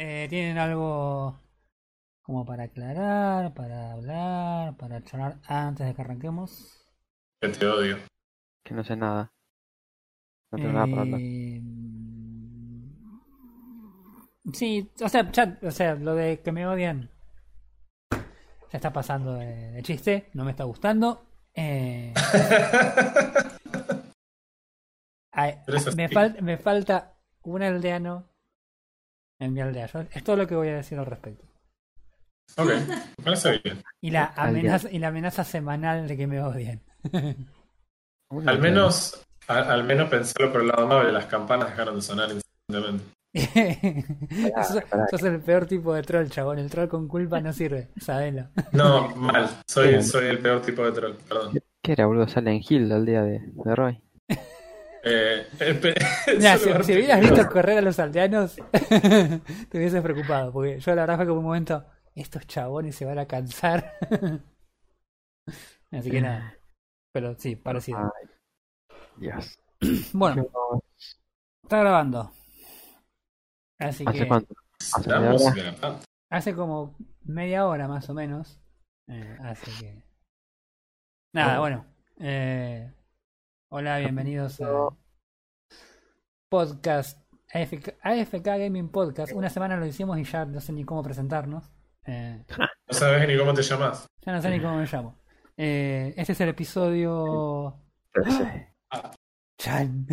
[0.00, 1.40] Eh, ¿Tienen algo
[2.22, 6.86] como para aclarar, para hablar, para charlar antes de que arranquemos?
[7.40, 7.98] Que te odio.
[8.64, 9.32] Que no sé nada.
[10.52, 11.20] No tengo nada para hablar.
[11.20, 11.62] Eh,
[14.54, 17.10] Sí, o sea, ya- o sea, lo de que me odian
[18.12, 21.26] ya está pasando de, de chiste, no me está gustando.
[21.54, 22.14] Eh,
[25.32, 25.54] ay,
[26.08, 28.27] fal- me falta un aldeano
[29.40, 29.86] en mi aldea.
[29.86, 31.44] Yo- es todo lo que voy a decir al respecto.
[32.56, 32.68] ok,
[33.18, 33.82] me parece bien.
[34.00, 36.80] Y la amenaza, y la amenaza semanal de que me odien.
[38.30, 42.02] Al no menos, a- al menos pensarlo por el lado amable, las campanas dejaron de
[42.02, 43.04] sonar instantáneamente.
[45.10, 46.58] sos, el peor tipo de troll, chabón.
[46.58, 48.48] El troll con culpa no sirve, sabelo.
[48.72, 49.48] No, mal.
[49.66, 51.58] Soy, el peor tipo de troll, perdón.
[51.82, 52.28] ¿Qué era, boludo?
[52.28, 54.02] Sale en Hill al día de, de Roy.
[55.04, 55.46] Eh,
[56.36, 60.52] Mira, si, hubieras visto correr a los aldeanos, te hubieses preocupado.
[60.52, 61.84] Porque yo la verdad fue como un momento,
[62.14, 63.94] estos chabones se van a cansar.
[65.90, 66.54] Así que nada.
[67.12, 68.12] Pero sí, parecido.
[69.16, 69.58] Dios.
[70.12, 70.46] Bueno,
[71.62, 72.30] está grabando.
[73.78, 74.54] Así ¿Hace que cuánto?
[74.94, 75.38] ¿Hace La media hora?
[75.44, 78.60] música, ah, hace como media hora más o menos.
[79.06, 80.02] Eh, así que...
[81.32, 81.60] Nada, Oh.
[81.60, 81.86] bueno.
[82.20, 82.92] Eh,
[83.70, 84.88] hola, bienvenidos a
[86.48, 87.18] podcast
[87.52, 89.32] AFK, AFK Gaming Podcast.
[89.32, 91.70] Una semana lo hicimos y ya no sé ni cómo presentarnos.
[92.06, 92.44] Eh,
[92.90, 94.06] No sabes ni cómo te llamas.
[94.22, 95.18] ya no sé ni cómo me llamo.
[95.58, 97.82] Eh, este es el episodio...
[98.12, 98.74] Trece.
[99.58, 100.06] Chan.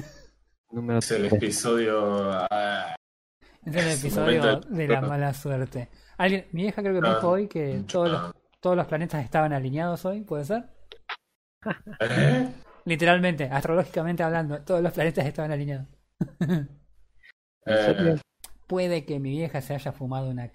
[0.72, 1.36] Número Es el 13.
[1.38, 2.32] episodio.
[2.52, 2.96] ah,
[3.66, 5.90] Es el episodio de la mala suerte.
[6.18, 8.88] Alguien, mi vieja creo que me Ah, dijo hoy que todos los, ah, todos los
[8.88, 10.66] planetas estaban alineados hoy, ¿puede ser?
[12.02, 12.50] ¿eh?
[12.86, 15.88] Literalmente, astrológicamente hablando, todos los planetas estaban alineados.
[17.68, 18.16] Eh,
[18.68, 20.52] Puede que mi vieja se haya fumado una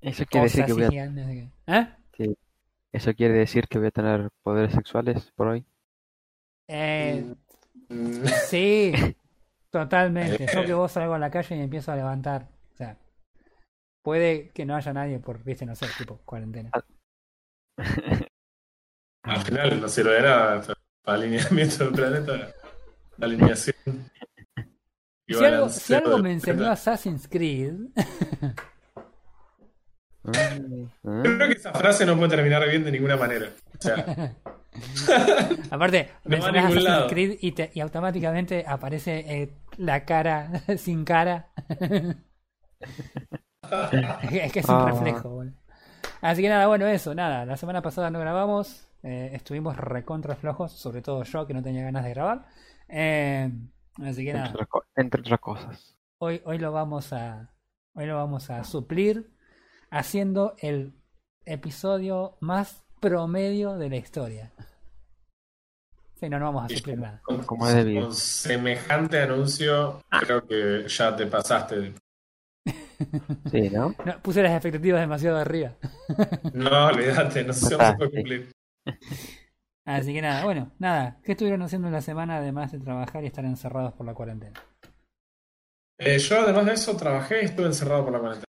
[0.00, 1.50] Eso quiere decir que voy a, gigante.
[1.66, 1.86] ¿Eh?
[2.90, 5.66] eso quiere decir que voy a tener poderes sexuales por hoy.
[6.68, 7.34] Eh,
[7.90, 8.94] mm, sí,
[9.70, 10.46] totalmente.
[10.46, 12.48] Yo que vos salgo a la calle y empiezo a levantar.
[12.72, 12.96] O sea,
[14.02, 16.70] puede que no haya nadie por, viste, no sé, tipo cuarentena.
[19.22, 20.62] Al final no sirve de nada.
[21.06, 22.52] Para alineamiento del planeta.
[23.20, 23.76] Alineación.
[25.26, 26.72] y Si algo, si algo me enseñó planeta.
[26.72, 27.74] Assassin's Creed,
[30.34, 31.20] Ay, ah.
[31.22, 33.48] Creo que esa frase no puede terminar bien de ninguna manera.
[33.78, 34.34] O sea,
[35.70, 37.06] aparte, No Assassin's lado.
[37.08, 41.50] Creed y, te- y automáticamente aparece eh, la cara sin cara.
[44.32, 44.86] es que es un Ah.
[44.90, 45.54] reflejo, boludo.
[46.20, 47.44] Así que nada, bueno, eso, nada.
[47.46, 48.82] La semana pasada no grabamos.
[49.02, 52.46] Eh, estuvimos recontra flojos, sobre todo yo que no tenía ganas de grabar.
[52.88, 53.50] Eh,
[54.04, 55.96] así que entre, nada, otras co- entre otras cosas.
[56.18, 57.52] hoy, hoy lo vamos a.
[57.94, 59.30] Hoy lo vamos a suplir
[59.90, 60.92] haciendo el
[61.46, 64.52] episodio más promedio de la historia.
[66.14, 67.20] Sí, no, no vamos a suplir nada.
[67.22, 68.02] con, Como es debido.
[68.06, 71.94] con semejante anuncio, creo que ya te pasaste.
[73.50, 73.94] Sí, ¿no?
[74.04, 75.72] No, puse las expectativas demasiado arriba.
[76.54, 78.50] No, olvídate, no sé si vamos a cumplir.
[79.84, 81.20] Así que nada, bueno, nada.
[81.22, 84.60] ¿Qué estuvieron haciendo en la semana además de trabajar y estar encerrados por la cuarentena?
[85.98, 88.44] Eh, yo, además de eso, trabajé y estuve encerrado por la cuarentena.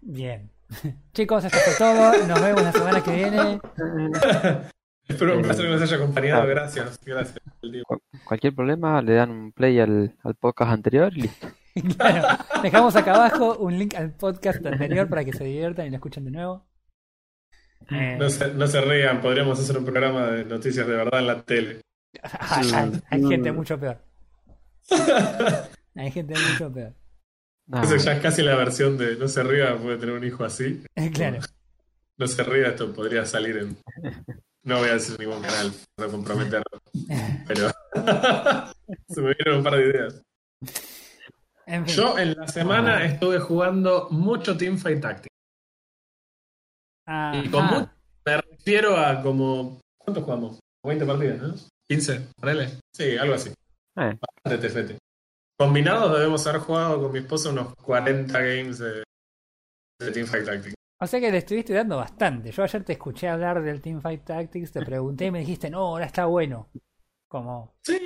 [0.00, 0.50] Bien.
[1.12, 2.26] Chicos, esto fue todo.
[2.26, 3.60] Nos vemos la semana que viene.
[5.08, 6.42] Espero un placer que nos haya acompañado.
[6.42, 6.46] Ah.
[6.46, 7.38] Gracias, gracias.
[7.86, 11.48] Cu- Cualquier problema, le dan un play al, al podcast anterior y listo.
[11.96, 12.26] Claro,
[12.62, 16.24] dejamos acá abajo un link al podcast anterior para que se diviertan y lo escuchen
[16.24, 16.64] de nuevo.
[17.90, 21.26] Eh, No se, no se rían, podríamos hacer un programa de noticias de verdad en
[21.26, 21.80] la tele.
[22.22, 23.98] hay, hay- hay gente mucho peor.
[25.94, 26.92] Hay gente mucho peor.
[27.68, 30.44] No, Eso ya es casi la versión de no se ría, puede tener un hijo
[30.44, 30.82] así.
[31.14, 31.40] Claro.
[32.18, 33.76] No se ría, esto podría salir en.
[34.62, 36.80] No voy a decir ningún canal, no comprometerlo.
[37.46, 37.70] Pero.
[39.08, 40.22] se me vinieron un par de ideas.
[41.66, 41.94] En fin.
[41.94, 45.35] Yo en la semana estuve jugando mucho Teamfight Tactics.
[47.06, 47.90] Ah, Y con ah, mucho
[48.26, 49.80] me refiero a como.
[49.98, 50.58] ¿Cuánto jugamos?
[50.84, 51.54] 20 partidas, ¿no?
[51.88, 52.68] 15, ponele.
[52.92, 53.50] Sí, algo así.
[53.50, 54.98] eh, Bastante tefete.
[55.58, 59.04] Combinados debemos haber jugado con mi esposa unos 40 games de,
[60.00, 60.74] de Teamfight Tactics.
[61.00, 62.50] O sea que le estuviste dando bastante.
[62.50, 66.06] Yo ayer te escuché hablar del Teamfight Tactics, te pregunté y me dijiste, no, ahora
[66.06, 66.68] está bueno.
[67.28, 67.98] Como, Sí.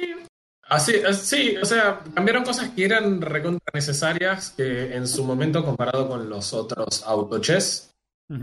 [0.68, 5.64] Así, as- sí, o sea, cambiaron cosas que eran recontra necesarias que en su momento
[5.64, 7.90] comparado con los otros autochess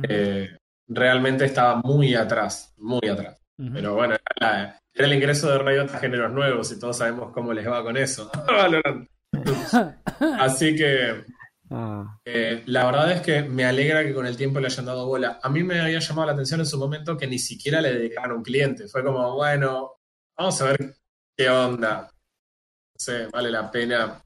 [0.09, 0.57] eh,
[0.87, 3.39] realmente estaba muy atrás, muy atrás.
[3.73, 7.31] Pero bueno, era, la- era el ingreso de Riot a géneros nuevos y todos sabemos
[7.33, 8.31] cómo les va con eso.
[10.39, 11.23] Así que
[11.69, 15.05] Ah, Eh, la verdad es que me alegra que con el tiempo le hayan dado
[15.05, 15.39] bola.
[15.43, 18.37] A mí me había llamado la atención en su momento que ni siquiera le dedicaron
[18.37, 18.87] un cliente.
[18.87, 19.95] Fue como, bueno,
[20.37, 20.95] vamos a ver
[21.37, 22.03] qué onda.
[22.03, 24.21] No sé, vale la pena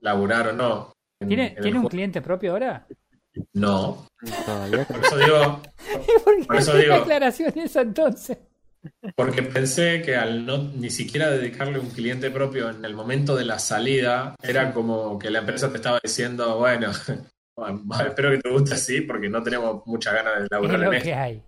[0.00, 0.92] laburar o no.
[1.20, 2.86] en- ¿Tiene, en ¿tiene un cliente propio ahora?
[3.54, 4.06] No.
[4.46, 5.62] todavía Por eso digo,
[6.24, 8.38] ¿Por qué Por eso digo- la aclaración esa entonces?
[9.14, 13.44] porque pensé que al no ni siquiera dedicarle un cliente propio en el momento de
[13.44, 16.90] la salida, era como que la empresa te estaba diciendo, bueno,
[17.56, 20.96] bueno, espero que te guste así, porque no tenemos muchas ganas de laburar en que
[20.96, 21.14] esto.
[21.20, 21.42] hay.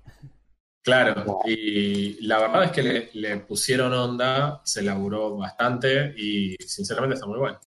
[0.83, 7.15] Claro, y la verdad es que le, le pusieron onda, se laburó bastante y sinceramente
[7.15, 7.59] está muy bueno.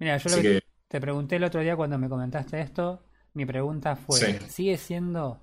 [0.00, 3.04] Mira, yo lo que te pregunté el otro día cuando me comentaste esto,
[3.34, 4.38] mi pregunta fue, Sí.
[4.48, 5.40] ¿sigue siendo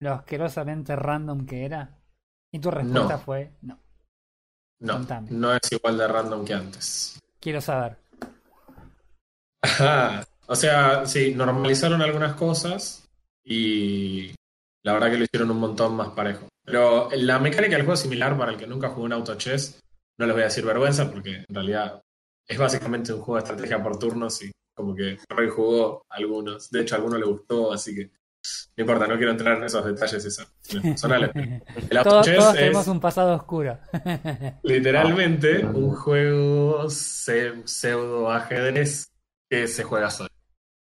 [0.00, 1.96] lo asquerosamente random que era?
[2.52, 3.18] Y tu respuesta No.
[3.20, 3.78] fue, no.
[4.80, 5.28] no, Contame.
[5.30, 7.18] no es igual de random que antes.
[7.40, 7.96] Quiero saber.
[9.62, 10.24] Ajá.
[10.46, 13.06] O sea, sí, normalizaron algunas cosas
[13.44, 14.34] y
[14.84, 16.48] la verdad que lo hicieron un montón más parejo.
[16.64, 19.78] Pero la mecánica del juego es similar para el que nunca jugó un auto chess.
[20.18, 22.00] No les voy a decir vergüenza porque en realidad
[22.48, 24.50] es básicamente un juego de estrategia por turnos y
[24.80, 26.70] como que rejugó algunos.
[26.70, 28.10] De hecho, a algunos le gustó, así que
[28.76, 30.46] no importa, no quiero entrar en esos detalles esos
[30.82, 31.30] personales.
[31.34, 33.78] El todos chess todos es tenemos un pasado oscuro.
[34.62, 39.10] literalmente un juego se- pseudo ajedrez
[39.48, 40.30] que se juega solo.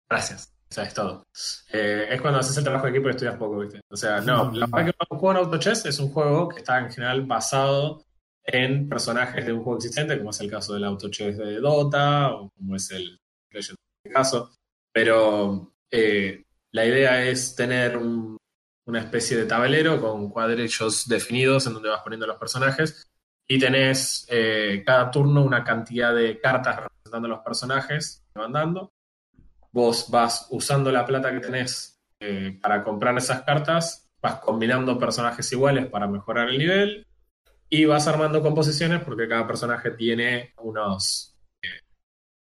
[0.09, 0.49] Gracias.
[0.69, 1.27] O sea, es todo.
[1.71, 3.81] Eh, es cuando haces el trabajo de equipo y estudias poco, ¿viste?
[3.91, 4.51] O sea, no.
[4.51, 7.21] La verdad que un juego en auto chess es un juego que está en general
[7.27, 8.03] basado
[8.45, 12.33] en personajes de un juego existente, como es el caso del auto chess de Dota,
[12.33, 13.19] o como es el
[13.51, 13.82] Legend en
[14.13, 14.51] caso.
[14.93, 18.37] Pero eh, la idea es tener un-
[18.85, 23.07] una especie de tablero con cuadrillos definidos en donde vas poniendo los personajes
[23.47, 28.53] y tenés eh, cada turno una cantidad de cartas representando a los personajes que van
[28.53, 28.91] dando.
[29.71, 35.51] Vos vas usando la plata que tenés eh, para comprar esas cartas, vas combinando personajes
[35.51, 37.07] iguales para mejorar el nivel
[37.69, 41.32] y vas armando composiciones porque cada personaje tiene unos...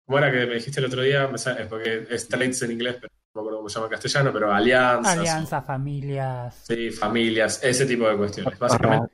[0.05, 1.27] eh, ¿Cómo era que me dijiste el otro día?
[1.27, 3.91] Me sale- porque es traits en inglés, pero no me acuerdo cómo se llama en
[3.91, 5.17] castellano, pero alianzas.
[5.17, 6.63] Alianza, familias.
[6.67, 8.57] Sí, familias, ese tipo de cuestiones.
[8.59, 9.13] Básicamente.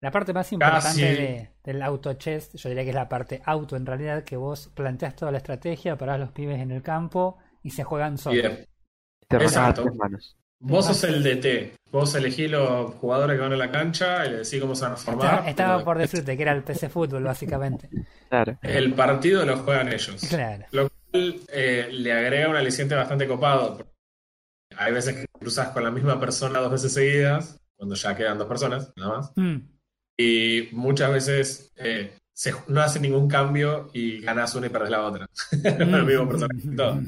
[0.00, 1.00] La parte más importante Casi.
[1.02, 4.70] de- del auto chess, yo diría que es la parte auto en realidad, que vos
[4.74, 8.44] planteas toda la estrategia, parás los pibes en el campo y se juegan solos.
[9.30, 9.86] Exacto.
[9.94, 10.36] manos.
[10.64, 11.76] Vos sos el DT.
[11.92, 14.94] Vos elegís los jugadores que van a la cancha y le decís cómo se van
[14.94, 15.26] a formar.
[15.26, 17.88] Estaba, estaba pero por decirte que era el PC Fútbol, básicamente.
[18.28, 18.58] Claro.
[18.62, 20.26] El partido lo juegan ellos.
[20.28, 20.64] Claro.
[20.72, 23.78] Lo cual eh, le agrega un aliciente bastante copado.
[24.76, 28.48] Hay veces que cruzas con la misma persona dos veces seguidas, cuando ya quedan dos
[28.48, 29.32] personas, nada más.
[29.36, 29.56] Mm.
[30.18, 35.06] Y muchas veces eh, se- no hace ningún cambio y ganas una y perdés la
[35.06, 35.28] otra.
[35.62, 37.00] el mismo personaje todo.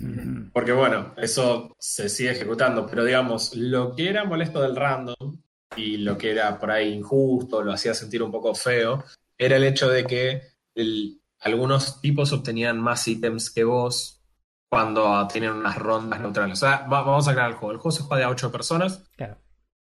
[0.53, 5.37] Porque bueno, eso se sigue ejecutando, pero digamos, lo que era molesto del random
[5.77, 9.05] y lo que era por ahí injusto, lo hacía sentir un poco feo,
[9.37, 10.43] era el hecho de que
[10.75, 14.23] el- algunos tipos obtenían más ítems que vos
[14.71, 16.55] cuando tienen unas rondas neutrales.
[16.63, 17.73] O sea, va- vamos a crear el juego.
[17.73, 19.03] El juego se juega de a ocho personas.
[19.17, 19.37] Claro.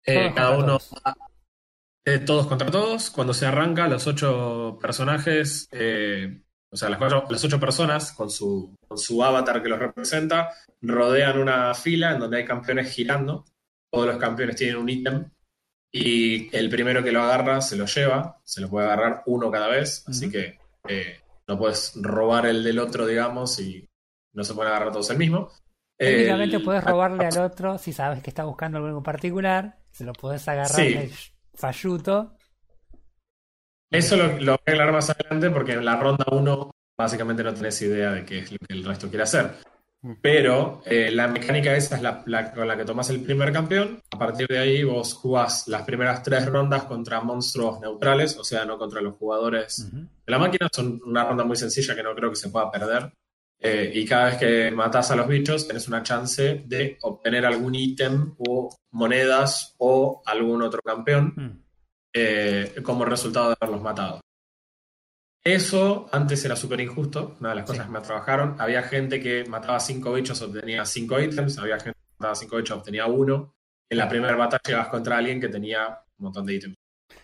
[0.05, 0.77] Eh, cada uno.
[2.05, 3.09] Eh, todos contra todos.
[3.09, 6.41] Cuando se arranca, los ocho personajes, eh,
[6.71, 10.51] o sea, las, cuatro, las ocho personas con su, con su avatar que los representa,
[10.81, 13.45] rodean una fila en donde hay campeones girando.
[13.91, 15.29] Todos los campeones tienen un ítem.
[15.91, 18.39] Y el primero que lo agarra se lo lleva.
[18.43, 20.03] Se lo puede agarrar uno cada vez.
[20.07, 23.87] Así que eh, no puedes robar el del otro, digamos, y
[24.33, 25.49] no se pueden agarrar todos el mismo.
[25.97, 30.03] Técnicamente El- puedes robarle al otro si sabes que está buscando algo en particular, se
[30.03, 31.09] lo puedes agarrar Sí.
[31.55, 32.37] Falluto.
[33.91, 37.53] Eso lo, lo voy a aclarar más adelante porque en la ronda 1 básicamente no
[37.53, 39.55] tenés idea de qué es lo que el resto quiere hacer.
[40.21, 43.99] Pero eh, la mecánica esa es la, la con la que tomás el primer campeón.
[44.11, 48.65] A partir de ahí vos jugás las primeras tres rondas contra monstruos neutrales, o sea,
[48.65, 50.69] no contra los jugadores de la máquina.
[50.71, 53.11] Son una ronda muy sencilla que no creo que se pueda perder.
[53.67, 57.73] Eh, y cada vez que matás a los bichos tenés una chance de obtener algún
[57.73, 61.63] ítem o monedas o algún otro campeón Mm.
[62.13, 64.21] eh, como resultado de haberlos matado.
[65.43, 67.91] Eso antes era súper injusto, una de las cosas Sí.
[67.91, 68.55] que me trabajaron.
[68.59, 72.77] Había gente que mataba cinco bichos, obtenía cinco ítems, había gente que mataba cinco bichos,
[72.79, 73.53] obtenía uno.
[73.89, 76.75] En la primera batalla ibas contra alguien que tenía un montón de ítems.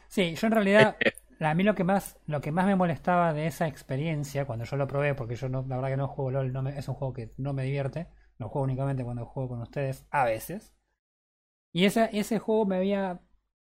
[0.08, 1.14] Sí, yo en realidad, Eh,
[1.50, 4.78] a mí lo que más, lo que más me molestaba de esa experiencia, cuando yo
[4.78, 6.96] lo probé, porque yo no, la verdad que no juego LOL, no me- es un
[6.96, 8.08] juego que no me divierte,
[8.38, 10.74] lo juego únicamente cuando juego con ustedes, a veces.
[11.74, 13.22] Y ese, ese juego me había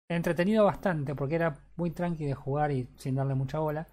[0.09, 3.87] entretenido bastante, porque era muy tranqui de jugar y sin darle mucha bola.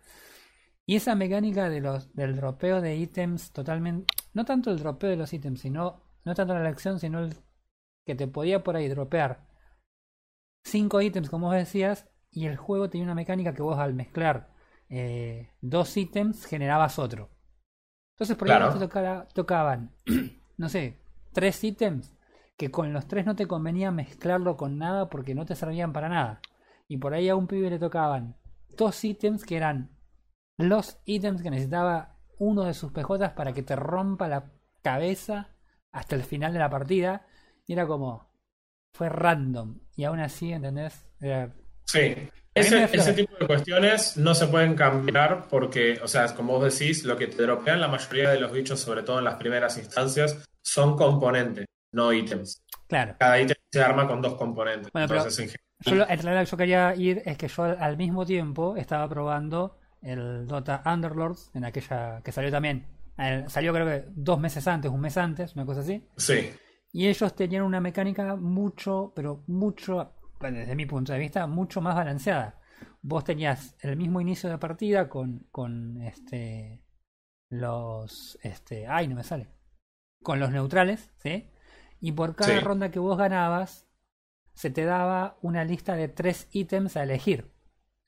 [0.86, 5.18] Y esa mecánica de los, del dropeo de ítems totalmente, no tanto el dropeo de
[5.18, 7.30] los ítems, sino, no tanto la elección, sino
[8.06, 9.48] que te podía por ahí dropear
[10.64, 14.50] cinco ítems, como decías, y el juego tenía una mecánica que vos al mezclar
[14.90, 17.30] eh, dos ítems generabas otro.
[18.16, 18.74] Entonces por ahí Claro.
[18.74, 19.96] te tocara- tocaban,
[20.58, 21.00] no sé,
[21.34, 22.16] tres ítems
[22.58, 26.10] que con los tres no te convenía mezclarlo con nada porque no te servían para
[26.10, 26.42] nada.
[26.88, 28.36] Y por ahí a un pibe le tocaban
[28.78, 29.96] dos ítems que eran
[30.58, 35.56] los ítems que necesitaba uno de sus PJs para que te rompa la cabeza
[35.92, 37.26] hasta el final de la partida.
[37.66, 38.34] Y era como,
[38.94, 39.80] fue random.
[39.96, 41.08] Y aún así, ¿entendés?
[41.22, 41.54] Era-
[41.92, 42.16] Sí,
[42.54, 47.04] ese, ese tipo de cuestiones no se pueden cambiar porque, o sea, como vos decís,
[47.04, 50.38] lo que te dropean la mayoría de los bichos, sobre todo en las primeras instancias,
[50.62, 52.62] son componentes, no ítems.
[52.88, 53.16] claro.
[53.20, 54.92] Cada ítem se arma con dos componentes.
[54.92, 55.46] Bueno, pero- Entonces, en
[55.86, 59.78] general- Yo, en realidad, yo quería ir, es que yo al, mismo tiempo estaba probando
[60.02, 62.86] el Dota Underlords en aquella que salió también.
[63.18, 66.06] eh, salió creo que dos meses antes, un mes antes, una cosa así.
[66.18, 66.52] sí,
[66.94, 71.96] Y ellos tenían una mecánica mucho, pero mucho, desde mi punto de vista, mucho más
[71.96, 72.60] balanceada.
[73.02, 76.84] Vos tenías el mismo inicio de partida con, con este
[77.50, 79.48] los este ay no me sale
[80.24, 81.50] con los neutrales ¿sí?
[82.00, 82.66] y por cada Sí.
[82.66, 83.88] ronda que vos ganabas
[84.54, 87.52] se te daba una lista de tres ítems a elegir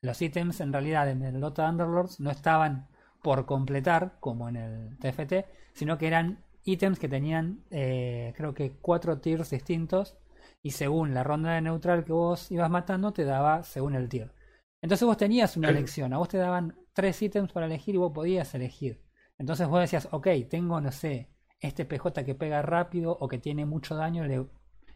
[0.02, 2.88] los ítems en realidad en el Dota Underlords no estaban
[3.24, 8.74] por completar como en el TFT sino que eran ítems que tenían eh, creo que
[8.74, 10.18] cuatro tiers distintos
[10.62, 14.34] y según la ronda de neutral que vos ibas matando te daba según el tier.
[14.82, 18.12] Entonces vos tenías una elección a vos te daban tres ítems para elegir y vos
[18.14, 19.02] podías elegir.
[19.38, 23.66] Entonces vos decías ok tengo no sé este PJ que pega rápido o que tiene
[23.66, 24.48] mucho daño le-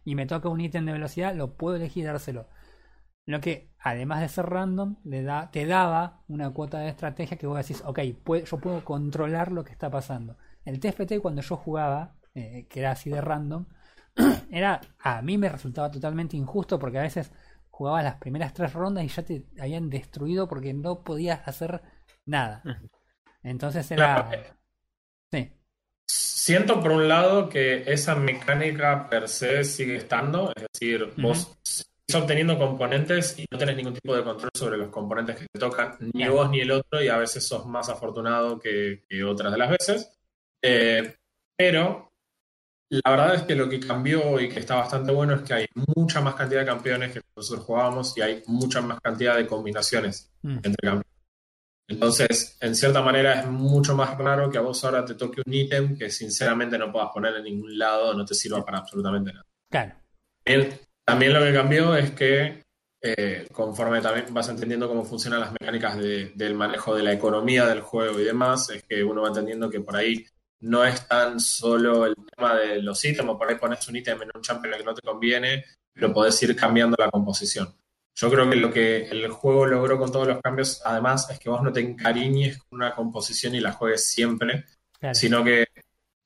[0.03, 2.47] y me toca un ítem de velocidad lo puedo elegir y dárselo.
[3.25, 7.47] Lo que, además de ser random, le da, te daba una cuota de estrategia que
[7.47, 10.37] vos decís, ok, pue- yo puedo controlar lo que está pasando.
[10.63, 13.65] El TFT cuando yo jugaba, eh, que era así de random,
[14.51, 17.31] era a mí me resultaba totalmente injusto porque a veces
[17.69, 21.81] jugabas las primeras tres rondas y ya te habían destruido porque no podías hacer
[22.25, 22.63] nada.
[23.43, 24.27] Entonces era...
[24.29, 24.55] Claro.
[25.31, 25.51] Sí,
[26.07, 31.87] Siento por un lado que esa mecánica per se sigue estando, es decir, vos seguís
[32.13, 35.97] obteniendo componentes y no tenés ningún tipo de control sobre los componentes que te tocan,
[35.99, 36.33] ni Claro.
[36.33, 39.71] vos ni el otro, y a veces sos más afortunado que, que otras de las
[39.71, 40.19] veces.
[40.61, 41.15] Eh,
[41.57, 42.11] pero
[42.89, 45.65] la verdad es que lo que cambió y que está bastante bueno es que hay
[45.95, 50.31] mucha más cantidad de campeones que nosotros jugábamos y hay mucha más cantidad de combinaciones
[50.43, 50.57] Mm.
[50.57, 51.05] entre campeones.
[51.87, 55.53] Entonces, en cierta manera es mucho más raro que a vos ahora te toque un
[55.53, 59.45] ítem que sinceramente no puedas poner en ningún lado, no te sirva para absolutamente nada.
[59.71, 59.93] claro.
[60.43, 62.63] También, también lo que cambió es que
[63.03, 67.65] eh, conforme también vas entendiendo cómo funcionan las mecánicas de- del manejo de la economía
[67.67, 70.25] del juego y demás, es que uno va entendiendo que por ahí
[70.65, 74.19] no es tan solo el tema de los ítems, o por ahí pones un ítem
[74.21, 77.75] en un champion que no te conviene, pero podés ir cambiando la composición.
[78.15, 81.49] Yo creo que lo que el juego logró con todos los cambios, además, es que
[81.49, 84.65] vos no te encariñes con una composición y la juegues siempre,
[84.99, 85.13] claro.
[85.13, 85.67] sino que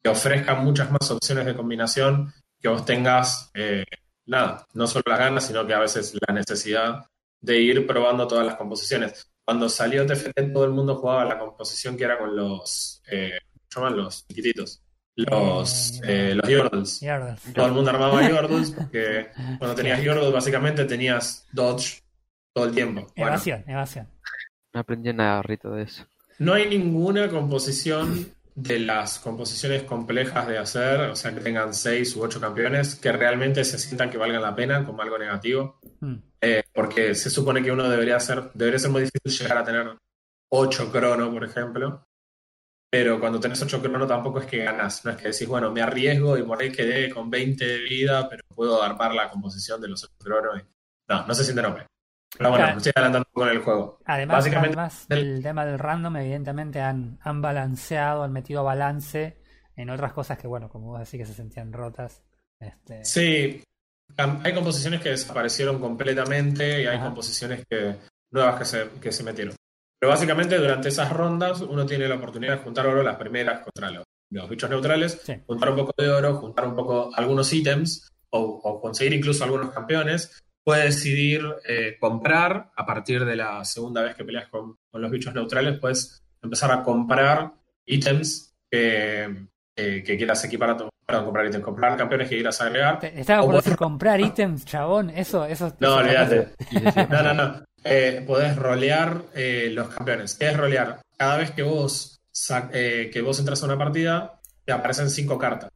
[0.01, 3.83] te ofrezca muchas más opciones de combinación, que vos tengas, eh,
[4.25, 7.05] nada, no solo las ganas, sino que a veces la necesidad
[7.41, 9.29] de ir probando todas las composiciones.
[9.43, 13.48] Cuando salió TFT, todo el mundo jugaba la composición que era con los, eh, ¿cómo
[13.48, 13.97] se llaman?
[13.97, 14.81] Los chiquititos,
[15.15, 17.01] los, Eh, eh, los Yordles.
[17.53, 22.01] Todo el mundo armaba Yordles porque cuando tenías Yordles básicamente tenías Dodge
[22.53, 23.01] todo el tiempo.
[23.15, 24.07] Bueno, Evasión, evasión.
[24.73, 26.05] No aprendí nada, Rito, de eso.
[26.37, 32.15] No hay ninguna composición de las composiciones complejas de hacer, o sea, que tengan seis
[32.15, 36.15] u ocho campeones, que realmente se sientan que valgan la pena como algo negativo, Mm.
[36.41, 39.97] Eh, porque se supone que uno debería ser, debería ser muy difícil llegar a tener
[40.49, 42.07] ocho crono, por ejemplo,
[42.91, 45.81] pero cuando tenés ocho crono tampoco es que ganás, no es que decís, bueno, me
[45.81, 49.87] arriesgo y por ahí quedé con 20 de vida, pero puedo armar la composición de
[49.89, 50.59] los ocho cronos.
[50.61, 50.65] y-
[51.07, 51.85] No, no se siente nombre.
[52.37, 52.77] Pero bueno, Claro.
[52.77, 53.99] estoy adelantando en el juego.
[54.05, 59.39] Además, Básicamente, además del- el tema del random, evidentemente han, han balanceado, han metido balance
[59.75, 62.21] en otras cosas que, bueno, como vos decís, que se sentían rotas.
[62.59, 63.63] Este, Sí,
[64.17, 67.05] hay composiciones que desaparecieron completamente y hay Ajá.
[67.05, 67.95] composiciones que,
[68.31, 69.55] nuevas que se, que se metieron.
[69.99, 73.91] Pero básicamente durante esas rondas uno tiene la oportunidad de juntar oro las primeras contra
[73.91, 75.33] los, los bichos neutrales, Sí.
[75.45, 79.71] juntar un poco de oro, juntar un poco algunos ítems o, o conseguir incluso algunos
[79.71, 80.39] campeones.
[80.63, 85.09] Puedes decidir eh, comprar a partir de la segunda vez que peleas con, con los
[85.11, 87.51] bichos neutrales, puedes empezar a comprar
[87.85, 90.89] ítems que, quieras equipar a tu.
[91.05, 92.99] Perdón, comprar ítems, comprar campeones que quieras agregar.
[93.03, 95.09] Estaba por decir comprar ítems, chabón.
[95.09, 95.75] Eso, eso.
[95.79, 96.49] No, olvídate.
[97.09, 97.63] No, no, no.
[97.83, 100.35] Eh, podés rolear eh, los campeones.
[100.35, 101.01] ¿Qué es rolear?
[101.17, 102.19] Cada vez que vos,
[102.73, 105.69] eh, que vos entras a una partida, te aparecen cinco cartas.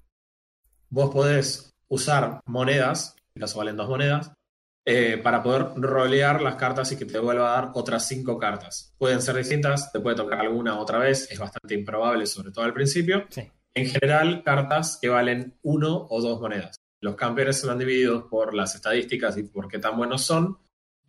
[0.90, 4.32] Vos podés usar monedas, en caso valen dos monedas,
[4.86, 8.94] eh, para poder rolear las cartas y que te vuelva a dar otras cinco cartas.
[8.98, 12.74] Pueden ser distintas, te puede tocar alguna otra vez, es bastante improbable, sobre todo al
[12.74, 13.26] principio.
[13.30, 13.50] Sí.
[13.74, 16.76] En general, cartas que valen uno o dos monedas.
[17.00, 20.58] Los campeones se van divididos por las estadísticas y por qué tan buenos son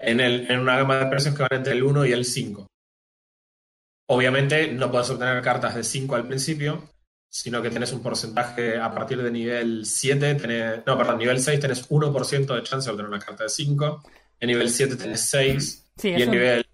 [0.06, 2.66] en, el, en una gama de precios que van entre el 1 y el 5.
[4.06, 6.90] Obviamente no puedes obtener cartas de 5 al principio,
[7.28, 11.58] sino que tenés un porcentaje a partir de nivel 7, tenés, no, perdón, nivel 6
[11.61, 14.02] tenés 1% de chance de obtener una carta de 5,
[14.40, 16.66] en nivel 7 tenés 6, Sí, y en nivel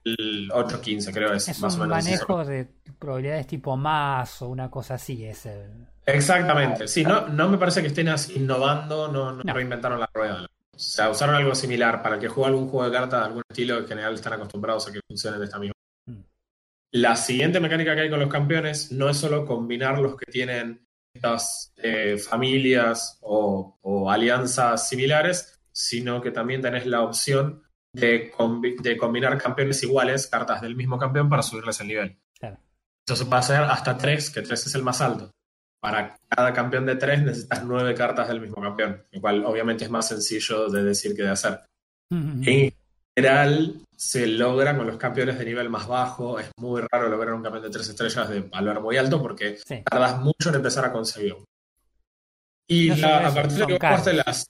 [0.51, 1.99] 8, 15 creo es, es más un o menos.
[2.07, 2.27] eso.
[2.27, 2.67] manejo de
[2.99, 5.25] probabilidades tipo más o una cosa así.
[5.27, 5.87] Es el...
[6.07, 9.53] Exactamente, sí, no, no me parece que estén así innovando, no, no No.
[9.55, 10.47] reinventaron la rueda.
[10.81, 13.43] O sea, usaron algo similar para el que juega algún juego de cartas de algún
[13.51, 15.75] estilo, en general están acostumbrados a que funcionen de esta misma.
[16.07, 16.21] Mm.
[16.93, 20.87] La siguiente mecánica que hay con los campeones no es solo combinar los que tienen
[21.15, 27.63] estas eh, familias o, o alianzas similares, sino que también tenés la opción
[27.95, 32.19] de, combi- de combinar campeones iguales, cartas del mismo campeón, para subirles el nivel.
[32.39, 32.59] Claro.
[33.07, 35.31] Entonces va a ser hasta 3, que 3 es el más alto.
[35.81, 39.91] Para cada campeón de 3 necesitas 9 cartas del mismo campeón, lo cual obviamente es
[39.91, 41.61] más sencillo de decir que de hacer.
[42.11, 42.73] En
[43.17, 47.43] general se logra con los campeones de nivel más bajo, es muy raro lograr un
[47.43, 49.83] campeón de 3 estrellas de valor muy alto porque Sí.
[49.91, 51.45] tardas mucho en empezar a conseguirlo.
[52.69, 54.07] Y No la- a partir de que caros.
[54.27, 54.47] las...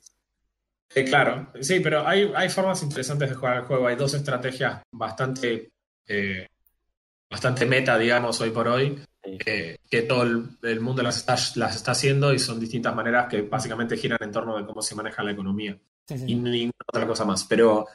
[0.94, 3.86] Eh, claro, sí, pero hay, hay formas interesantes de jugar el juego.
[3.86, 5.70] Hay dos estrategias bastante,
[6.08, 6.46] eh,
[7.30, 9.36] bastante meta, digamos, hoy por hoy, Sí.
[9.44, 13.28] eh, que todo el, el mundo las está, las está haciendo y son distintas maneras
[13.28, 16.24] que básicamente giran en torno de cómo se maneja la economía Sí, sí.
[16.28, 17.44] y ninguna otra cosa más.
[17.44, 17.86] Pero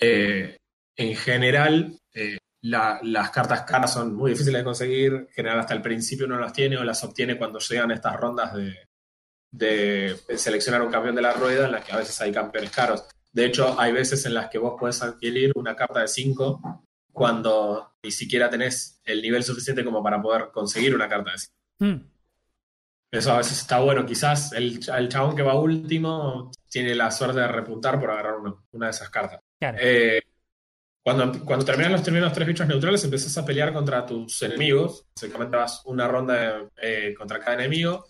[0.00, 0.56] eh,
[0.96, 5.12] en general, eh, la- las cartas caras son muy difíciles de conseguir.
[5.14, 8.54] En general, hasta el principio uno las tiene o las obtiene cuando llegan estas rondas
[8.54, 8.76] de,
[9.50, 13.04] de seleccionar un campeón de la rueda, en las que a veces hay campeones caros.
[13.32, 16.84] De hecho, hay veces en las que vos podés adquirir una carta de 5
[17.18, 21.54] cuando ni siquiera tenés el nivel suficiente como para poder conseguir una carta de 5.
[21.80, 22.10] Mm,
[23.10, 24.06] Eso a veces está bueno.
[24.06, 28.54] Quizás el, el chabón que va último tiene la suerte de repuntar por agarrar una,
[28.72, 29.40] una de esas cartas.
[29.58, 29.78] claro.
[29.80, 30.22] Eh,
[31.02, 35.06] cuando, cuando terminan los primeros tres bichos neutrales, empezás a pelear contra tus enemigos.
[35.16, 38.04] Básicamente vas una ronda eh, contra cada enemigo,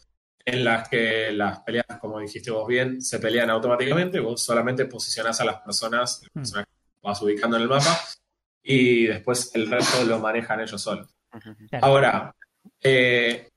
[0.44, 4.18] en las que las peleas, como dijiste vos bien, se pelean automáticamente.
[4.18, 6.38] Vos solamente posicionás a las personas, el Hmm.
[6.40, 7.96] personaje que vas ubicando en el mapa,
[8.70, 11.08] y después el resto lo manejan ellos solos.
[11.80, 12.34] Ahora,
[12.82, 13.48] eh,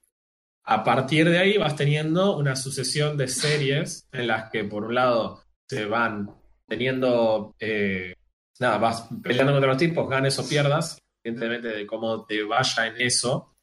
[0.63, 4.95] a partir de ahí vas teniendo una sucesión de series en las que, por un
[4.95, 6.33] lado, se van
[6.65, 7.53] teniendo.
[7.59, 8.13] eh,
[8.59, 13.01] nada, vas peleando contra los tipos, ganes o pierdas, independientemente de cómo te vaya en
[13.01, 13.53] eso.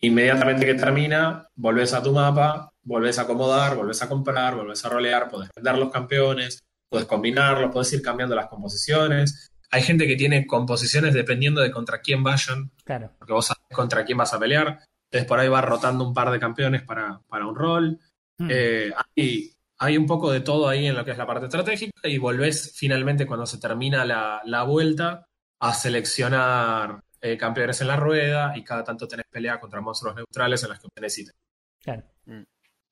[0.00, 4.90] Inmediatamente que termina, volvés a tu mapa, volvés a acomodar, volvés a comprar, volvés a
[4.90, 9.50] rolear, podés vender los campeones, podés combinarlos, podés ir cambiando las composiciones.
[9.74, 13.10] Hay gente que tiene composiciones dependiendo de contra quién vayan claro.
[13.18, 14.78] porque vos sabés contra quién vas a pelear.
[15.10, 17.98] Entonces por ahí vas rotando un par de campeones para, para un rol.
[18.38, 21.46] Mm, Eh, hay, hay un poco de todo ahí en lo que es la parte
[21.46, 25.26] estratégica y volvés finalmente cuando se termina la, la vuelta
[25.60, 30.62] a seleccionar eh, campeones en la rueda y cada tanto tenés pelea contra monstruos neutrales
[30.62, 31.38] en las que obtenés ítems.
[31.82, 32.02] claro.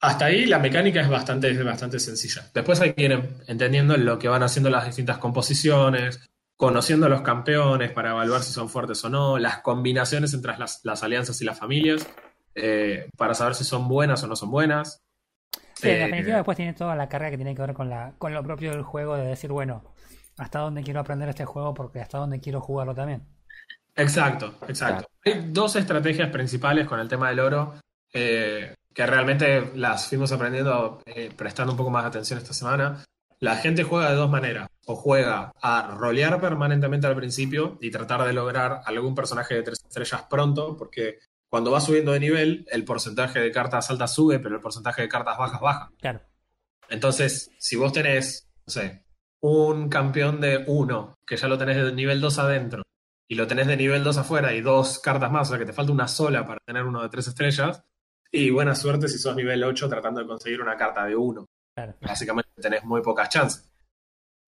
[0.04, 2.50] Hasta ahí la mecánica es bastante, es bastante sencilla.
[2.52, 3.12] Después hay que ir
[3.46, 6.28] entendiendo lo que van haciendo las distintas composiciones,
[6.62, 10.78] conociendo a los campeones para evaluar si son fuertes o no, las combinaciones entre las,
[10.84, 12.08] las alianzas y las familias,
[12.54, 15.02] eh, para saber si son buenas o no son buenas.
[15.74, 18.14] Sí, en Eh, definitiva después tiene toda la carga que tiene que ver con, la,
[18.16, 19.82] con lo propio del juego, de decir, bueno,
[20.38, 23.26] hasta dónde quiero aprender este juego porque hasta dónde quiero jugarlo también.
[23.96, 25.04] Exacto, exacto.
[25.24, 27.74] Hay dos estrategias principales con el tema del oro
[28.12, 31.02] eh, que realmente las fuimos aprendiendo
[31.36, 33.02] prestando un poco más de atención esta semana.
[33.42, 34.68] La gente juega de dos maneras.
[34.86, 39.82] O juega a rolear permanentemente al principio y tratar de lograr algún personaje de tres
[39.84, 44.54] estrellas pronto, porque cuando va subiendo de nivel, el porcentaje de cartas altas sube, pero
[44.54, 45.90] el porcentaje de cartas bajas baja.
[46.00, 46.20] Claro.
[46.88, 49.04] Entonces, si vos tenés, no sé,
[49.40, 52.84] un campeón de 1, que ya lo tenés de nivel 2 adentro,
[53.26, 55.72] y lo tenés de nivel 2 afuera y dos cartas más, o sea que te
[55.72, 57.82] falta una sola para tener uno de 3 estrellas,
[58.30, 61.44] y buena suerte si sos nivel 8 tratando de conseguir una carta de 1.
[61.74, 61.94] Claro.
[62.00, 63.68] Básicamente tenés muy pocas chances.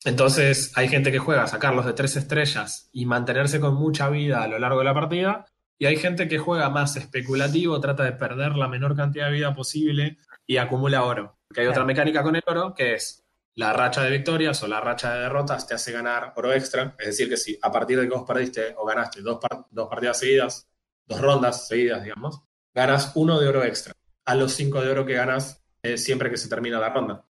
[0.04, 4.42] Entonces, hay gente que juega a sacarlos de 3 estrellas y mantenerse con mucha vida
[4.42, 5.46] a lo largo de la partida,
[5.78, 9.54] y hay gente que juega más especulativo, trata de perder la menor cantidad de vida
[9.54, 11.38] posible y acumula oro.
[11.48, 13.24] Porque hay otra mecánica con el oro que es
[13.56, 16.94] la racha de victorias o la racha de derrotas te hace ganar oro extra.
[16.98, 19.88] Es decir, que si a partir de que vos perdiste o ganaste dos, par- dos
[19.88, 20.68] partidas seguidas,
[21.06, 22.40] dos rondas seguidas, digamos,
[22.74, 23.94] ganas uno de oro extra.
[24.26, 27.24] a los 5 de oro que ganas eh, siempre que se termina la ronda.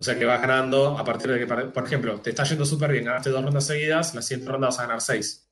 [0.00, 2.90] O sea que vas ganando a partir de que, por ejemplo, te está yendo súper
[2.90, 5.48] bien, ganaste dos rondas seguidas, la siguiente ronda vas a ganar 6.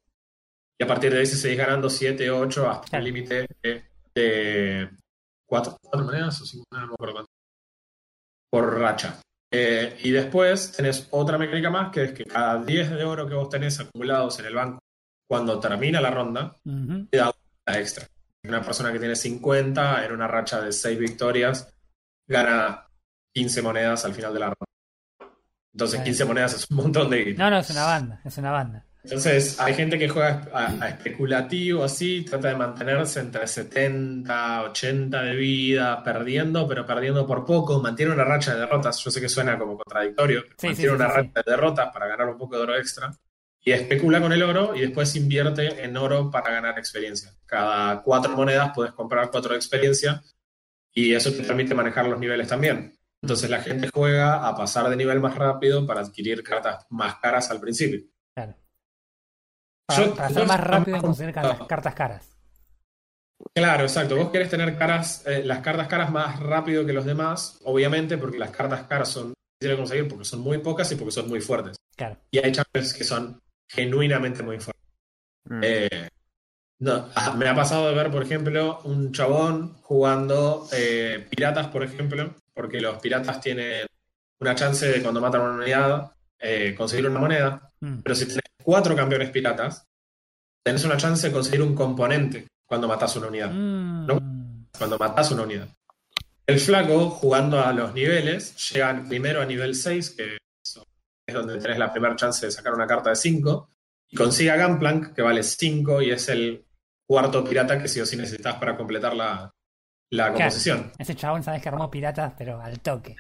[0.81, 4.91] Y a partir de ahí se seguís ganando 7, 8 hasta el límite de, de
[5.47, 7.31] 4, monedas o 5 monedas, no cuánto.
[8.51, 9.21] Por racha.
[9.51, 13.35] Eh, y después tenés otra mecánica más, que es que cada 10 de oro que
[13.35, 14.81] vos tenés acumulados en el banco,
[15.29, 17.07] cuando termina la ronda, Ujú.
[17.11, 17.33] te da
[17.67, 18.07] una extra.
[18.45, 21.73] Una persona que tiene 50 en una racha de 6 victorias
[22.33, 22.89] gana
[23.35, 24.67] 15 monedas al final de la ronda.
[25.73, 26.05] Entonces, Claro.
[26.07, 27.43] 15 monedas es un montón de guita.
[27.45, 28.85] No, no, es una banda, es una banda.
[29.05, 35.23] Entonces, hay gente que juega a, a especulativo así, trata de mantenerse entre 70, 80
[35.23, 38.99] de vida, perdiendo, pero perdiendo por poco, mantiene una racha de derrotas.
[39.03, 41.91] Yo sé que suena como contradictorio, pero Sí, mantiene sí, sí, una racha de derrotas
[41.93, 43.13] para ganar un poco de oro extra.
[43.65, 47.33] Y especula con el oro y después invierte en oro para ganar experiencia.
[47.47, 50.21] Cada cuatro monedas puedes comprar cuatro de experiencia
[50.95, 52.97] y eso te permite manejar los niveles también.
[53.23, 57.51] Entonces la gente juega a pasar de nivel más rápido para adquirir cartas más caras
[57.51, 58.01] al principio.
[58.35, 58.55] Claro.
[59.87, 62.29] Para, Yo- para yo ser más rápido en conseguir cartas, cartas caras.
[63.55, 64.17] Claro, exacto.
[64.17, 68.39] Vos querés tener caras, eh, las cartas caras más rápido que los demás, obviamente, porque
[68.39, 71.41] las cartas caras son difíciles de conseguir porque son muy pocas y porque son muy
[71.41, 71.77] fuertes.
[71.97, 72.17] Claro.
[72.31, 74.83] Y hay champions que son genuinamente muy fuertes.
[75.45, 75.61] Mm.
[75.65, 76.09] Eh,
[76.83, 81.85] no, ah, me ha pasado de ver, por ejemplo, un chabón jugando eh, piratas, por
[81.85, 83.87] ejemplo, porque los piratas tienen
[84.41, 88.01] una chance de cuando matan una unidad eh, conseguir una moneda, Mm.
[88.03, 89.85] pero si tenés cuatro campeones piratas,
[90.65, 94.07] tenés una chance de conseguir un componente cuando matas una unidad Mm.
[94.07, 94.21] ¿no?
[94.77, 95.69] cuando matas una unidad.
[96.47, 100.39] El flaco, jugando a los niveles, llega primero a nivel 6, que
[101.27, 103.69] es donde tenés la primera chance de sacar una carta de 5,
[104.11, 106.65] y consigue a Gunplank, que vale 5 y es el
[107.13, 109.53] cuarto pirata que sí o sí necesitas para completar la,
[110.09, 110.93] la composición.
[110.99, 113.15] Ese chabón sabes que armó piratas, pero al toque.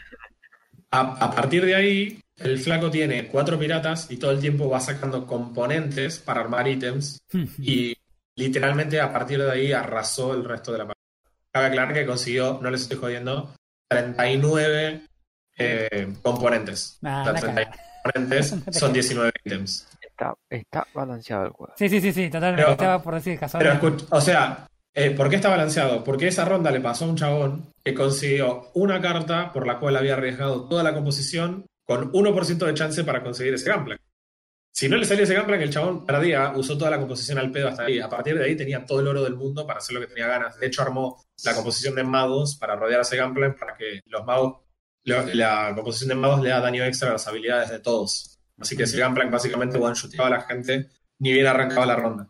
[0.91, 4.81] A, a partir de ahí, el flaco tiene cuatro piratas y todo el tiempo va
[4.81, 7.19] sacando componentes para armar ítems
[7.59, 7.95] y
[8.35, 11.03] literalmente a partir de ahí arrasó el resto de la partida.
[11.53, 13.55] Cabe aclarar que consiguió, no les estoy jodiendo,
[13.91, 15.03] 39
[15.59, 16.99] eh, componentes.
[17.03, 18.03] Ah, Los la 39 cagada.
[18.05, 19.87] componentes son 19 ítems.
[20.23, 21.73] Está, está balanceado el juego.
[21.77, 22.63] Sí, sí, sí, sí, totalmente.
[22.63, 23.87] Pero- Estaba por decir Pero casualmente.
[23.87, 26.05] escuch- o sea, eh, ¿por qué está balanceado?
[26.05, 29.97] Porque esa ronda le pasó a un chabón que consiguió una carta por la cual
[29.97, 34.01] había arriesgado toda la composición con 1% de chance para conseguir ese Gunplank.
[34.75, 37.69] Si no le salía ese Gunplank, el chabón perdía, usó toda la composición al pedo
[37.69, 38.01] hasta ahí.
[38.01, 40.27] A partir de ahí tenía todo el oro del mundo para hacer lo que tenía
[40.29, 40.59] ganas.
[40.59, 44.25] De hecho, armó la composición de magos para rodear a ese Gunplank para que los
[44.25, 44.61] magos,
[45.05, 48.32] la composición de magos le da daño extra a las habilidades de todos.
[48.59, 52.29] Así que ese Gunplank básicamente one-shoteaba a la gente ni bien arrancaba la ronda.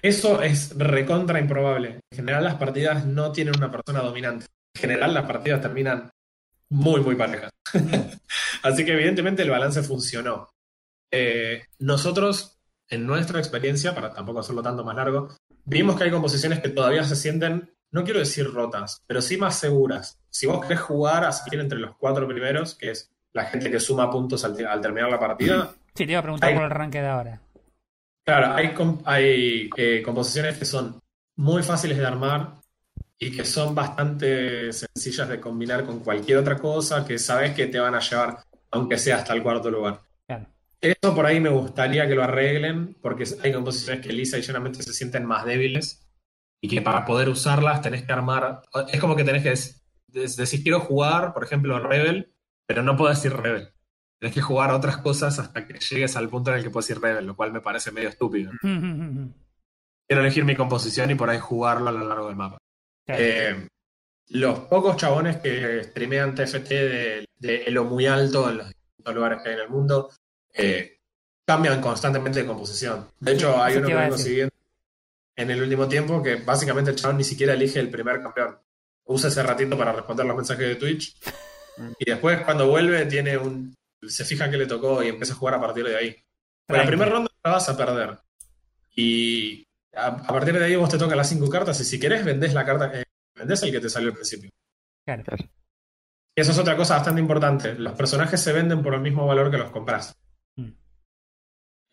[0.00, 2.00] Eso es recontra improbable.
[2.10, 4.46] En general las partidas no tienen una persona dominante.
[4.74, 6.10] En general las partidas terminan
[6.70, 7.52] muy, muy parejas.
[8.62, 10.48] Así que evidentemente el balance funcionó.
[11.10, 16.60] Eh, nosotros, en nuestra experiencia, para tampoco hacerlo tanto más largo, vimos que hay composiciones
[16.60, 20.18] que todavía se sienten, no quiero decir rotas, pero sí más seguras.
[20.30, 24.10] Si vos querés jugar así entre los cuatro primeros, que es la gente que suma
[24.10, 27.06] puntos al, al terminar la partida, Sí, te iba a preguntar por el ranking de
[27.08, 27.40] ahora.
[28.24, 28.72] Claro, hay,
[29.04, 30.98] hay eh, composiciones que son
[31.36, 32.54] muy fáciles de armar
[33.18, 37.78] y que son bastante sencillas de combinar con cualquier otra cosa que sabes que te
[37.78, 38.38] van a llevar,
[38.70, 40.00] aunque sea hasta el cuarto lugar.
[40.26, 40.46] Claro.
[40.80, 44.82] Eso por ahí me gustaría que lo arreglen, porque hay composiciones que lisa y llanamente
[44.82, 46.08] se sienten más débiles
[46.60, 48.62] y que para poder usarlas tenés que armar.
[48.92, 52.31] Es como que tenés que dec- dec- decir quiero jugar, por ejemplo, Rebel,
[52.66, 53.72] pero no puedo decir Rebel.
[54.18, 57.02] Tenés que jugar otras cosas hasta que llegues al punto en el que puedes decir
[57.02, 58.52] Rebel, lo cual me parece medio estúpido.
[58.62, 62.58] Quiero elegir mi composición y por ahí jugarlo a lo largo del mapa.
[63.06, 63.22] Claro.
[63.22, 63.68] Eh,
[64.28, 69.42] los pocos chabones que streamean TFT de, de elo muy alto en los distintos lugares
[69.42, 70.10] que hay en el mundo
[70.54, 71.00] eh,
[71.44, 73.08] cambian constantemente de composición.
[73.18, 74.54] De hecho, hay uno que vengo siguiendo
[75.36, 78.58] en el último tiempo que básicamente el chabón ni siquiera elige el primer campeón.
[79.04, 81.16] Usa ese ratito para responder los mensajes de Twitch.
[81.98, 83.74] Y después cuando vuelve tiene un
[84.06, 86.16] se fija que le tocó y empieza a jugar a partir de ahí.
[86.66, 88.18] Pero la primera ronda la vas a perder.
[88.94, 92.24] Y a, a partir de ahí vos te tocan las cinco cartas y si querés
[92.24, 93.04] vendés la carta, eh,
[93.34, 94.50] vendés el que te salió al principio.
[95.04, 95.36] Claro.
[96.34, 97.74] Y eso es otra cosa bastante importante.
[97.74, 100.14] Los personajes se venden por el mismo valor que los compras.
[100.56, 100.72] Mm.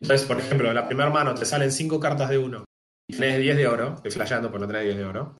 [0.02, 2.65] Entonces, por ejemplo, en la primera mano te salen cinco cartas de uno
[3.08, 5.38] y tenés 10 de oro, estoy flasheando por no tener 10 de oro.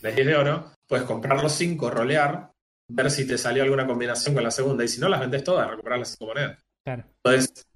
[0.00, 2.50] Tenés 10 de oro, puedes comprar los 5, rolear,
[2.90, 5.68] ver si te salió alguna combinación con la segunda y si no, las vendés todas,
[5.68, 6.58] recuperar las 5 monedas.
[6.84, 7.04] Claro.
[7.24, 7.66] Entonces,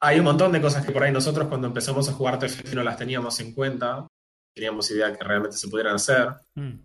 [0.00, 2.82] hay un montón de cosas que por ahí nosotros cuando empezamos a jugar TFT no
[2.82, 4.06] las teníamos en cuenta,
[4.54, 6.28] teníamos idea que realmente se pudieran hacer.
[6.54, 6.80] Mm.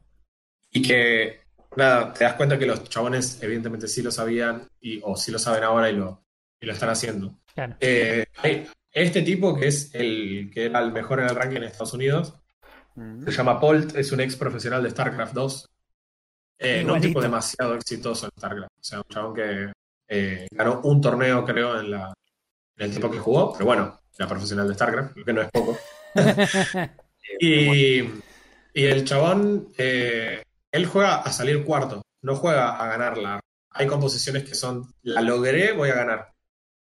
[0.71, 1.41] Y que,
[1.75, 5.39] nada, te das cuenta que los chabones evidentemente sí lo sabían, y, o sí lo
[5.39, 6.23] saben ahora y lo,
[6.59, 7.39] y lo están haciendo.
[7.53, 7.75] Claro.
[7.79, 11.63] Eh, hay este tipo que es el que era el mejor en el ranking en
[11.63, 12.33] Estados Unidos,
[12.95, 13.25] Mm.
[13.25, 15.69] se llama Polt, es un ex profesional de StarCraft 2.
[16.63, 18.71] Eh, no un tipo demasiado exitoso en StarCraft.
[18.71, 19.71] O sea, un chabón que
[20.07, 22.13] eh, ganó un torneo, creo, en, la,
[22.77, 23.51] en el tiempo que jugó.
[23.53, 25.77] Pero bueno, era profesional de StarCraft, lo que no es poco.
[27.39, 28.01] y,
[28.73, 33.39] y el chabón, eh, él juega a salir cuarto, no juega a ganarla.
[33.71, 36.33] Hay composiciones que son, la logré, voy a ganar.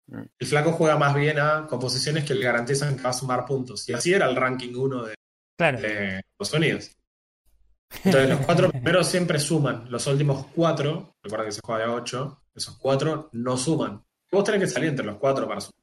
[0.07, 0.23] Mm.
[0.39, 3.89] El flaco juega más bien a composiciones que le garantizan que va a sumar puntos.
[3.89, 5.15] Y así era el ranking 1 de,
[5.57, 5.81] Claro.
[5.81, 6.96] de Estados Unidos.
[8.05, 9.91] Entonces, los cuatro primeros siempre suman.
[9.91, 14.03] Los últimos cuatro, recuerda que se juega de ocho, esos cuatro no suman.
[14.31, 15.75] Vos tenés que salir entre los cuatro para sumar.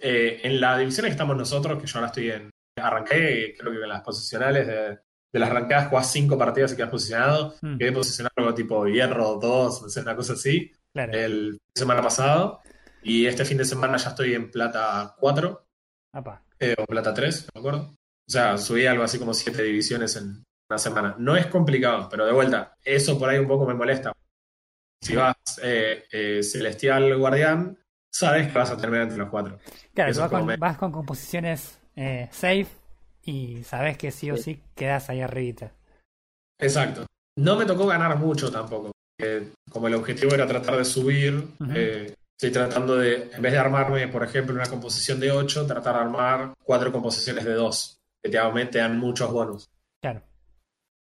[0.00, 2.50] Eh, en la división que estamos nosotros, que yo ahora estoy en.
[2.76, 4.98] Arranqué, creo que en las posicionales de,
[5.32, 7.54] de las ranqueadas jugás cinco partidas y quedas posicionado.
[7.60, 11.12] Mm, Quedé posicionado algo tipo hierro 2, no sé, una cosa así, claro.
[11.12, 12.60] el fin de semana pasado.
[13.02, 15.66] Y este fin de semana ya estoy en plata 4
[16.14, 16.42] Apa.
[16.60, 17.88] eh, o plata 3, no me acuerdo.
[17.94, 20.42] O sea, subí algo así como siete divisiones en
[20.72, 21.14] una semana.
[21.18, 24.12] No es complicado, pero de vuelta, eso por ahí un poco me molesta.
[25.02, 27.78] Si vas eh, eh, Celestial Guardián,
[28.10, 29.58] sabes que vas a terminar entre los cuatro.
[29.94, 32.68] Claro, vas con, me- vas con composiciones eh, safe
[33.24, 35.72] y sabes que sí o sí quedas ahí arribita.
[36.58, 37.06] Exacto.
[37.36, 38.92] No me tocó ganar mucho tampoco.
[39.18, 44.08] porque como el objetivo era tratar de subir, estoy tratando de, en vez de armarme,
[44.08, 48.38] por ejemplo, una composición de 8, tratar de armar cuatro composiciones de 2, que te
[48.38, 49.66] aumentan muchos bonus.
[50.00, 50.22] Claro.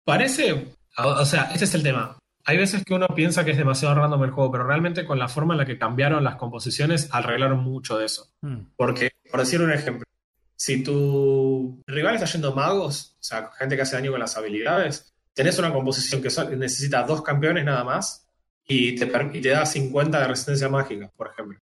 [0.06, 2.16] Parece, o sea, ese es el tema.
[2.44, 5.26] Hay veces que uno piensa que es demasiado random el juego, pero realmente con la
[5.26, 8.28] forma en la que cambiaron las composiciones arreglaron mucho de eso.
[8.40, 10.06] Mm, Porque, por decir un ejemplo,
[10.54, 15.12] si tu rival está yendo magos, o sea, gente que hace daño con las habilidades,
[15.34, 18.28] tenés una composición que necesita dos campeones nada más
[18.64, 21.58] y te, y te da 50 de resistencia mágica, por ejemplo.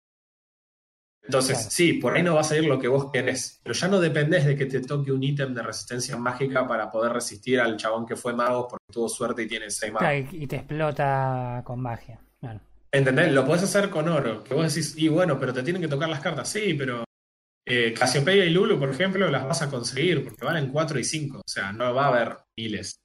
[1.24, 1.70] Entonces, Claro.
[1.70, 4.44] sí, por ahí no va a salir lo que vos querés, pero ya no dependés
[4.44, 8.16] de que te toque un ítem de resistencia mágica para poder resistir al chabón que
[8.16, 10.08] fue mago porque tuvo suerte y tiene 6 magos.
[10.08, 12.18] Claro, y, te explota con magia.
[12.40, 12.60] Claro.
[12.90, 13.32] ¿Entendés?
[13.32, 16.08] Lo podés hacer con oro, que vos decís, y bueno, pero te tienen que tocar
[16.08, 17.04] las cartas, sí, pero
[17.66, 21.38] eh, Casiopeia y Lulu, por ejemplo, las vas a conseguir porque valen 4 y 5,
[21.38, 22.96] o sea, no va a haber miles.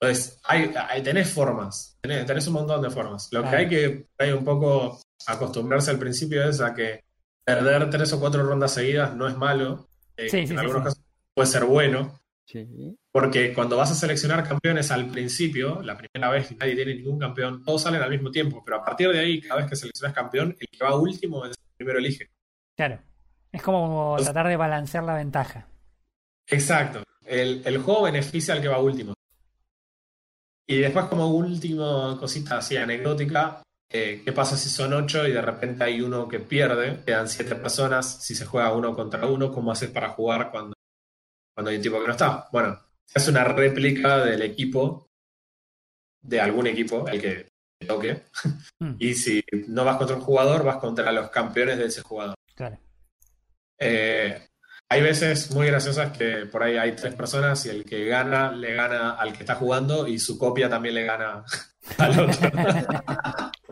[0.00, 3.28] Entonces, hay, hay- tenés formas, tenés, tenés un montón de formas.
[3.32, 7.00] Lo que hay que hay un poco acostumbrarse al principio es a que
[7.46, 10.82] perder tres o cuatro rondas seguidas no es malo, eh, Sí, en sí, sí, algunos
[10.82, 10.84] sí.
[10.84, 12.18] casos puede ser bueno,
[13.12, 17.18] porque cuando vas a seleccionar campeones al principio, la primera vez que nadie tiene ningún
[17.18, 20.14] campeón, todos salen al mismo tiempo, pero a partir de ahí, cada vez que seleccionas
[20.14, 22.30] campeón, el que va último es el que primero elige.
[22.74, 23.00] Claro.
[23.52, 25.68] Es como tratar de balancear la ventaja.
[26.48, 27.02] Exacto.
[27.24, 29.14] El, el juego beneficia al que va último.
[30.66, 35.42] Y después, como última cosita así anecdótica, eh, ¿qué pasa si son ocho y de
[35.42, 37.02] repente hay uno que pierde?
[37.04, 38.22] Quedan siete personas.
[38.24, 40.74] Si se juega uno contra uno, ¿cómo haces para jugar cuando,
[41.54, 42.48] cuando hay un tipo que no está?
[42.52, 45.08] Bueno, se hace una réplica del equipo,
[46.20, 48.24] de algún equipo, el que te toque.
[48.80, 52.34] Mm, Y si no vas contra un jugador, vas contra los campeones de ese jugador.
[52.54, 52.78] claro.
[53.78, 54.48] Eh,
[54.88, 58.72] hay veces muy graciosas que por ahí hay tres personas y el que gana le
[58.74, 61.44] gana al que está jugando y su copia también le gana
[61.98, 62.50] al otro.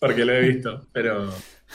[0.00, 1.28] Porque lo he visto, pero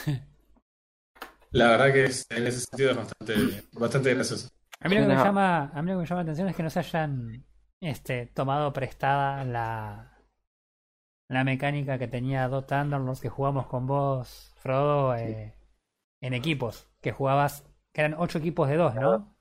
[1.52, 4.48] la verdad que es- en ese sentido es bastante, bastante gracioso.
[4.80, 6.56] A mí lo que me llama, a mí lo que me llama la atención es
[6.56, 7.44] que no se hayan
[7.80, 10.18] este, tomado prestada la,
[11.28, 15.54] la mecánica que tenía Dot Underlords que jugamos con vos, Frodo, eh,
[16.20, 19.36] en equipos, que jugabas, que eran ocho equipos de dos, ¿no?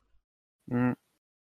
[0.67, 0.93] Mm,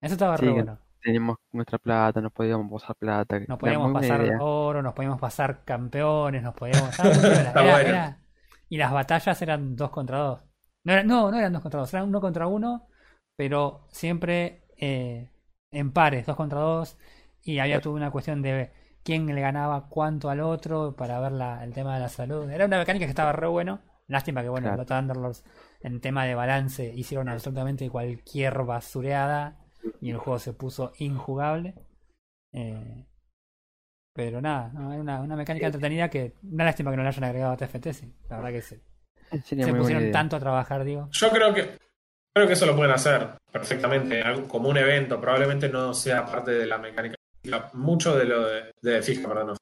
[0.02, 0.78] Eso estaba Sí, re que- bueno.
[1.02, 3.40] Teníamos nuestra plata, nos podíamos pasar plata.
[3.48, 4.38] Nos podíamos pasar idea.
[4.42, 6.90] oro, nos podíamos pasar campeones, nos podíamos.
[6.98, 7.88] Está Era- bueno.
[7.88, 8.18] era-
[8.68, 10.44] y las batallas eran dos contra dos.
[10.84, 12.88] No, era- no, no eran dos contra dos, eran uno contra uno,
[13.36, 15.30] pero siempre eh,
[15.72, 16.98] en pares, dos contra dos.
[17.42, 18.70] Y había toda una cuestión de
[19.02, 22.48] quién le ganaba cuánto al otro para ver la- el tema de la salud.
[22.50, 23.80] Era una mecánica que estaba re bueno.
[24.06, 24.78] Lástima que, bueno, Claro.
[24.78, 25.44] los Thunderlords
[25.80, 29.56] en tema de balance hicieron absolutamente cualquier basureada
[30.00, 31.74] y el juego se puso injugable.
[32.52, 33.06] Eh,
[34.14, 37.24] pero nada, no, era una, una mecánica entretenida que una lástima que no le hayan
[37.24, 38.12] agregado a TFT, sí.
[38.28, 38.80] La verdad que se,
[39.44, 41.08] Sería se buena pusieron tanto a trabajar, digo.
[41.12, 41.78] Yo creo que
[42.34, 46.50] creo que eso lo pueden hacer perfectamente, algo como un evento, probablemente no sea parte
[46.52, 47.14] de la mecánica.
[47.72, 49.56] Mucho de lo de, de fija, perdón.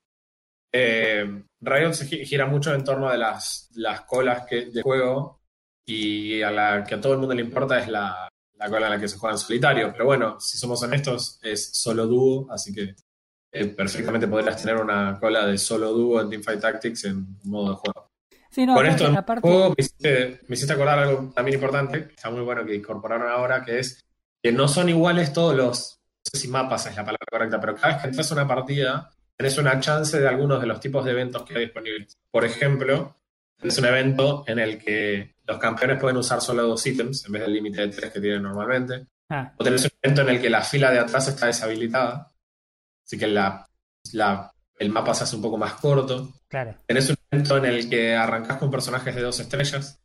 [0.72, 5.40] Eh, Riot se gi- gira mucho en torno de las, las colas que, de juego
[5.87, 8.28] y a la que a todo el mundo le importa es la,
[8.59, 9.92] la cola en la que se juega en solitario.
[9.92, 12.94] Pero bueno, si somos honestos, es solo dúo, así que
[13.53, 17.77] eh, perfectamente podrías tener una cola de solo dúo en Teamfight Tactics en modo de
[17.77, 18.11] juego.
[18.51, 22.07] Sí, no, Con esto en aparte- juego me hiciste, me hiciste acordar algo también importante,
[22.09, 24.05] que está muy bueno que incorporaron ahora, que es
[24.42, 27.75] que no son iguales todos los, no sé si mapas es la palabra correcta, pero
[27.75, 31.05] cada vez que entras a una partida, tenés una chance de algunos de los tipos
[31.05, 32.16] de eventos que hay disponibles.
[32.31, 33.16] Por ejemplo,
[33.59, 37.42] tenés un evento en el que los campeones pueden usar solo dos ítems en vez
[37.42, 39.07] del límite de tres que tienen normalmente.
[39.31, 42.33] Ah, O tenés un evento en el que la fila de atrás está deshabilitada,
[43.05, 43.66] así que la,
[44.12, 46.33] la- el mapa se hace un poco más corto.
[46.49, 46.75] claro.
[46.87, 50.01] Tenés un evento en el que arrancás con personajes de dos estrellas.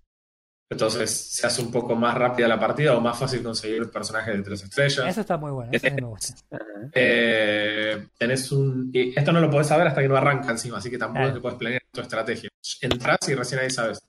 [0.72, 4.42] Entonces se hace un poco más rápida la partida o más fácil conseguir personajes de
[4.42, 5.06] tres estrellas.
[5.08, 6.34] Eso está muy bueno, eso sí me gusta.
[6.94, 8.90] Eh, tenés un.
[8.92, 11.30] y esto no lo podés saber hasta que no arranca encima, así que tampoco Claro.
[11.30, 12.50] es que podés planear tu estrategia.
[12.82, 14.02] Entrás y recién ahí sabes.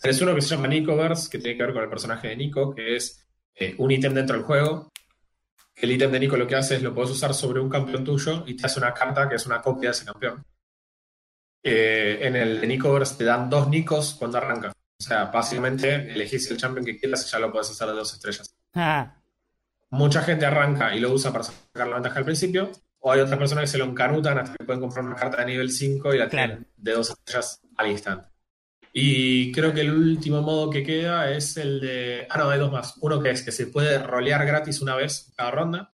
[0.00, 2.74] Tenés uno que se llama Nicoverse, que tiene que ver con el personaje de Nico,
[2.74, 4.90] que es eh, un ítem dentro del juego.
[5.74, 8.44] El ítem de Nico lo que hace es lo podés usar sobre un campeón tuyo
[8.46, 10.44] y te hace una carta que es una copia de ese campeón.
[11.62, 14.70] Eh, en el Nicoverse te dan dos Nicos cuando arranca.
[14.70, 18.14] O sea, básicamente elegís el champion que quieras y ya lo podés hacer de dos
[18.14, 19.20] estrellas Ah,
[19.90, 22.70] mucha gente arranca y lo usa para sacar la ventaja al principio,
[23.04, 25.46] o hay otras personas que se lo encanutan hasta que pueden comprar una carta de
[25.46, 26.48] nivel 5 y la Claro.
[26.54, 28.28] tienen de dos estrellas al instante.
[28.92, 32.26] Y creo que el último modo que queda es el de...
[32.28, 32.94] Ah, no, hay dos más.
[33.00, 35.94] Uno que es que se puede rolear gratis una vez cada ronda.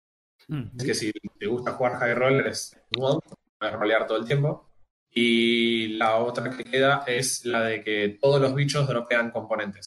[0.48, 3.18] mm, Es que si te gusta jugar high roller es igual,
[3.58, 4.70] puedes rolear todo el tiempo.
[5.10, 9.86] Y la otra que queda es la de que todos los bichos dropean componentes.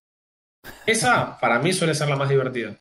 [0.85, 2.79] Esa, para mí, suele ser la más divertida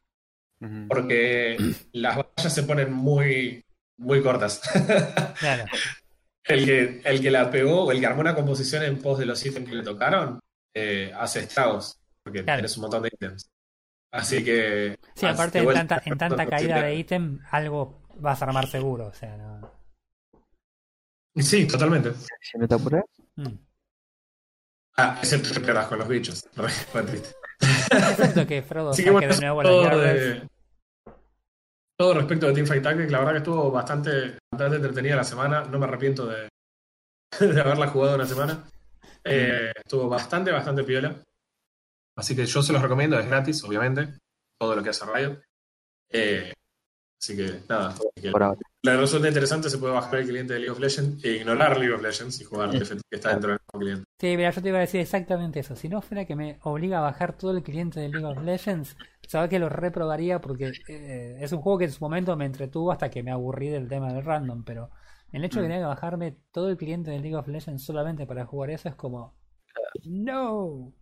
[0.89, 1.57] porque
[1.93, 3.63] las batallas se ponen muy,
[3.99, 4.61] muy cortas.
[5.39, 5.65] claro.
[6.45, 9.27] el, que, el que la pegó o el que armó una composición en pos de
[9.27, 10.41] los ítems que le tocaron,
[10.75, 12.59] eh, hace estragos, porque Claro.
[12.59, 13.51] tienes un montón de ítems.
[14.11, 14.99] Así que...
[15.15, 18.67] Sí, aparte de en tanta, en tanta caída sí, de ítem, algo vas a armar
[18.67, 19.71] seguro, o sea, no.
[21.37, 22.13] Sí, totalmente.
[22.41, 23.05] Si no te apuras,
[23.37, 23.55] Mm.
[24.97, 26.45] Ah, excepto que pierdas con los bichos.
[27.91, 30.49] Excepto que Frodo Así saque que bueno, de nuevo las de-
[31.99, 35.65] todo respecto de Teamfight Tactics, la verdad que estuvo bastante, bastante entretenida la semana.
[35.65, 36.49] No me arrepiento de,
[37.41, 38.65] de haberla jugado una semana.
[39.25, 41.21] Eh, estuvo bastante, bastante piola.
[42.17, 44.15] Así que yo se los recomiendo, es gratis, obviamente.
[44.59, 45.41] Todo lo que hace Riot.
[46.11, 46.53] Eh,
[47.21, 47.95] así que nada.
[48.15, 48.33] que
[48.85, 51.93] la resulta interesante, se puede bajar el cliente de League of Legends e ignorar League
[51.93, 54.05] of Legends y jugar TFT que está dentro del mismo cliente.
[54.21, 55.75] Sí, mira, yo te iba a decir exactamente eso.
[55.75, 58.97] Si no fuera que me obliga a bajar todo el cliente de League of Legends,
[59.29, 62.91] sabes que lo reprobaría porque eh, es un juego que en su momento me entretuvo
[62.91, 64.91] hasta que me aburrí del tema del random, pero
[65.33, 65.73] el hecho de que Mm.
[65.77, 68.95] tenga que bajarme todo el cliente de League of Legends solamente para jugar eso es
[68.97, 69.37] como...
[70.05, 70.93] No.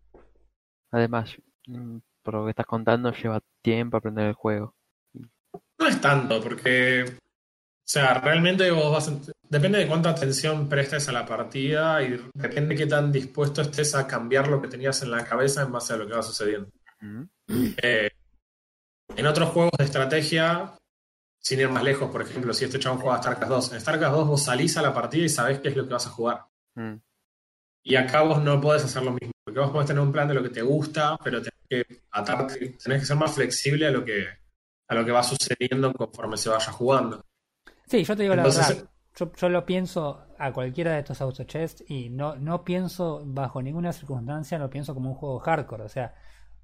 [0.91, 1.37] Además,
[1.67, 4.75] mm, por lo que estás contando, lleva tiempo aprender el juego.
[5.79, 7.13] No es tanto, porque, o
[7.85, 12.75] sea, realmente vos vas a- depende de cuánta atención prestes a la partida y depende
[12.75, 15.93] de qué tan dispuesto estés a cambiar lo que tenías en la cabeza en base
[15.93, 16.69] a lo que va sucediendo.
[17.03, 17.29] Ujú.
[17.49, 18.11] Eh,
[19.17, 20.75] en otros juegos de estrategia,
[21.39, 24.15] sin ir más lejos, por ejemplo, si este chabón juega a StarCraft 2, en StarCraft
[24.17, 26.45] 2 vos salís a la partida y sabés qué es lo que vas a jugar.
[26.75, 26.95] Mm.
[27.85, 30.35] Y acá vos no podés hacer lo mismo, porque vos podés tener un plan de
[30.35, 34.05] lo que te gusta, pero tenés que atarte, tenés que ser más flexible a lo
[34.05, 34.27] que,
[34.89, 37.25] a lo que va sucediendo conforme se vaya jugando.
[37.87, 38.89] Sí, yo te digo la verdad.
[39.15, 43.63] Yo, yo lo pienso a cualquiera de estos auto chess y no, no pienso bajo
[43.63, 45.85] ninguna circunstancia, lo pienso como un juego hardcore.
[45.85, 46.15] O sea,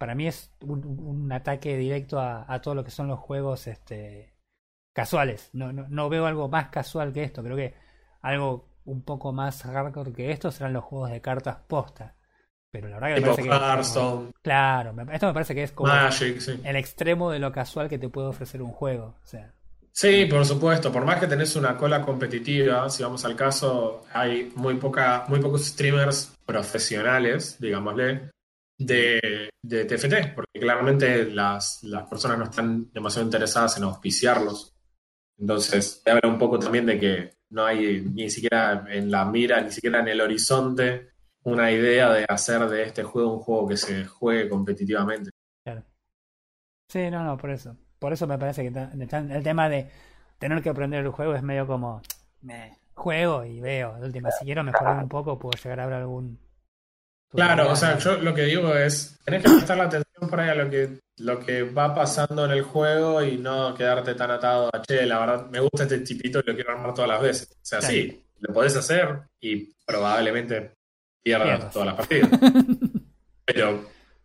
[0.02, 3.68] para mí es un, un ataque directo a, a todo lo que son los juegos
[3.68, 4.34] este,
[4.92, 5.48] casuales.
[5.52, 7.40] No, no, no veo algo más casual que esto.
[7.44, 7.72] Creo que
[8.20, 12.16] algo un poco más hardcore que esto serán los juegos de cartas posta.
[12.72, 15.92] Pero la verdad que me parece que como- Claro, esto me parece que es como
[15.92, 16.60] Magic, sí.
[16.64, 19.14] el extremo de lo casual que te puede ofrecer un juego.
[19.22, 19.54] O sea,
[19.92, 20.90] Sí, por supuesto.
[20.90, 25.38] Por más que tenés una cola competitiva, si vamos al caso, hay muy poca, muy
[25.38, 28.30] pocos streamers profesionales, digámosle,
[28.86, 34.74] de, TFT, porque claramente las, las personas no están demasiado interesadas en auspiciarlos.
[35.38, 39.60] Entonces, te habla un poco también de que no hay ni siquiera en la mira,
[39.60, 41.10] ni siquiera en el horizonte,
[41.44, 45.30] una idea de hacer de este juego un juego que se juegue competitivamente.
[45.64, 45.82] Claro.
[46.88, 47.76] Sí, no, no, por eso.
[47.98, 49.88] Por eso me parece que el tema de
[50.38, 52.02] tener que aprender el juego es medio como
[52.40, 53.96] me juego y veo.
[54.00, 56.38] Última, si quiero mejorar un poco, puedo llegar a ver algún.
[57.32, 60.50] Claro, o sea, yo lo que digo es, tenés que prestar la atención por ahí
[60.50, 64.68] a lo que, lo que va pasando en el juego y no quedarte tan atado
[64.72, 67.48] a, che, la verdad, me gusta este tipito y lo quiero armar todas las veces.
[67.50, 67.94] O sea, Claro.
[67.94, 70.72] sí, lo podés hacer y probablemente
[71.22, 71.72] pierdas Pierdas.
[71.72, 72.30] todas las partidas.
[73.46, 73.84] Pero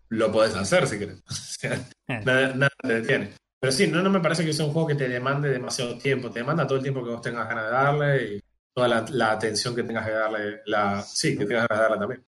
[0.10, 1.22] lo podés hacer si querés.
[1.30, 1.74] O sea,
[2.08, 2.22] Eh.
[2.26, 3.34] nada, nada te detiene.
[3.60, 6.30] Pero sí, no, no me parece que sea un juego que te demande demasiado tiempo.
[6.30, 8.39] Te demanda todo el tiempo que vos tengas ganas de darle y
[8.74, 10.62] toda la, la atención que tengas que darle.
[10.68, 12.26] La, sí, que tengas ganas de darle también.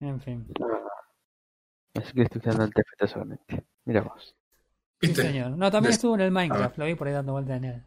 [0.00, 0.46] En fin.
[1.94, 3.64] Así que estoy usando el TFT solamente.
[3.84, 4.34] Mira vos.
[5.00, 5.22] Sí, ¿Viste?
[5.22, 5.50] señor.
[5.52, 7.82] No, también estuvo en el Minecraft, lo vi por ahí dando vueltas en él.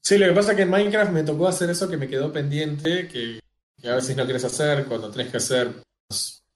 [0.00, 2.32] Sí, lo que pasa es que en Minecraft me tocó hacer eso que me quedó
[2.32, 3.40] pendiente, que,
[3.76, 5.82] que a veces no quieres hacer cuando tenés que hacer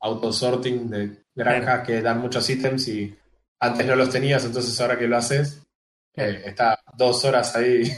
[0.01, 3.17] autosorting de granjas que dan muchos ítems y
[3.61, 5.63] antes no los tenías, entonces ahora que lo haces,
[6.15, 7.91] eh, está dos horas ahí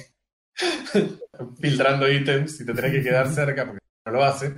[1.61, 4.55] filtrando ítems y te tenés que quedar cerca porque no lo hace.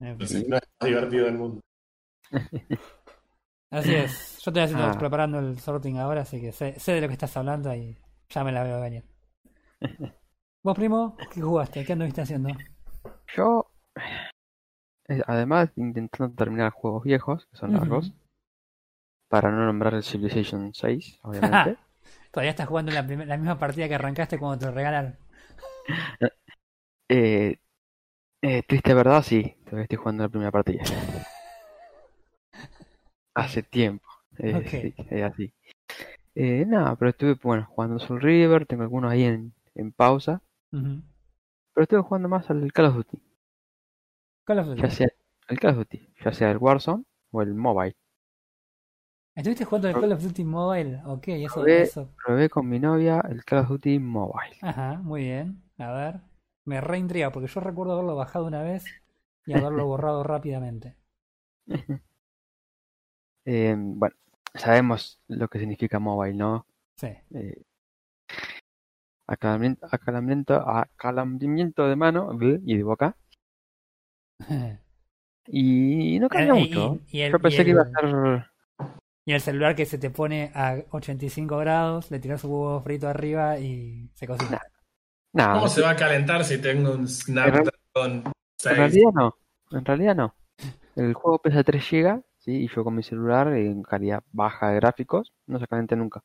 [0.00, 1.60] Entonces no es divertido del mundo.
[3.70, 4.38] Así es.
[4.42, 4.96] Yo estoy haciendo, Ah.
[4.98, 7.96] preparando el sorting ahora, así que sé, sé de lo que estás hablando y
[8.28, 9.04] ya me la veo venir.
[10.64, 11.16] ¿Vos, primo?
[11.32, 11.84] ¿Qué jugaste?
[11.84, 12.50] ¿Qué anduviste haciendo?
[13.34, 13.70] Yo,
[15.08, 18.12] eh, además intentando terminar juegos viejos, que son largos,
[19.28, 21.76] para no nombrar el Civilization 6, obviamente.
[22.30, 25.16] Todavía estás jugando la, la misma partida que arrancaste cuando te lo regalaron.
[27.14, 27.58] Eh,
[28.40, 30.82] eh, triste verdad, sí, todavía estoy jugando la primera partida.
[33.34, 34.06] Hace tiempo.
[34.38, 35.54] eh, sí, así.
[36.34, 41.82] Eh, nada, pero estuve bueno, jugando Soul River, tengo algunos ahí en, en pausa, pero
[41.84, 43.22] estuve jugando más al Call of Duty,
[44.44, 44.82] Call of Duty.
[44.82, 45.08] ya sea
[45.48, 47.96] el Call of Duty, ya sea el Warzone o el Mobile.
[49.34, 51.00] ¿Estuviste jugando el Call of Duty Mobile?
[51.06, 52.10] Ok, eso, Probé- eso.
[52.26, 54.56] Probé con mi novia el Call of Duty Mobile.
[54.60, 55.62] Ajá, muy bien.
[55.78, 56.20] A ver.
[56.66, 58.84] Me reintriga porque yo recuerdo haberlo bajado una vez
[59.46, 60.96] y haberlo borrado rápidamente.
[63.44, 64.14] Eh, bueno,
[64.54, 66.64] sabemos lo que significa mobile, ¿no?
[66.96, 67.08] Sí.
[67.34, 67.60] Eh,
[69.26, 73.16] acalamiento, acalamiento, acalamiento de mano y de boca.
[75.48, 76.98] Y no cambió Eh, y- mucho.
[77.08, 78.46] y el- Yo pensé y que iba a ser.
[79.26, 83.08] Y el celular que se te pone a 85 grados, le tiras un huevo frito
[83.08, 84.60] arriba y se cocina.
[85.32, 88.22] ¿Cómo se va a calentar si tengo un Snapdragon
[88.64, 88.76] en 6?
[88.76, 89.36] realidad no.
[89.70, 90.34] En realidad no.
[90.96, 92.64] El juego pesa 3 GB, ¿sí?
[92.64, 96.22] Y yo con mi celular en calidad baja de gráficos no se calienta nunca.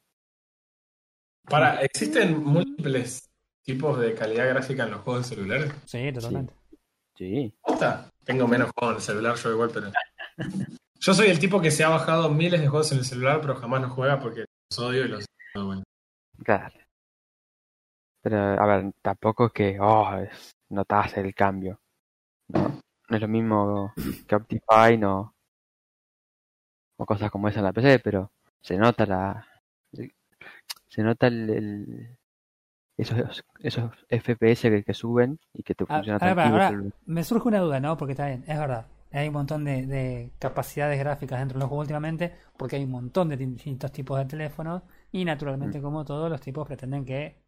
[1.43, 3.29] Para, ¿existen múltiples
[3.63, 5.73] tipos de calidad gráfica en los juegos de celulares?
[5.85, 6.53] Sí, totalmente.
[7.15, 7.53] Sí.
[8.25, 9.91] Tengo menos juegos en el celular yo igual, pero...
[10.99, 13.55] Yo soy el tipo que se ha bajado miles de juegos en el celular, pero
[13.55, 15.25] jamás los juega porque los odio y los...
[15.53, 15.83] bueno.
[16.43, 16.75] Claro.
[18.21, 21.79] Pero, a ver, tampoco es que, oh, es, notas el cambio.
[22.49, 23.93] No, no es lo mismo
[24.27, 25.33] que Optifine o,
[27.01, 28.31] o cosas como esa en la PC, pero
[28.61, 29.23] se nota la.
[30.89, 32.17] Se nota el, el-
[32.97, 36.57] esos, esos FPS que, que suben y que te Ah, funciona a ver, tranquilo.
[36.57, 36.93] ahora, el celular.
[37.05, 37.97] me surge una duda, ¿no?
[37.97, 38.87] Porque está bien, es verdad.
[39.11, 42.91] Hay un montón de, de capacidades gráficas dentro de los juegos últimamente, porque hay un
[42.91, 47.41] montón de distintos tipos de teléfonos, y naturalmente, como todos, los tipos pretenden que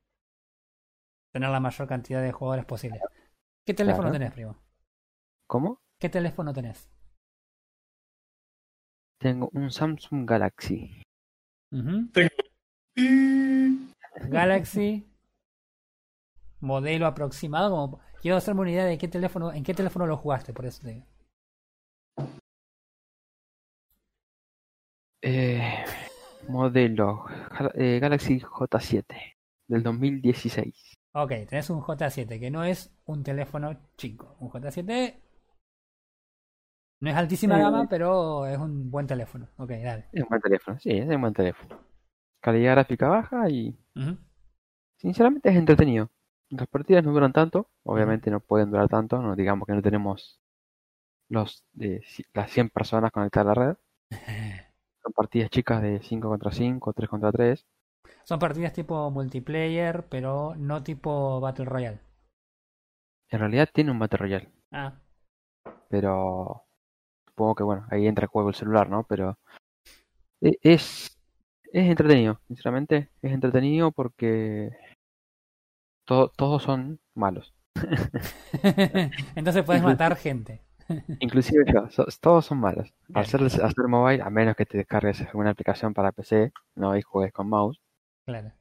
[1.32, 3.08] tener la mayor cantidad de jugadores posible.
[3.66, 4.12] ¿Qué teléfono Claro.
[4.12, 4.58] tenés, primo?
[5.50, 5.82] ¿Cómo?
[6.00, 6.92] ¿Qué teléfono tenés?
[9.20, 11.02] Tengo un Samsung Galaxy.
[11.72, 12.12] Ujú.
[12.96, 13.90] Mm,
[14.30, 15.10] Galaxy,
[16.60, 20.54] modelo aproximado, como quiero hacerme una idea de qué teléfono, en qué teléfono lo jugaste,
[20.54, 21.06] por eso te digo.
[25.24, 25.84] Eh,
[26.48, 27.26] modelo
[27.74, 29.34] eh, Galaxy J7
[29.68, 30.94] del 2016.
[31.14, 34.38] Ok, tenés un J7, que no es un teléfono chico.
[34.40, 35.29] Un J7
[37.02, 37.62] no es altísima Eh.
[37.62, 39.48] gama, pero es un buen teléfono.
[39.58, 40.06] Ok, dale.
[40.12, 41.80] Es un buen teléfono, sí, es un buen teléfono.
[42.42, 43.78] Calidad gráfica baja y
[44.98, 46.10] sinceramente es entretenido.
[46.50, 50.40] Las partidas no duran tanto, obviamente no pueden durar tanto, no digamos que no tenemos
[51.30, 51.64] los
[52.34, 53.78] las 100 personas conectadas a la red.
[55.04, 57.66] Son partidas chicas de 5 contra 5, 3 contra 3.
[58.24, 62.00] Son partidas tipo multiplayer, pero no tipo Battle Royale.
[63.30, 65.00] En realidad tiene un Battle Royale, Ah,
[65.90, 66.64] pero
[67.40, 69.06] supongo que bueno, ahí entra el juego el celular, ¿no?
[69.08, 69.38] Pero
[70.42, 71.18] e- es
[71.72, 74.72] es entretenido, sinceramente es entretenido porque
[76.06, 77.54] to- todos son malos.
[79.36, 80.62] entonces puedes matar gente.
[81.22, 82.94] Inclusive yo, so- todos son malos.
[83.14, 87.02] Al hacer, hacer mobile, a menos que te descargues alguna aplicación para PC, no y
[87.02, 87.80] juegues con mouse,
[88.26, 88.52] Claro.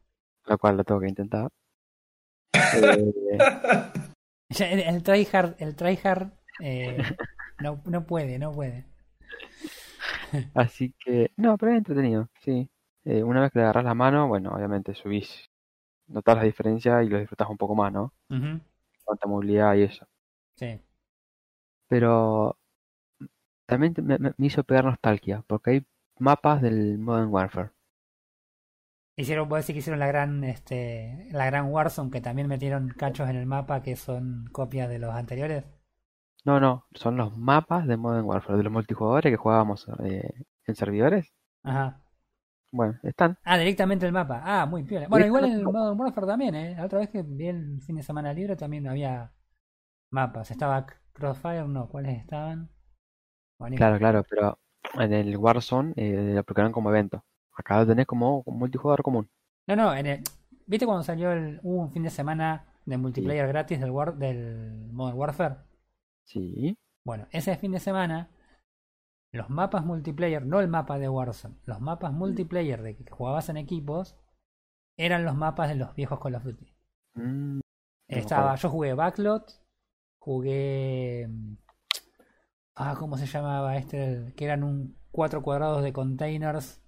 [0.46, 1.48] lo cual lo tengo que intentar.
[4.50, 6.96] Eh, El, el tryhard, el tryhard eh,
[7.60, 8.84] no, no puede, no puede.
[10.54, 12.70] así que, no, pero es entretenido, sí.
[13.04, 15.50] Eh, una vez que le agarras la mano, bueno, obviamente subís,
[16.08, 18.12] notas la diferencia y lo disfrutas un poco más, ¿no?
[19.04, 20.06] Cuánta movilidad y eso.
[20.56, 20.80] Sí.
[21.88, 22.58] Pero
[23.66, 23.94] también
[24.36, 25.86] me hizo pegar nostalgia, porque hay
[26.18, 27.70] mapas del Modern Warfare.
[29.16, 33.28] Hicieron, puedo decir que hicieron la gran, este, la gran Warzone, que también metieron cachos
[33.28, 35.64] en el mapa que son copias de los anteriores.
[36.44, 40.32] No, no, son los mapas de Modern Warfare, de los multijugadores que jugábamos eh,
[40.66, 41.32] en servidores.
[41.62, 42.00] Ajá.
[42.70, 43.38] Bueno, están.
[43.44, 44.42] Ah, directamente el mapa.
[44.44, 45.08] Ah, muy piola.
[45.08, 45.64] Bueno, igual en.
[45.64, 46.74] Modern Warfare también, ¿eh?
[46.76, 49.32] La otra vez que vi el fin de semana libre también había
[50.10, 50.50] mapas.
[50.50, 52.70] Estaba Crossfire, no, ¿cuáles estaban?
[53.74, 54.58] Claro, claro, pero
[54.94, 57.24] en el Warzone eh, lo aplicaron como evento.
[57.56, 59.28] Acá lo tenés como multijugador común.
[59.66, 60.24] No, no, en el-
[60.66, 64.88] ¿viste cuando salió el, hubo un fin de semana de multiplayer gratis del, War, del
[64.92, 65.56] Modern Warfare?
[66.28, 66.76] Sí.
[67.04, 68.30] Bueno, ese fin de semana,
[69.32, 73.56] los mapas multiplayer, no el mapa de Warzone, los mapas multiplayer de que jugabas en
[73.56, 74.16] equipos,
[74.98, 76.66] eran los mapas de los viejos Call of Duty.
[77.14, 77.60] Mm,
[78.10, 79.50] me Estaba, yo jugué Backlot,
[80.18, 81.26] jugué.
[81.28, 81.56] mm,
[82.80, 84.32] Ah, ¿cómo se llamaba este?
[84.36, 86.80] Que eran un cuatro cuadrados de containers,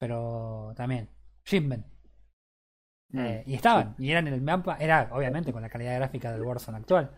[0.00, 1.08] pero también.
[1.44, 1.86] Shipment.
[3.10, 6.42] mm, Eh, y estaban, y eran el mapa, era obviamente con la calidad gráfica del
[6.42, 7.10] Warzone actual,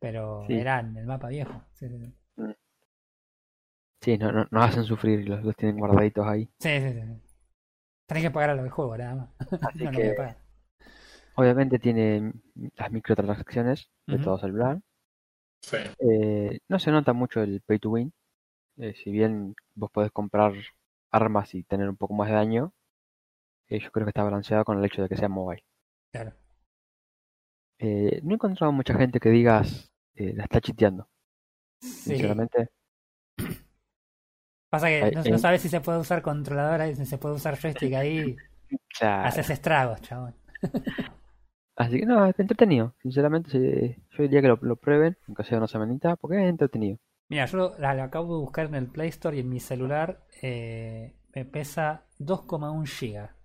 [0.00, 0.54] pero Sí.
[0.58, 1.62] eran el mapa viejo.
[1.74, 2.14] Sí, sí, sí.
[4.00, 6.44] Sí, no, no, nos hacen sufrir, los, los tienen guardaditos ahí.
[6.60, 7.00] Sí, sí, sí.
[8.06, 9.30] Tenés que pagar el juego, nada más.
[9.62, 10.36] Así no, no voy a que, pagar.
[11.36, 12.32] obviamente tiene
[12.76, 14.80] las microtransacciones de todo celular.
[15.62, 15.78] Sí.
[15.98, 18.12] Eh, no se nota mucho el pay to win.
[18.76, 20.52] Eh, si bien vos podés comprar
[21.10, 22.72] armas y tener un poco más de daño,
[23.68, 25.64] eh, yo creo que está balanceado con el hecho de que sea mobile.
[26.12, 26.34] Claro.
[27.86, 31.08] Eh, no he encontrado mucha gente que digas eh, la está chiteando.
[31.80, 32.14] Sí.
[32.16, 32.70] Sinceramente,
[34.70, 37.94] Pasa que no, sabes si se puede usar controladora y si se puede usar joystick
[37.94, 38.36] ahí.
[38.98, 39.28] claro.
[39.28, 40.34] Haces estragos, chabón.
[41.76, 42.94] Así que no, es entretenido.
[43.00, 46.98] Sinceramente, yo diría que lo, lo prueben, aunque sea una semanita, porque es entretenido.
[47.28, 49.60] Mira, yo lo, la- lo acabo de buscar en el Play Store y en mi
[49.60, 53.36] celular eh, me pesa 2,1 giga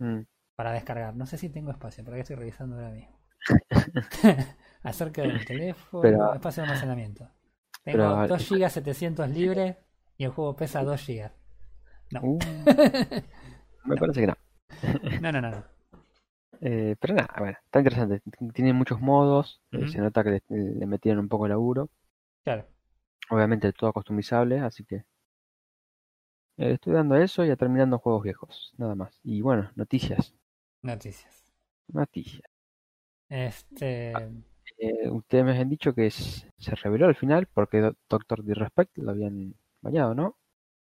[0.00, 0.24] Mm,
[0.56, 1.16] para descargar.
[1.16, 3.17] No sé si tengo espacio, pero que estoy revisando ahora mismo.
[4.82, 7.28] Acerca del teléfono, Pero- espacio de almacenamiento.
[7.84, 9.76] pero, Tengo ver, 2 gigas 700 libres
[10.16, 11.32] y el juego pesa 2 gigas.
[12.10, 12.20] No.
[12.22, 12.38] uh,
[13.84, 14.36] me parece que no.
[15.20, 15.64] No, no, no, no.
[16.60, 18.20] Eh, pero nada, bueno, está interesante.
[18.54, 21.88] Tiene muchos modos, eh, se nota que le, le metieron un poco de laburo.
[22.44, 22.66] Claro.
[23.30, 25.04] Obviamente todo customizable, así que
[26.56, 29.20] eh, estoy dando eso y a terminando juegos viejos, nada más.
[29.22, 30.34] Y bueno, noticias,
[30.82, 31.44] Noticias.
[31.88, 32.42] noticias.
[33.28, 34.12] Este.
[34.78, 38.96] Eh, ustedes me han dicho que es- se reveló al final porque Do- Doctor Disrespect
[38.98, 40.36] lo habían bañado, ¿no?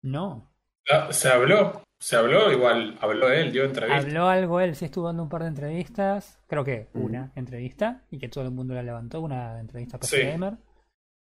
[0.03, 0.51] No.
[0.91, 3.99] Ah, Se habló, se habló, igual habló él, dio entrevista.
[4.03, 6.41] Habló algo él, sí estuvo dando un par de entrevistas.
[6.49, 7.07] Creo que Ujú.
[7.07, 8.03] una entrevista.
[8.11, 9.21] Y que todo el mundo la levantó.
[9.21, 10.23] Una entrevista para Sí.
[10.23, 10.55] Gamer.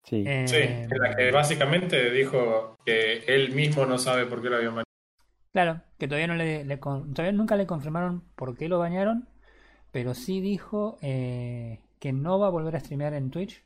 [0.03, 0.23] Sí.
[0.25, 4.55] Eh, Sí, en la que básicamente dijo que él mismo no sabe por qué lo
[4.57, 4.83] habían bañado.
[5.51, 9.27] Claro, que todavía no le, todavía nunca le confirmaron por qué lo bañaron,
[9.93, 13.63] pero sí dijo eh, que no va a volver a streamear en Twitch.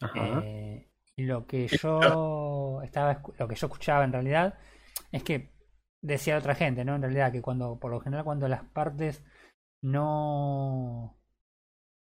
[0.00, 0.44] Ajá.
[0.46, 4.58] Eh, y lo que yo estaba lo que yo escuchaba en realidad
[5.12, 5.52] es que
[6.02, 6.94] decía otra gente, ¿no?
[6.96, 9.22] En realidad que cuando, por lo general, cuando las partes
[9.82, 11.16] no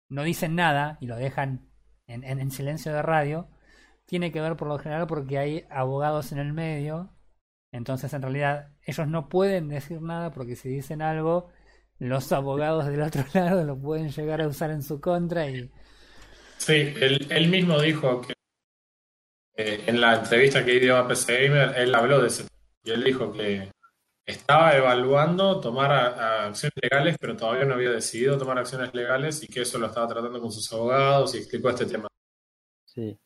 [0.09, 1.69] no dicen nada y lo dejan
[2.07, 3.49] en, en- en silencio de radio,
[4.07, 7.11] tiene que ver por lo general porque hay abogados en el medio.
[7.73, 11.51] Entonces, en realidad, ellos no pueden decir nada porque si dicen algo,
[11.99, 15.71] los abogados del otro lado lo pueden llegar a usar en su contra y
[16.59, 18.33] Sí, él, él mismo dijo que
[19.57, 22.47] eh, en la entrevista que dio a PC Gamer, él habló de ese
[22.85, 23.71] y él dijo que
[24.27, 26.07] estaba evaluando tomar a-
[26.45, 29.87] a acciones legales, pero todavía no había decidido tomar acciones legales y que eso lo
[29.87, 32.09] estaba tratando con sus abogados y explicó este tema.
[32.87, 33.19] Sí.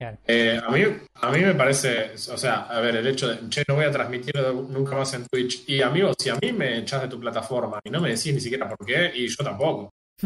[0.00, 0.82] Eh, a mí,
[1.14, 3.90] a mí me parece, o sea, a ver, el hecho de, che, no voy a
[3.90, 4.32] transmitir
[4.68, 5.64] nunca más en Twitch.
[5.68, 8.40] Y amigo, si a mí me echas de tu plataforma y no me decís ni
[8.40, 9.90] siquiera por qué, y yo tampoco,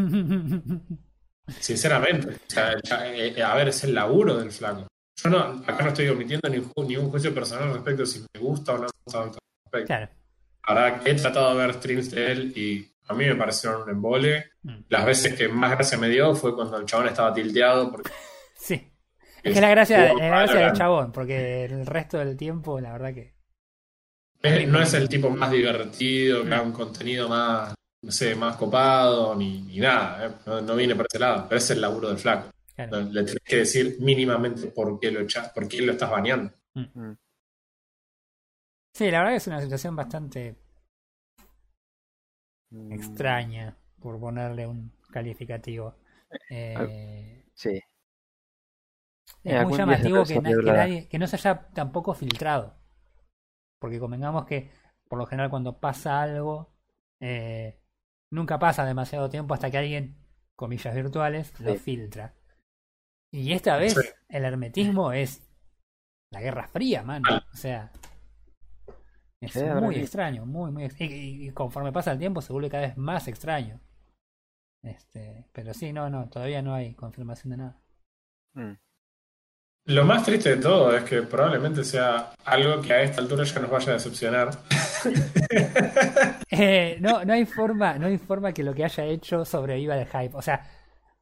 [1.58, 2.28] sinceramente.
[2.28, 2.72] O sea,
[3.06, 4.86] eh, eh, a ver, es el laburo del flaco.
[5.22, 8.78] Yo no, acá no estoy omitiendo ningún juicio personal respecto a si me gusta o
[8.78, 9.86] no me gusta Doctor Respect.
[9.86, 10.08] Claro.
[10.64, 14.52] Ahora, he tratado de ver streams de él y a mí me parecieron un embole.
[14.62, 14.76] Mm.
[14.88, 18.10] Las veces que más gracia me dio fue cuando el chabón estaba tilteado porque
[18.56, 18.91] Sí.
[19.42, 23.14] Es que la gracia, la gracia del chabón, porque el resto del tiempo, la verdad
[23.14, 23.34] que.
[24.42, 28.56] Es- no es el tipo más divertido, que haga un contenido más, no sé, más
[28.56, 30.26] copado, ni, ni nada.
[30.26, 30.30] ¿eh?
[30.46, 32.50] No, no viene por ese lado, pero es el laburo del flaco.
[32.74, 33.02] Claro.
[33.02, 36.52] Le tenés que decir mínimamente por qué lo echás, por qué lo estás baneando.
[38.94, 40.56] Sí, la verdad que es una situación bastante
[42.70, 45.94] Mm, extraña, por ponerle un calificativo.
[46.50, 47.78] Eh, Sí.
[49.44, 50.76] Es Eh, muy llamativo que, na- que resolverá.
[50.78, 52.74] nadie, que no se haya tampoco filtrado.
[53.80, 54.70] Porque convengamos que,
[55.08, 56.72] por lo general, cuando pasa algo,
[57.20, 57.80] eh,
[58.30, 60.16] nunca pasa demasiado tiempo hasta que alguien,
[60.56, 62.34] comillas virtuales, lo filtra.
[63.32, 64.00] Y esta vez Sí.
[64.28, 65.42] el hermetismo es
[66.30, 67.22] la Guerra Fría, man.
[67.52, 67.90] O sea,
[69.40, 72.52] es Sí, muy extraño, muy, muy ex- y, y- y conforme pasa el tiempo se
[72.52, 73.80] vuelve cada vez más extraño.
[74.84, 77.80] Este, pero sí, no, no, todavía no hay confirmación de nada.
[78.54, 78.72] Mm.
[79.86, 83.60] Lo más triste de todo es que probablemente sea algo que a esta altura ya
[83.60, 84.50] nos vaya a decepcionar.
[86.54, 90.06] Eh, no, no hay forma, no hay forma que lo que haya hecho sobreviva al
[90.06, 90.36] hype.
[90.36, 90.62] O sea,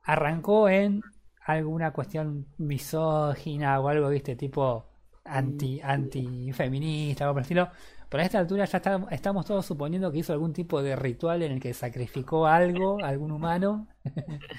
[0.02, 1.02] arrancó en
[1.46, 4.86] alguna cuestión misógina o algo, viste, tipo
[5.24, 7.70] anti, anti feminista, algo por el estilo.
[8.08, 11.42] Pero a esta altura ya está- estamos todos suponiendo que hizo algún tipo de ritual
[11.42, 13.86] en el que sacrificó algo, algún humano.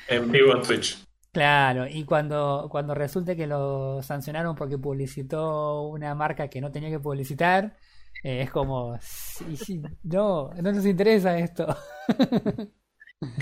[0.07, 1.03] En vivo en Twitch.
[1.33, 6.89] Claro, y cuando, cuando resulte que lo sancionaron porque publicitó una marca que no tenía
[6.89, 7.77] que publicitar,
[8.23, 11.67] eh, es como, sí, sí, no, no nos interesa esto.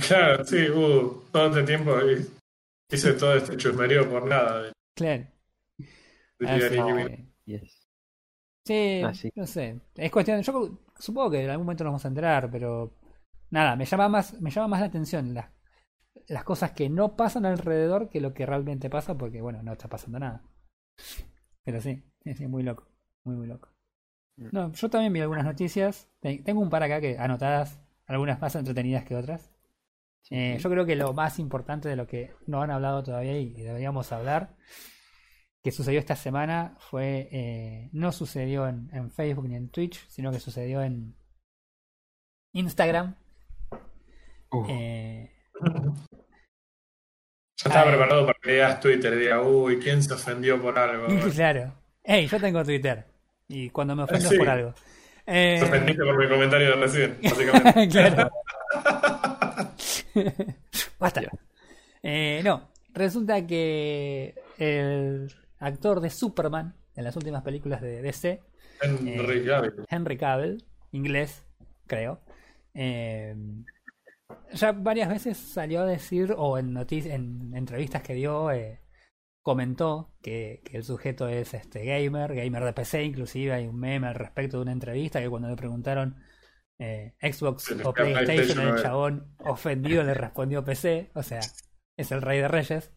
[0.09, 1.95] Claro, sí, uh, todo este tiempo
[2.91, 4.63] hice todo este chusmerío por nada.
[4.63, 5.25] de- Claro.
[7.45, 7.87] Yes.
[8.65, 9.31] sí, Así.
[9.35, 9.79] no sé.
[9.95, 12.93] Es cuestión, yo supongo que en algún momento nos vamos a enterar, pero
[13.51, 15.49] nada, me llama más, me llama más la atención las,
[16.27, 19.87] las cosas que no pasan alrededor que lo que realmente pasa, porque bueno, no está
[19.87, 20.43] pasando nada.
[21.63, 22.03] Pero sí,
[22.35, 22.87] sí, muy loco,
[23.23, 23.69] muy muy loco.
[24.37, 24.49] Mm.
[24.51, 26.09] No, yo también vi algunas noticias.
[26.19, 29.51] Te- Tengo un par acá que anotadas, algunas más entretenidas que otras.
[30.31, 33.53] Eh, yo creo que lo más importante de lo que no han hablado todavía y
[33.57, 34.55] y deberíamos hablar,
[35.63, 40.31] que sucedió esta semana, fue, eh, no sucedió en, en Facebook ni en Twitch, sino
[40.31, 41.15] que sucedió en
[42.53, 43.15] Instagram.
[44.51, 45.31] Uh, Eh,
[45.61, 45.93] Ya
[47.65, 47.89] estaba Ay.
[47.89, 51.07] preparado para que leas Twitter y uy, ¿quién se ofendió por algo?
[51.35, 51.73] claro.
[52.03, 53.05] Hey, yo tengo Twitter.
[53.47, 54.35] Y cuando me ofendo Sí.
[54.35, 54.73] es por algo.
[55.25, 57.87] Eh, Te ofendiste por mi comentario de recién, básicamente.
[57.89, 58.31] claro.
[60.99, 61.21] Basta.
[62.01, 68.41] Eh, no, resulta que el actor de Superman en las últimas películas de DC,
[68.81, 69.73] Henry Cavill.
[69.89, 71.43] Henry Cavill, inglés,
[71.87, 72.21] creo,
[72.73, 73.35] eh,
[74.53, 78.81] ya varias veces salió a decir, o en, notic- en entrevistas que dio, eh,
[79.43, 84.07] comentó que, que el sujeto es este gamer, gamer de PC, inclusive hay un meme
[84.07, 86.17] al respecto de una entrevista que cuando le preguntaron
[86.79, 91.39] eh, Xbox o PlayStation, PlayStation, el chabón ofendido le respondió PC, o sea,
[91.97, 92.91] es el rey de reyes.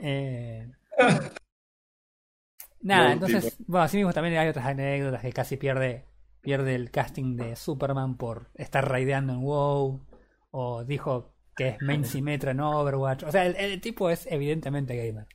[0.00, 0.72] Eh,
[2.80, 6.04] nada, entonces, bueno, así mismo también hay otras anécdotas que casi pierde
[6.40, 10.06] pierde el casting de Superman por estar raideando en WoW
[10.50, 13.24] o dijo que es main Symmetra en Overwatch.
[13.24, 15.26] O sea, el, el tipo es evidentemente gamer.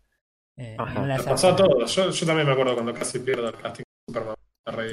[0.57, 0.77] Eh,
[1.25, 1.95] pasó a todos.
[1.95, 4.35] Yo, yo también me acuerdo cuando casi pierdo el casting de Superman.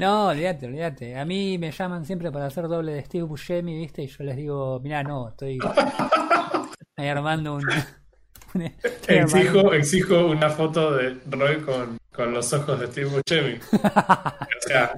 [0.01, 1.17] No, olvídate, olvídate.
[1.19, 4.03] A mí me llaman siempre para hacer doble de Steve Buscemi, ¿viste?
[4.03, 5.59] Y yo les digo, mirá, no, estoy
[6.97, 7.65] armando un...
[8.55, 8.77] armando-
[9.09, 13.59] Exijo, exijo una foto de Roy con, con los ojos de Steve Buscemi.
[13.73, 14.93] o, sea,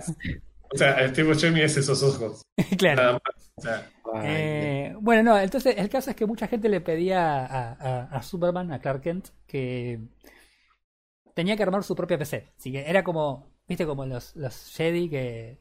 [0.72, 2.42] o sea, Steve Buscemi es esos ojos.
[2.78, 3.02] claro.
[3.02, 3.52] Nada más.
[3.56, 7.46] O sea, ay, Eh, bueno, no, entonces el caso es que mucha gente le pedía
[7.46, 10.00] a, a- a Superman, a Clark Kent, que
[11.34, 12.52] tenía que armar su propia PC.
[12.56, 15.60] Así que era como, viste, como los, los Jedi que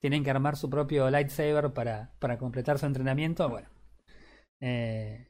[0.00, 3.48] tienen que armar su propio lightsaber para, para completar su entrenamiento.
[3.48, 3.68] Bueno,
[4.60, 5.28] eh,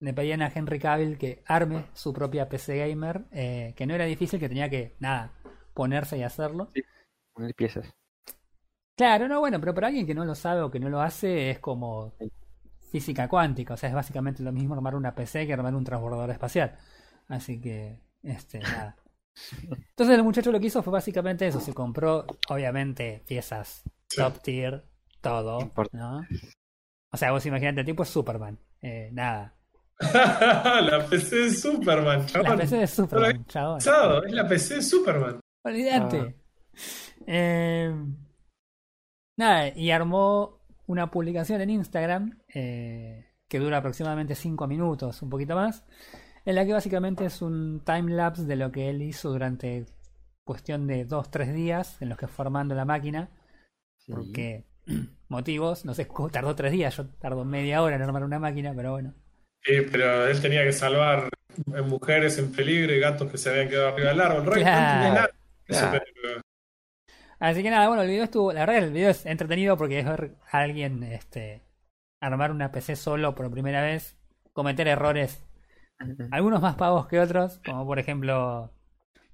[0.00, 4.04] le pedían a Henry Cavill que arme su propia PC gamer, eh, que no era
[4.06, 5.32] difícil, que tenía que, nada,
[5.74, 6.70] ponerse y hacerlo.
[7.34, 7.94] poner piezas.
[8.96, 11.50] Claro, no, bueno, pero para alguien que no lo sabe o que no lo hace
[11.50, 12.14] es como
[12.90, 16.30] física cuántica, o sea, es básicamente lo mismo armar una PC que armar un transbordador
[16.30, 16.78] espacial.
[17.28, 18.96] Así que, este, nada.
[19.68, 23.82] Entonces el muchacho lo que hizo fue básicamente eso, se compró, obviamente, piezas
[24.14, 24.84] top tier,
[25.20, 25.72] todo.
[25.92, 26.22] ¿no?
[27.12, 29.54] O sea, vos imaginate, el tipo es Superman, eh, nada.
[30.00, 32.58] la PC de Superman, La chaval.
[32.58, 33.78] PC de Superman, chabón.
[33.78, 35.40] Es la PC de Superman.
[35.64, 36.36] Olvídate.
[37.26, 37.94] Eh,
[39.36, 45.54] nada, y armó una publicación en Instagram eh, que dura aproximadamente 5 minutos, un poquito
[45.54, 45.84] más,
[46.44, 49.86] en la que básicamente es un timelapse de lo que él hizo durante
[50.44, 53.30] cuestión de 2-3 días en los que fue armando la máquina,
[53.98, 54.12] Sí.
[54.12, 54.64] porque
[55.28, 58.92] motivos, no sé, tardó 3 días, yo tardo media hora en armar una máquina, pero
[58.92, 59.14] bueno.
[59.62, 61.28] Sí, pero él tenía que salvar
[61.86, 64.46] mujeres en peligro y gatos que se habían quedado arriba del árbol.
[64.46, 65.32] Roy, no Claro.
[65.64, 66.00] Claro.
[67.38, 70.06] Así que nada, bueno, el video estuvo, la verdad el video es entretenido porque es
[70.06, 71.62] ver a alguien este,
[72.20, 74.16] armar una PC solo por primera vez,
[74.52, 75.44] cometer errores
[76.30, 78.72] Algunos más pavos que otros, como por ejemplo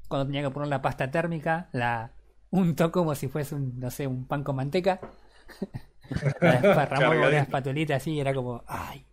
[0.09, 2.13] cuando tenía que poner la pasta térmica, la
[2.51, 5.01] untó como si fuese un, no sé, un pan con manteca.
[6.41, 9.07] la desparramó con una espatulita así y era como, ay,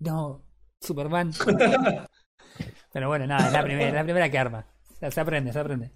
[0.00, 0.42] no,
[0.80, 1.32] Superman.
[2.92, 4.66] Pero bueno, nada, es la primera, es la primera que arma.
[4.92, 5.92] O sea, se aprende, se aprende.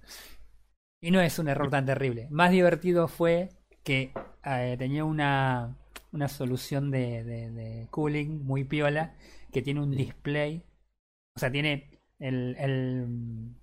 [1.01, 2.26] Y no es un error tan terrible.
[2.30, 3.51] Más divertido fue
[3.84, 4.12] que
[4.44, 5.76] eh, tenía una,
[6.12, 9.14] una solución de, de- de cooling muy piola
[9.53, 10.64] que tiene un display.
[11.36, 13.55] O sea, tiene el, el,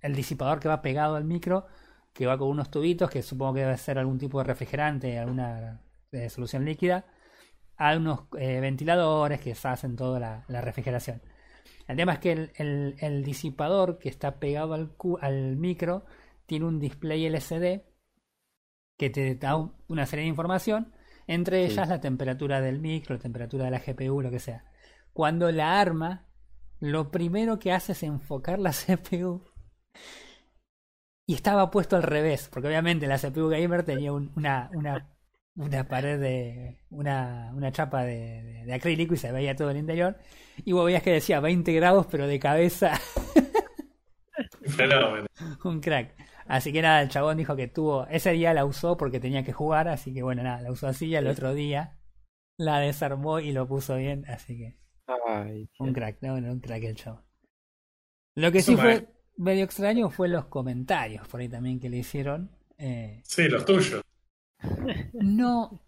[0.00, 1.66] el disipador que va pegado al micro,
[2.14, 5.82] que va con unos tubitos, que supongo que debe ser algún tipo de refrigerante, alguna
[6.12, 7.06] eh, solución líquida,
[7.76, 11.22] a unos eh, ventiladores que hacen toda la, la refrigeración.
[11.88, 16.04] El tema es que el, el- el disipador que está pegado al, al micro
[16.46, 17.82] tiene un display LCD
[18.96, 20.92] que te da un- una serie de información,
[21.26, 21.72] entre Sí.
[21.72, 24.64] ellas la temperatura del micro, la temperatura de la GPU, lo que sea.
[25.12, 26.26] Cuando la arma,
[26.80, 29.42] lo primero que hace es enfocar la CPU
[31.26, 35.10] y estaba puesto al revés, porque obviamente la CPU gamer tenía un- una, una,
[35.56, 36.80] una pared de.
[36.90, 40.18] una, una chapa de, de- de acrílico y se veía todo el interior.
[40.64, 42.92] Y vos veías que decía 20 grados, pero de cabeza
[44.66, 45.26] Fenómeno.
[45.64, 46.14] un crack.
[46.46, 48.06] Así que nada, el chabón dijo que tuvo.
[48.08, 51.06] Ese día la usó porque tenía que jugar, así que bueno, nada, la usó así
[51.06, 51.96] y al otro día
[52.56, 54.76] la desarmó y lo puso bien, así que.
[55.26, 57.22] Ay, Un crack, no, no, un crack el chavo.
[58.36, 62.50] Lo que sí fue medio extraño fue los comentarios por ahí también que le hicieron.
[62.78, 64.02] Eh, Sí, los tuyos.
[65.14, 65.80] no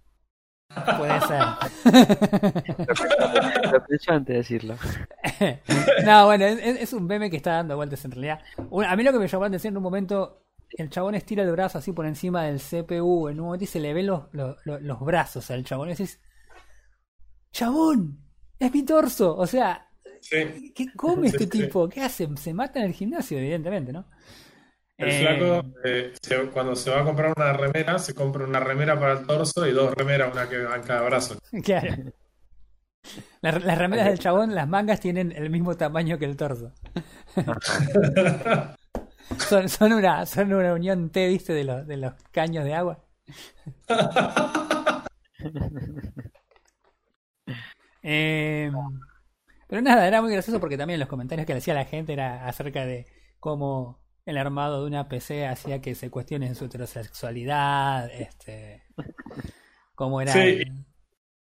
[0.99, 1.43] puede ser.
[4.09, 4.77] Antes de decirlo.
[6.05, 8.41] no, bueno, es, es un meme que está dando vueltas en realidad.
[8.87, 11.53] A mí lo que me llamó la atención en un momento, el chabón estira el
[11.53, 14.57] brazo así por encima del CPU en un momento y se le ven los, los,
[14.65, 15.89] los- brazos al chabón.
[15.89, 16.21] Y decís,
[17.53, 18.19] chabón,
[18.59, 19.37] es mi torso.
[19.37, 19.83] O sea,
[20.21, 20.73] Sí.
[20.75, 21.63] ¿qué come Sí, este sí.
[21.65, 21.89] tipo?
[21.89, 22.29] ¿Qué hace?
[22.37, 24.09] Se mata en el gimnasio, evidentemente, ¿no?
[24.99, 28.61] El Eh, flaco, eh, se- cuando se va a comprar una remera, se compra una
[28.61, 31.39] remera para el torso y dos remeras, una que va en cada brazo.
[31.65, 31.95] Claro.
[33.41, 36.73] Las, las remeras del chabón, las mangas tienen el mismo tamaño que el torso.
[39.39, 41.53] son, son una, son una unión T, ¿viste?
[41.53, 43.05] De los, de los caños de agua.
[48.03, 48.71] Eh,
[49.69, 52.47] pero nada, era muy gracioso porque también los comentarios que le hacía la gente era
[52.47, 53.07] acerca de
[53.41, 58.85] cómo el armado de una PC hacía que se cuestionen su heterosexualidad, este,
[59.95, 60.33] cómo era...
[60.33, 60.39] Sí.
[60.39, 60.85] el-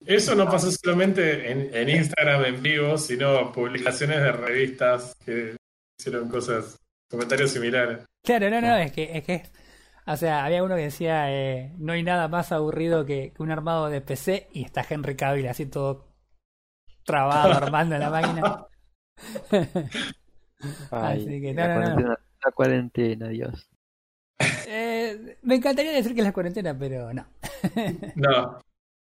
[0.05, 5.57] Eso no pasó solamente en, en Instagram en vivo, sino publicaciones de revistas que
[5.99, 6.76] hicieron cosas,
[7.11, 8.05] comentarios similares.
[8.23, 9.43] Claro, no, no, es que, es que,
[10.07, 13.51] o sea, había uno que decía, eh, no hay nada más aburrido que, que un
[13.51, 16.09] armado de PC y está Henry Cavill así todo
[17.05, 18.67] trabado armando en la máquina.
[20.91, 21.97] Ay, Así que, no, la, no, no.
[21.97, 23.69] cuarentena, la cuarentena, Dios.
[24.67, 27.27] Eh, me encantaría decir que es la cuarentena, pero no.
[28.15, 28.61] No.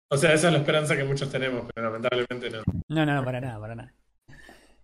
[0.09, 2.63] O sea, esa es la esperanza que muchos tenemos, pero lamentablemente no.
[2.89, 3.95] No, no, no, para nada, para nada.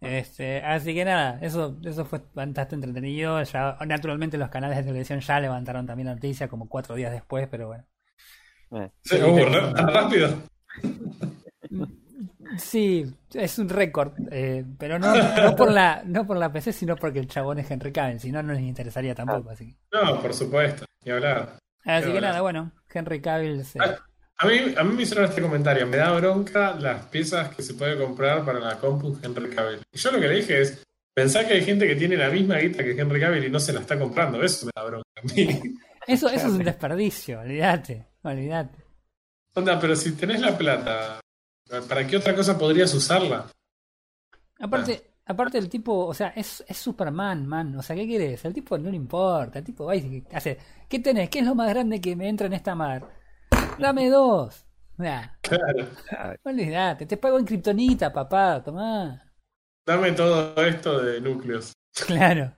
[0.02, 3.42] Este, así que nada, eso, eso fue bastante entretenido.
[3.44, 7.46] Ya, naturalmente los canales de televisión ya levantaron también la noticia como cuatro días después,
[7.48, 7.84] pero bueno.
[8.72, 9.72] Eh, Sí, ¿no?
[9.72, 10.28] ¿Tan rápido?
[12.58, 16.96] Sí, es un récord, eh, pero no, no por la no por la PC, sino
[16.96, 19.50] porque el chabón es Henry Cavill, si no, no les interesaría tampoco.
[19.50, 21.56] Así que, No, por supuesto, ni hablar.
[21.84, 23.80] así que nada, bueno, Henry Cavill se...
[23.80, 23.96] Ah,
[24.42, 27.74] A mí, a mí me hicieron este comentario, me da bronca las piezas que se
[27.74, 29.80] puede comprar para la compu Henry Cavill.
[29.92, 30.82] Y yo lo que le dije es,
[31.14, 33.72] pensá que hay gente que tiene la misma guita que Henry Cavill y no se
[33.72, 35.60] la está comprando, eso me da bronca a mí.
[36.04, 38.76] Eso, eso es un desperdicio, olvídate, olvídate.
[39.54, 41.20] Onda, pero si tenés la plata,
[41.88, 43.46] ¿para qué otra cosa podrías usarla?
[44.58, 48.44] Aparte, aparte el tipo, o sea, es, es Superman, man, o sea, ¿qué querés?
[48.44, 51.30] Al tipo no le importa, el tipo va y hace, ¿qué tenés?
[51.30, 53.21] ¿Qué es lo más grande que me entra en esta mar?
[53.78, 54.66] Dame dos.
[54.96, 55.88] Sea, Claro,
[56.44, 59.20] olvídate, te pago en kriptonita, papá, tomá.
[59.86, 61.72] dame todo esto de núcleos.
[62.06, 62.54] Claro.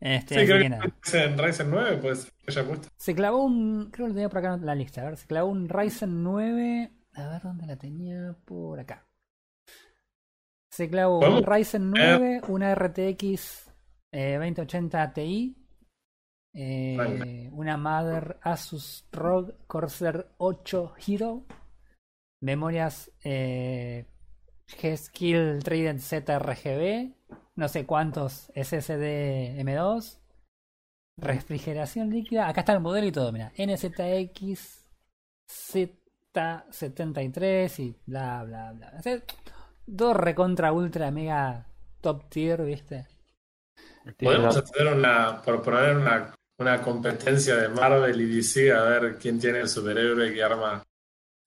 [0.00, 2.88] Este, Sí, creo que que en Ryzen 9, pues haya puesto.
[2.96, 3.90] Se clavó un.
[3.90, 5.02] Creo que lo tenía por acá en la lista.
[5.02, 6.92] A ver, se clavó un Ryzen 9.
[7.14, 8.36] A ver dónde la tenía.
[8.44, 9.04] Por acá.
[10.70, 13.68] Se clavó un ¿Podemos Ryzen 9, una RTX
[14.12, 15.56] eh, 2080 Ti,
[16.60, 21.44] eh, una Mother Asus ROG Corsair 8 Hero,
[22.40, 24.06] memorias eh,
[24.66, 27.14] G-Skill Trident Z RGB,
[27.54, 30.18] no sé cuántos SSD M2,
[31.16, 34.84] refrigeración líquida, acá está el modelo y todo, mira, NZX
[35.48, 38.94] Z73 y bla bla bla.
[38.98, 39.22] O sea,
[39.86, 41.68] Dos recontra ultra mega
[42.00, 43.06] top tier, ¿viste?
[44.18, 49.38] Podemos hacer una, por poner una, una competencia de Marvel y DC a ver quién
[49.38, 50.82] tiene el superhéroe que arma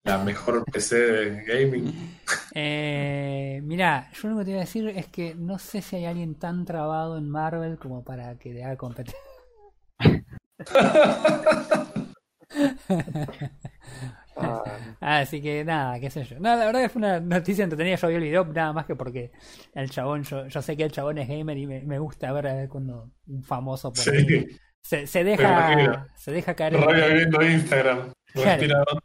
[0.06, 2.22] la mejor PC de gaming.
[2.54, 6.06] Eh, mira, yo lo que te iba a decir es que no sé si hay
[6.06, 9.18] alguien tan trabado en Marvel como para que le haga competencia.
[14.36, 16.36] Ah, Así que nada, qué sé yo.
[16.40, 17.96] No, la verdad que fue una noticia entretenida.
[17.96, 19.32] Yo vi el video nada más que porque
[19.74, 22.48] el chabón, yo, yo sé que el chabón es gamer y me, me gusta ver
[22.48, 24.46] a ver cuando un famoso por ahí Sí,
[24.84, 28.14] se, se deja se deja caer radio viendo Instagram.
[28.34, 29.04] Respirador.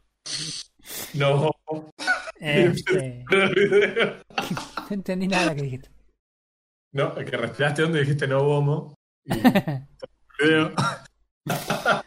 [1.13, 1.51] No,
[2.39, 5.89] este, no entendí nada que dijiste.
[6.93, 8.95] No, el que respiraste donde dijiste no homo.
[9.25, 9.85] Y el
[10.39, 10.73] video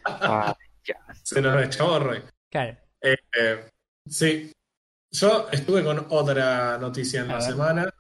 [0.07, 0.97] ah, ya.
[1.23, 2.25] se nos deschorre.
[2.51, 2.77] Claro.
[3.03, 3.69] Eh, eh,
[4.09, 4.53] sí,
[5.13, 7.47] yo estuve con otra noticia en A la ver.
[7.51, 7.95] semana,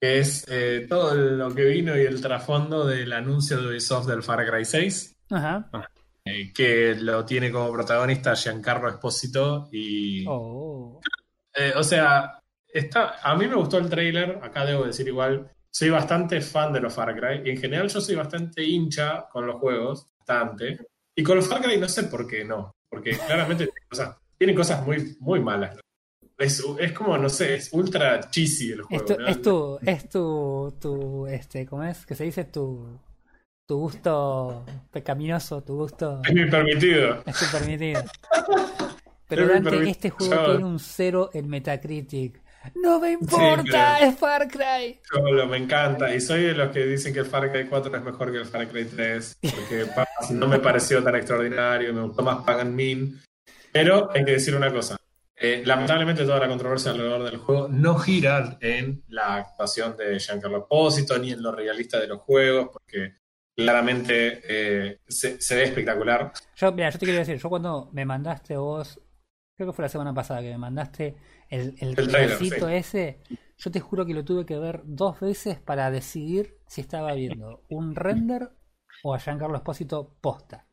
[0.00, 4.22] que es eh, todo lo que vino y el trasfondo del anuncio de Ubisoft del
[4.22, 5.70] Far Cry 6, Ajá.
[6.24, 10.24] eh, que lo tiene como protagonista Giancarlo Espósito y...
[10.26, 11.00] Oh.
[11.54, 15.90] eh, o sea, está, a mí me gustó el trailer, acá debo decir igual, soy
[15.90, 19.56] bastante fan de los Far Cry y en general yo soy bastante hincha con los
[19.56, 20.78] juegos, bastante,
[21.14, 24.56] y con los Far Cry no sé por qué no, porque claramente o sea, tienen
[24.56, 25.76] cosas muy, muy malas.
[25.76, 25.82] ¿no?
[26.40, 29.04] Es, es como, no sé, es ultra cheesy el juego.
[29.04, 29.28] Es tu, ¿no?
[29.28, 32.04] es tu, es tu, tu, este, ¿cómo es?
[32.06, 32.98] Que se dice tu,
[33.68, 37.22] tu gusto pecaminoso, tu gusto Es mi permitido.
[37.26, 38.02] es tu permitido.
[39.28, 39.90] Pero Es Dante, permitido.
[39.92, 42.40] este juego Yo- tiene un cero en Metacritic.
[42.74, 45.00] No me importa, es Far Cry.
[45.10, 46.14] Solo, me encanta.
[46.14, 48.44] Y soy de los que dicen que el Far Cry 4 es mejor que el
[48.44, 49.38] Far Cry 3.
[49.40, 49.86] Porque
[50.32, 51.94] no me pareció tan extraordinario.
[51.94, 53.18] Me gustó más Pagan Min.
[53.72, 54.96] Pero hay que decir una cosa.
[55.42, 60.58] Eh, lamentablemente toda la controversia alrededor del juego no gira en la actuación de Giancarlo
[60.58, 63.14] Espósito ni en lo realista de los juegos, porque
[63.56, 66.32] claramente eh, se, se ve espectacular.
[66.56, 69.00] Yo, mira, yo te quería decir, yo cuando me mandaste vos,
[69.56, 71.16] creo que fue la semana pasada que me mandaste
[71.48, 72.50] el, el, El trailer, sí.
[72.72, 73.20] ese,
[73.56, 77.64] yo te juro que lo tuve que ver dos veces para decidir si estaba viendo
[77.70, 78.50] un render
[79.02, 80.66] o a Giancarlo Espósito posta.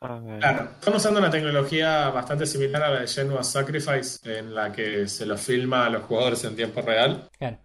[0.00, 0.38] A ver.
[0.38, 5.08] Claro, están usando una tecnología bastante similar a la de Genua Sacrifice, en la que
[5.08, 7.28] se los filma a los jugadores en tiempo real.
[7.38, 7.58] Claro,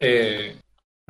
[0.00, 0.56] Eh.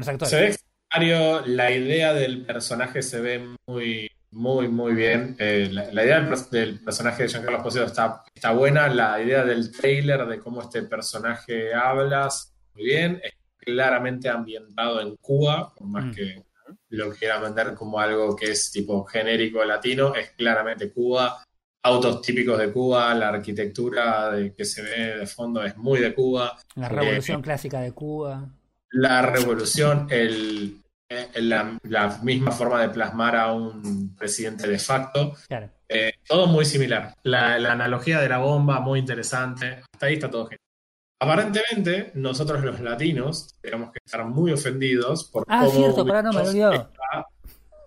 [0.03, 5.37] Se ve extraordinario, la idea del personaje se ve muy, muy, muy bien.
[5.39, 8.89] Eh, la, la idea del, pers- del personaje de Giancarlo Esposito está, está buena.
[8.89, 12.29] La idea del trailer, de cómo este personaje habla,
[12.75, 13.21] muy bien.
[13.23, 16.11] Es claramente ambientado en Cuba, por más Mm.
[16.13, 16.43] que
[16.91, 21.43] lo quiera vender como algo que es tipo genérico latino, es claramente Cuba.
[21.83, 26.15] Autos típicos de Cuba, la arquitectura de, que se ve de fondo es muy de
[26.15, 28.49] Cuba La Eh, revolución clásica de Cuba.
[28.91, 30.77] la revolución, el,
[31.09, 35.71] eh, la, la misma forma de plasmar a un presidente de facto, Claro.
[35.89, 37.15] eh, todo muy similar.
[37.23, 39.81] La, la analogía de la bomba, muy interesante.
[39.93, 40.59] Hasta ahí está todo genial.
[41.23, 46.43] Aparentemente, nosotros los latinos tenemos que estar muy ofendidos por Ah, cómo cierto, no me
[46.43, 47.27] está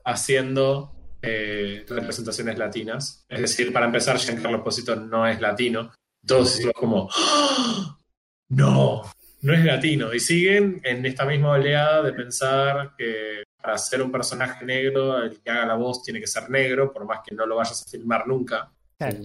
[0.06, 3.26] haciendo eh, representaciones latinas.
[3.28, 5.92] Es decir, para empezar, Giancarlo Esposito no es latino.
[6.26, 7.98] Todos decimos como, ¡Ah!
[8.50, 9.02] no,
[9.42, 10.14] no es latino.
[10.14, 15.42] Y siguen en esta misma oleada de pensar que para ser un personaje negro, el
[15.42, 17.90] que haga la voz tiene que ser negro, por más que no lo vayas a
[17.90, 18.72] filmar nunca.
[18.98, 19.20] Claro.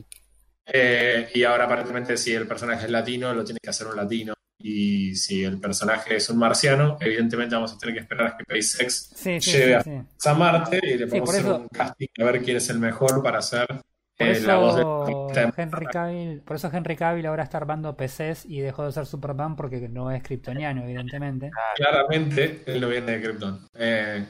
[0.73, 4.35] Eh, y ahora aparentemente si el personaje es latino, lo tiene que hacer un latino.
[4.61, 8.43] Y si el personaje es un marciano, evidentemente vamos a tener que esperar a que
[8.45, 10.29] SpaceX Sí, sí, lleve sí, sí.
[10.29, 13.23] a Marte y le podemos hacer eso- un casting a ver quién es el mejor
[13.23, 17.59] para hacer Por eh, la voz de Henry Cavill, por eso Henry Cavill ahora está
[17.59, 21.51] armando PCs y dejó de ser Superman porque no es kryptoniano, evidentemente.
[21.77, 23.69] Claramente, él no viene de Krypton.
[23.75, 24.25] Eh,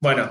[0.00, 0.30] bueno,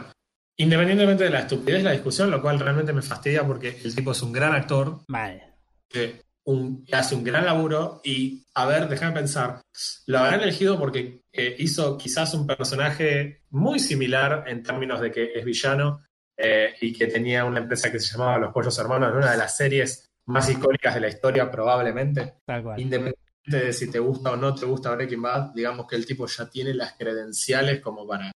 [0.57, 4.14] independientemente de la estupidez de la discusión, lo cual realmente me fastidia porque el tipo
[4.14, 5.53] es un gran actor, Mal.
[5.93, 9.61] Que un- hace un gran laburo y, a ver, déjame pensar,
[10.07, 15.31] lo habrán elegido porque eh, hizo quizás un personaje muy similar en términos de que
[15.35, 16.03] es villano
[16.35, 19.37] eh, y que tenía una empresa que se llamaba Los Pollos Hermanos, en una de
[19.37, 22.33] las series más icónicas de la historia probablemente.
[22.45, 22.79] Tal cual.
[22.81, 26.25] Independientemente de si te gusta o no te gusta Breaking Bad, digamos que el tipo
[26.27, 28.31] ya tiene las credenciales como para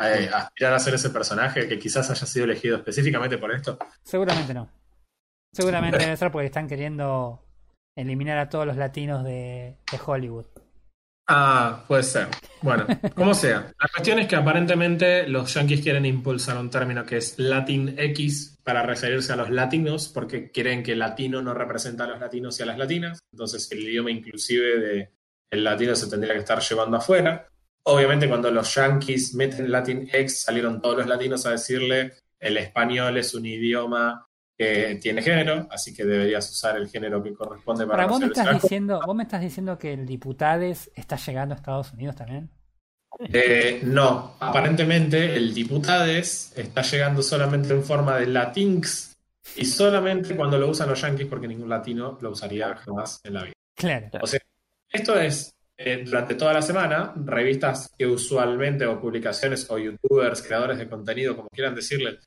[0.00, 3.78] eh, aspirar a ser ese personaje que quizás haya sido elegido específicamente por esto.
[4.02, 4.70] Seguramente no.
[5.52, 7.44] Seguramente debe ser porque están queriendo
[7.96, 10.46] eliminar a todos los latinos de, de Hollywood.
[11.30, 12.28] Ah, puede ser.
[12.62, 13.70] Bueno, como sea.
[13.78, 18.58] La cuestión es que aparentemente los yankees quieren impulsar un término que es Latin X
[18.64, 22.62] para referirse a los latinos, porque quieren que latino no representa a los latinos y
[22.62, 23.20] a las latinas.
[23.30, 25.12] Entonces, el idioma inclusive de
[25.50, 27.48] el latino se tendría que estar llevando afuera.
[27.84, 33.34] Obviamente cuando los yankees meten Latinx, salieron todos los latinos a decirle el español es
[33.34, 34.27] un idioma
[34.58, 38.26] que tiene género, así que deberías usar el género que corresponde para Ahora, vos me,
[38.26, 42.50] estás diciendo, vos me estás diciendo que el Diputades está llegando a Estados Unidos también.
[43.32, 49.16] Eh, no, aparentemente el diputades está llegando solamente en forma de latinx
[49.56, 53.44] y solamente cuando lo usan los yankees porque ningún latino lo usaría jamás en la
[53.44, 53.54] vida.
[53.74, 54.08] Claro.
[54.20, 54.40] O sea,
[54.92, 60.78] esto es eh, durante toda la semana, revistas que usualmente o publicaciones o youtubers, creadores
[60.78, 62.18] de contenido, como quieran decirle,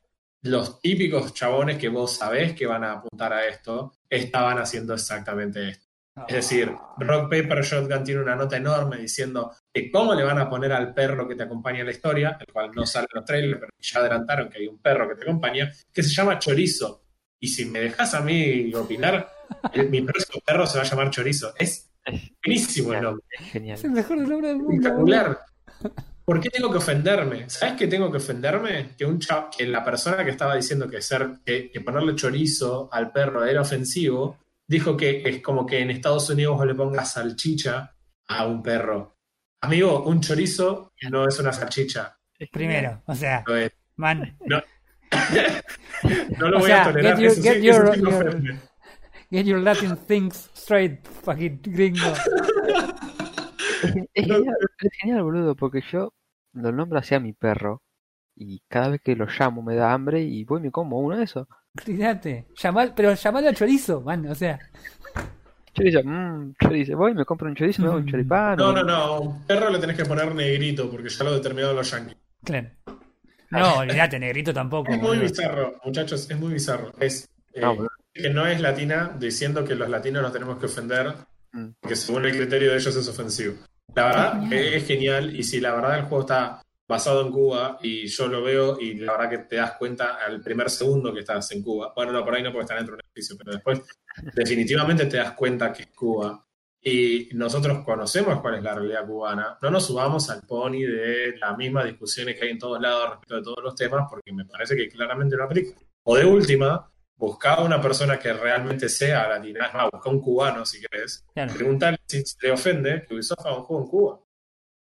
[0.42, 5.68] los típicos chabones que vos sabés que van a apuntar a esto, estaban haciendo exactamente
[5.68, 5.86] esto.
[6.28, 10.50] Es decir, Rock Paper Shotgun tiene una nota enorme diciendo que cómo le van a
[10.50, 13.24] poner al perro que te acompaña en la historia, el cual no sale en los
[13.24, 17.02] trailers, pero ya adelantaron que hay un perro que te acompaña, que se llama Chorizo.
[17.40, 19.26] Y si me dejas a mí opinar,
[19.72, 21.54] el- mi próximo perro se va a llamar Chorizo.
[21.56, 21.90] Es
[22.44, 23.78] buenísimo el nombre, Es genial.
[23.78, 24.72] Es el mejor nombre del mundo.
[24.72, 25.38] espectacular.
[26.24, 27.50] ¿Por qué tengo que ofenderme?
[27.50, 28.90] ¿Sabes qué tengo que ofenderme?
[28.96, 32.88] Que, un cha- que la persona que estaba diciendo que, ser, que, que ponerle chorizo
[32.92, 37.12] al perro era ofensivo, dijo que es como que en Estados Unidos vos le pongas
[37.12, 37.94] salchicha
[38.28, 39.16] a un perro.
[39.62, 42.16] Amigo, un chorizo no es una salchicha.
[42.52, 44.36] Primero, o sea, No, es- man,
[46.38, 47.16] no lo O voy sea, a tolerar.
[47.16, 48.58] get your- eso sí, get eso your- sí your-
[49.30, 52.12] get your Latin things straight, fucking gringo.
[53.82, 56.12] Es, gen- es genial, es genial, boludo, porque yo
[56.54, 57.82] lo nombro así a mi perro
[58.36, 61.16] y cada vez que lo llamo me da hambre y voy y me como uno
[61.16, 61.46] de esos.
[61.76, 64.58] Fíjate, llamar, pero llamalo a chorizo, man, o sea,
[65.74, 68.08] Chorizo, mmm, chorizo, voy, me compro un chorizo, me hago un Mm.
[68.10, 68.56] choripán.
[68.58, 69.20] No, no, no.
[69.22, 72.16] Un perro le tenés que poner negrito porque ya lo determinaron los yankees.
[72.44, 72.68] claro.
[73.50, 74.90] No, olvídate, negrito tampoco.
[74.92, 75.22] Es muy boludo.
[75.24, 76.90] bizarro, muchachos, es muy bizarro.
[77.00, 81.14] Es eh, No, que no es latina diciendo que los latinos nos tenemos que ofender,
[81.52, 81.68] Mm.
[81.86, 83.54] que según el criterio de ellos es ofensivo.
[83.94, 84.74] La verdad Genial.
[84.74, 88.42] es genial y si la verdad el juego está basado en Cuba y yo lo
[88.42, 91.92] veo y la verdad que te das cuenta al primer segundo que estás en Cuba.
[91.94, 93.82] Bueno, no, por ahí no porque están dentro de un edificio, pero después
[94.34, 96.44] definitivamente te das cuenta que es Cuba.
[96.84, 99.56] Y nosotros conocemos cuál es la realidad cubana.
[99.62, 103.36] No nos subamos al pony de las mismas discusiones que hay en todos lados respecto
[103.36, 105.78] de todos los temas, porque me parece que claramente no aplica.
[106.02, 106.91] O de última,
[107.22, 109.66] busca a una persona que realmente sea latina.
[109.66, 111.24] Es más, busca un cubano si querés.
[111.32, 111.54] Claro.
[111.54, 114.20] Preguntarle si te ofende que Ubisoft haga un juego en Cuba.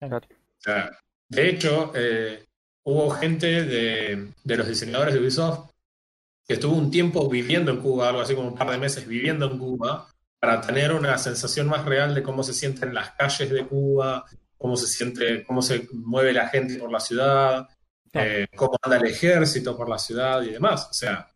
[0.00, 0.16] Claro.
[0.16, 0.90] O sea,
[1.28, 2.44] de hecho, eh,
[2.84, 5.68] hubo gente de, de los diseñadores de Ubisoft
[6.46, 9.46] que estuvo un tiempo viviendo en Cuba, algo así como un par de meses viviendo
[9.50, 10.08] en Cuba,
[10.40, 14.24] para tener una sensación más real de cómo se sienten las calles de Cuba,
[14.56, 17.68] cómo se siente, cómo se mueve la gente por la ciudad,
[18.10, 18.30] Claro.
[18.30, 20.86] eh, cómo anda el ejército por la ciudad y demás.
[20.90, 21.26] O sea,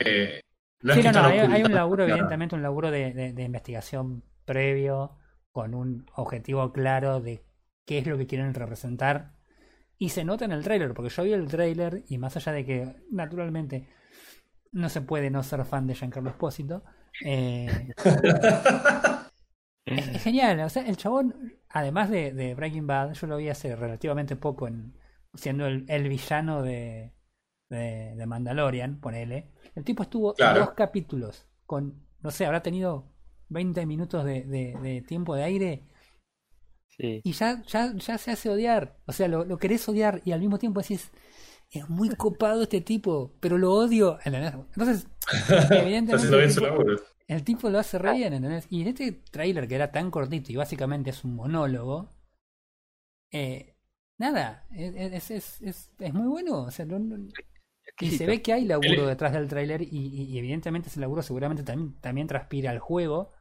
[0.00, 0.40] eh,
[0.82, 3.32] no es Sí, que no, no, hay, hay un laburo, evidentemente, un laburo de, de-
[3.32, 5.18] de investigación previo,
[5.52, 7.44] con un objetivo claro de
[7.86, 9.34] qué es lo que quieren representar.
[9.98, 12.64] Y se nota en el tráiler, porque yo vi el tráiler y más allá de
[12.66, 13.88] que, naturalmente,
[14.72, 16.84] no se puede no ser fan de Giancarlo Espósito,
[17.20, 17.94] eh,
[19.86, 20.60] es, es genial.
[20.60, 24.68] O sea, el chabón, además de, de Breaking Bad, yo lo vi hace relativamente poco
[24.68, 24.94] en
[25.34, 27.12] siendo el, el villano de,
[27.70, 29.48] de, de Mandalorian, ponele.
[29.74, 30.60] El tipo estuvo Claro.
[30.60, 33.06] dos capítulos con, no sé, habrá tenido
[33.48, 35.84] 20 minutos de, de- de tiempo de aire
[36.88, 37.22] Sí.
[37.24, 38.98] y ya, ya, ya se hace odiar.
[39.06, 41.10] O sea, lo, lo querés odiar y al mismo tiempo decís,
[41.70, 44.18] es muy copado este tipo, pero lo odio.
[44.24, 44.52] ¿entendés?
[44.54, 45.06] Entonces,
[45.70, 47.00] evidentemente el tipo- laburo.
[47.28, 48.66] el tipo lo hace re bien, ¿entendés?
[48.70, 52.10] Y en este tráiler que era tan cortito y básicamente es un monólogo,
[53.32, 53.76] eh,
[54.18, 56.62] nada, es, es, es, es, es muy bueno.
[56.64, 57.28] O sea, no- no-
[58.00, 61.22] y se ve que hay laburo detrás del tráiler y, y- y evidentemente ese laburo
[61.22, 63.32] seguramente también, también transpira al juego.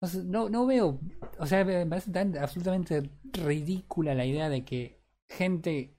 [0.00, 1.00] Entonces, no, no veo,
[1.38, 5.96] o sea, me parece tan absolutamente ridícula la idea de que gente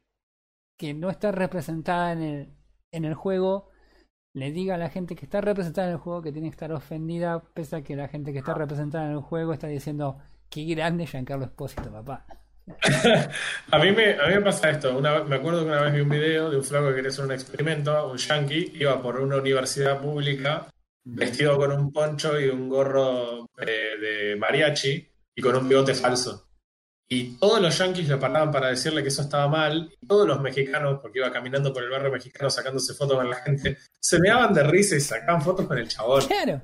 [0.77, 2.53] que no está representada en el,
[2.91, 3.69] en el juego
[4.33, 6.71] le diga a la gente que está representada en el juego que tiene que estar
[6.73, 10.65] ofendida, pese a que la gente que está representada en el juego está diciendo qué
[10.65, 12.25] grande Giancarlo Espósito, papá.
[13.71, 14.97] A mí, me, a mí me pasa esto.
[14.97, 17.09] Una, vez- me acuerdo que una vez vi un video de un flaco que quería
[17.09, 20.67] hacer un experimento, un yankee, iba por una universidad pública
[21.05, 25.05] vestido con un poncho y un gorro eh, de mariachi
[25.35, 26.47] y con un bigote falso.
[27.09, 30.39] Y todos los yankees le paraban para decirle que eso estaba mal, y todos los
[30.41, 34.53] mexicanos, porque iba caminando por el barrio mexicano sacándose fotos con la gente, se meaban
[34.53, 36.25] de risa y sacaban fotos con el chabón.
[36.25, 36.61] Claro.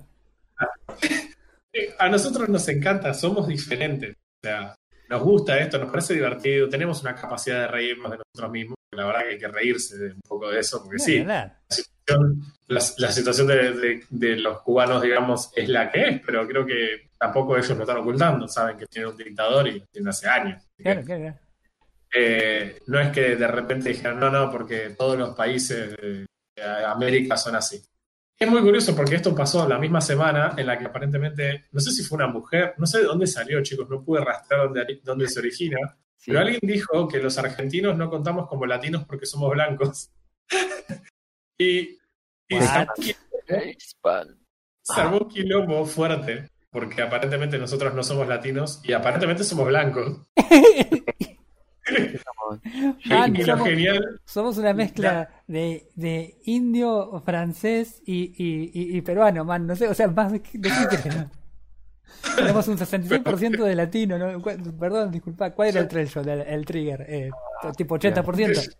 [1.99, 4.15] A nosotros nos encanta, somos diferentes.
[4.15, 4.75] O sea,
[5.09, 8.75] nos gusta esto, nos parece divertido, tenemos una capacidad de reírnos de nosotros mismos.
[8.91, 11.25] La verdad que hay que reírse de un poco de eso, porque No, sí,
[11.69, 16.47] situación, la, la situación de, de- de los cubanos, digamos, es la que es, pero
[16.47, 20.09] creo que tampoco ellos lo están ocultando, saben que tiene un dictador y lo tiene
[20.09, 20.57] hace años.
[20.57, 21.37] Así que, Claro, claro, claro.
[22.15, 26.25] eh, no es que de repente dijeron, no, no, porque todos los países de
[26.85, 27.81] América son así.
[28.41, 31.91] Es muy curioso porque esto pasó la misma semana en la que aparentemente, no sé
[31.91, 35.27] si fue una mujer, no sé de dónde salió, chicos, no pude rastrear dónde, dónde
[35.27, 35.77] se origina,
[36.15, 36.31] Sí.
[36.31, 40.09] pero alguien dijo que los argentinos no contamos como latinos porque somos blancos.
[41.57, 41.97] y
[42.49, 42.59] y
[44.83, 50.21] se armó un quilombo fuerte porque aparentemente nosotros no somos latinos y aparentemente somos blancos.
[53.05, 58.97] Man, Y lo somos, genial somos una mezcla de, de indio, francés y, y, y-
[58.97, 59.67] y peruano, man.
[59.67, 60.59] No sé, o sea, más de, qué?
[62.35, 64.41] Tenemos un 66% de latino, ¿no?
[64.41, 67.05] Perdón, disculpa, ¿cuál era el threshold, el, el trigger?
[67.07, 67.29] Eh,
[67.77, 68.75] tipo 80%.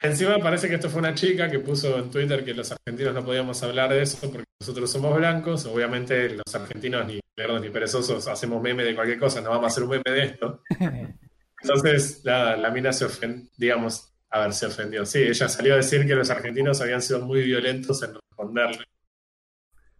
[0.00, 3.24] Encima parece que esto fue una chica que puso en Twitter que los argentinos no
[3.24, 5.64] podíamos hablar de eso porque nosotros somos blancos.
[5.66, 9.66] Obviamente los argentinos ni lerdos ni perezosos hacemos meme de cualquier cosa, no vamos a
[9.68, 10.60] hacer un meme de esto.
[11.62, 15.04] Entonces la, la mina se ofendió, digamos, a ver, se ofendió.
[15.04, 18.84] Sí, ella salió a decir que los argentinos habían sido muy violentos en responderle.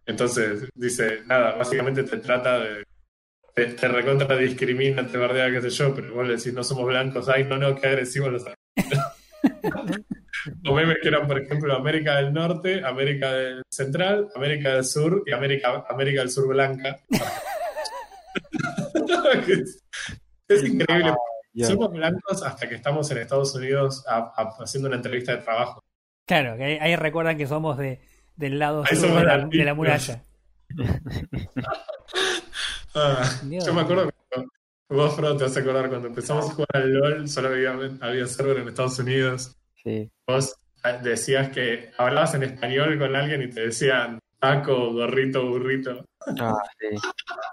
[0.05, 2.83] Entonces dice, nada, básicamente te trata de...
[3.53, 6.87] Te, te recontra discrimina, te bardea, qué sé yo, pero vos le decís, no somos
[6.87, 8.43] blancos, ay, no, no, qué agresivos los
[10.67, 15.21] O memes que eran, por ejemplo, América del Norte, América del Central, América del Sur
[15.27, 16.99] y América, América del Sur Blanca.
[20.47, 21.13] es increíble.
[21.53, 21.67] Ya.
[21.67, 25.83] Somos blancos hasta que estamos en Estados Unidos a- a- haciendo una entrevista de trabajo.
[26.25, 27.99] Claro, que ahí, ahí recuerdan que somos de,
[28.35, 29.49] del lado sur de la, latinos.
[29.51, 30.23] de la muralla.
[32.95, 34.51] Ah, yo me acuerdo cuando
[34.89, 38.27] vos, Fro, te vas a acordar cuando empezamos a jugar al LOL, solo había, había
[38.27, 39.55] server en Estados Unidos.
[39.83, 40.11] Sí.
[40.27, 46.05] Vos eh, decías que hablabas en español con alguien y te decían taco, gorrito, burrito.
[46.39, 46.95] Ah, sí.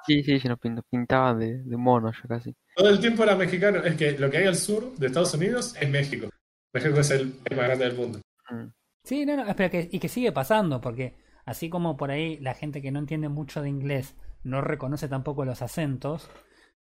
[0.07, 0.59] Sí, sí, se nos
[0.91, 2.55] pintaban de, de mono ya casi.
[2.81, 3.85] Todo el tiempo era mexicano.
[3.85, 6.31] Es que lo que hay al sur de Estados Unidos es México.
[6.73, 8.21] México es el más grande del mundo.
[8.49, 8.69] Mm.
[9.05, 12.55] Sí, no, no, espera, que, y que sigue pasando, porque así como por ahí la
[12.55, 16.31] gente que no entiende mucho de inglés no reconoce tampoco los acentos,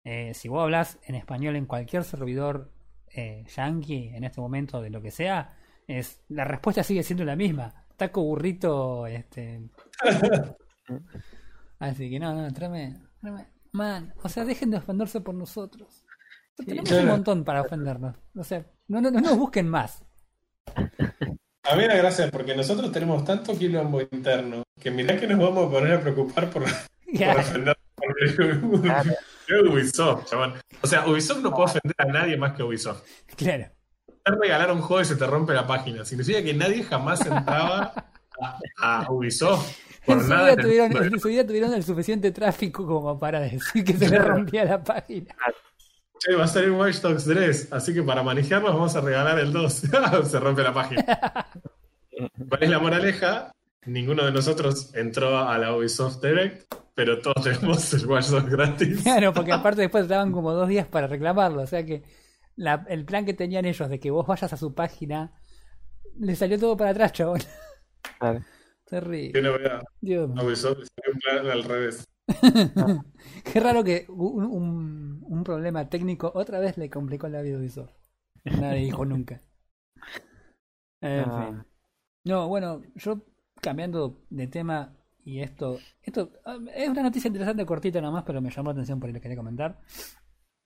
[0.05, 2.71] eh, si vos hablas en español en cualquier servidor
[3.09, 7.37] eh, yankee en este momento de lo que sea, es la respuesta sigue siendo la
[7.37, 7.87] misma.
[7.97, 9.63] Taco burrito, este.
[11.79, 13.47] Así que no, no, tráeme, tráeme-
[13.77, 16.07] Man, o sea, dejen de ofenderse por nosotros.
[16.57, 18.17] Tenemos un montón para ofendernos.
[18.35, 20.03] O sea, no, no, no nos busquen más.
[21.69, 25.67] A mí la gracia porque nosotros tenemos tanto quilombo interno que mirá que nos vamos
[25.67, 26.63] a poner a preocupar por,
[27.19, 29.13] por ofender por Claro.
[29.71, 30.55] Ubisoft, chabón.
[30.81, 33.03] O sea, Ubisoft no puede ofender a nadie más que Ubisoft.
[33.37, 33.67] Claro.
[34.25, 36.05] Te regalar un juego y se te rompe la página.
[36.05, 37.93] Significa que nadie jamás entraba
[38.41, 41.05] a, a Ubisoft En su, vida tuvieron, mundo.
[41.05, 44.83] en su vida tuvieron el suficiente tráfico como para decir que se le rompía la
[44.83, 45.35] página.
[46.19, 49.53] Che, va a salir Watch Dogs 3, así que para manejarnos vamos a regalar el
[49.53, 49.73] 2.
[50.25, 51.05] se rompe la página.
[52.49, 53.53] ¿Cuál es la moraleja?
[53.85, 59.03] Ninguno de nosotros entró a la Ubisoft Direct, pero todos tenemos el Watch Dogs gratis.
[59.03, 61.63] Claro, porque aparte después daban como dos días para reclamarlo.
[61.63, 62.03] O sea que
[62.57, 65.33] la- el plan que tenían ellos de que vos vayas a su página
[66.19, 67.41] le salió todo para atrás, chabón.
[68.19, 68.41] Claro.
[68.87, 69.33] Terrible.
[69.33, 69.83] Qué novedad.
[70.01, 70.45] Dios A mío.
[70.47, 72.05] Ubisoft le salió un plan al revés.
[73.45, 77.61] Qué raro que un, un- un problema técnico otra vez le complicó la vida a
[77.61, 77.93] Ubisoft.
[78.45, 79.41] Nadie dijo nunca.
[81.01, 81.47] En Ah.
[81.49, 81.65] fin.
[82.25, 83.23] No, bueno, yo
[83.61, 88.51] cambiando de tema y esto, esto ah, es una noticia interesante, cortita nomás, pero me
[88.51, 89.81] llamó la atención por ahí lo quería comentar.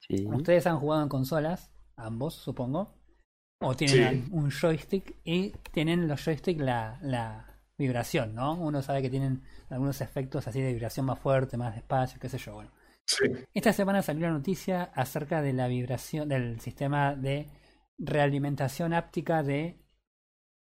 [0.01, 0.27] Sí.
[0.27, 2.95] Ustedes han jugado en consolas, ambos supongo,
[3.61, 4.29] o tienen Sí.
[4.33, 7.50] un joystick y tienen los joystick la, la
[7.81, 8.55] vibración, ¿no?
[8.55, 12.39] Uno sabe que tienen algunos efectos así de vibración más fuerte, más despacio, qué sé
[12.39, 12.71] yo, bueno.
[13.07, 13.25] Sí.
[13.55, 17.49] Esta semana salió una noticia acerca de la vibración del sistema de
[17.99, 19.81] realimentación áptica de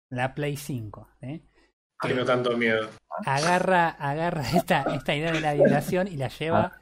[0.10, 1.10] la Play 5.
[1.22, 1.42] ¿eh?
[2.02, 2.90] Tengo tanto miedo.
[3.26, 6.80] Agarra, agarra esta, esta idea de la vibración y la lleva.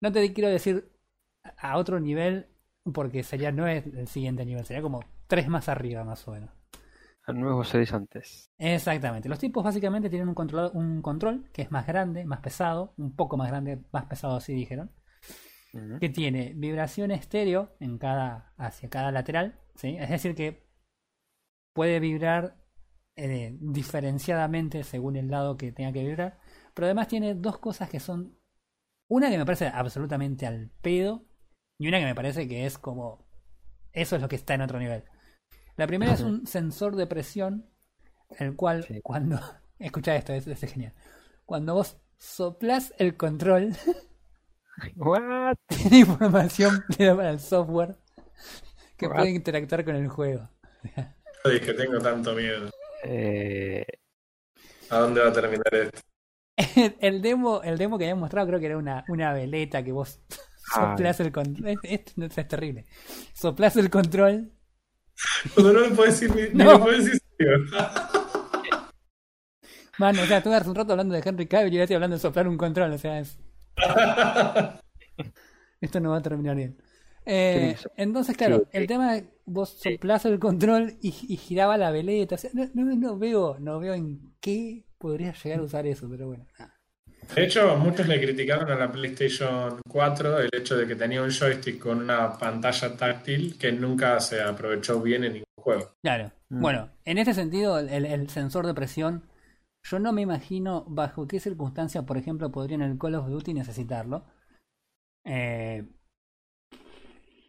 [0.00, 0.92] No te quiero decir
[1.56, 2.48] a otro nivel,
[2.92, 6.50] porque sería no es el siguiente nivel, sería como tres más arriba más o menos.
[7.28, 8.50] Nuevos horizontes.
[8.58, 9.28] Exactamente.
[9.28, 13.14] Los tipos básicamente tienen un control, un control que es más grande, más pesado, un
[13.14, 14.90] poco más grande, más pesado así dijeron.
[16.00, 19.96] Que tiene vibración estéreo en cada, hacia cada lateral, ¿sí?
[19.98, 20.68] es decir, que
[21.72, 22.62] puede vibrar
[23.16, 26.38] eh, diferenciadamente según el lado que tenga que vibrar,
[26.74, 28.38] pero además tiene dos cosas que son,
[29.08, 31.24] una que me parece absolutamente al pedo
[31.78, 33.26] y una que me parece que es como,
[33.92, 35.04] eso es lo que está en otro nivel.
[35.76, 37.66] La primera es un sensor de presión
[38.38, 39.00] el cual Sí.
[39.02, 39.38] cuando...
[39.78, 40.92] Escucha esto, es, es genial.
[41.44, 43.72] Cuando vos soplás el control,
[44.96, 45.56] What?
[45.68, 47.96] tiene información para el software
[48.96, 49.16] que What?
[49.16, 50.48] puede interactuar con el juego.
[51.44, 52.70] Ay, que tengo tanto miedo.
[53.04, 53.84] Eh,
[54.90, 56.00] ¿A dónde va a terminar esto?
[57.00, 60.20] El demo, el demo que habían mostrado creo que era una, una veleta que vos
[60.30, 60.36] Ay.
[60.90, 61.76] soplás el control.
[61.82, 62.86] Esto es terrible.
[63.34, 64.52] Soplás el control
[65.54, 66.72] Cuando no lo puedes decir ni, ni No.
[66.72, 67.58] lo puedes decir serio.
[69.98, 72.16] Mano, o sea, tú hace un rato hablando de Henry Cavill y yo estoy hablando
[72.16, 73.38] de soplar un control, o sea, es-
[75.80, 76.76] esto no va a terminar bien.
[77.24, 78.86] Eh, entonces, claro, sí, el sí.
[78.88, 82.96] tema es vos soplás el control y, y giraba la veleta, o sea, no, no,
[82.96, 86.46] no veo, no veo en qué podría llegar a usar eso, pero bueno.
[86.58, 86.74] nada.
[87.34, 91.30] De hecho, muchos le criticaron a la PlayStation 4 el hecho de que tenía un
[91.30, 95.94] joystick con una pantalla táctil que nunca se aprovechó bien en ningún juego.
[96.02, 96.32] Claro.
[96.50, 96.60] Mm.
[96.60, 99.24] Bueno, en este sentido, el, el sensor de presión,
[99.82, 103.54] yo no me imagino bajo qué circunstancias, por ejemplo, podría en el Call of Duty
[103.54, 104.24] necesitarlo.
[105.24, 105.84] Eh,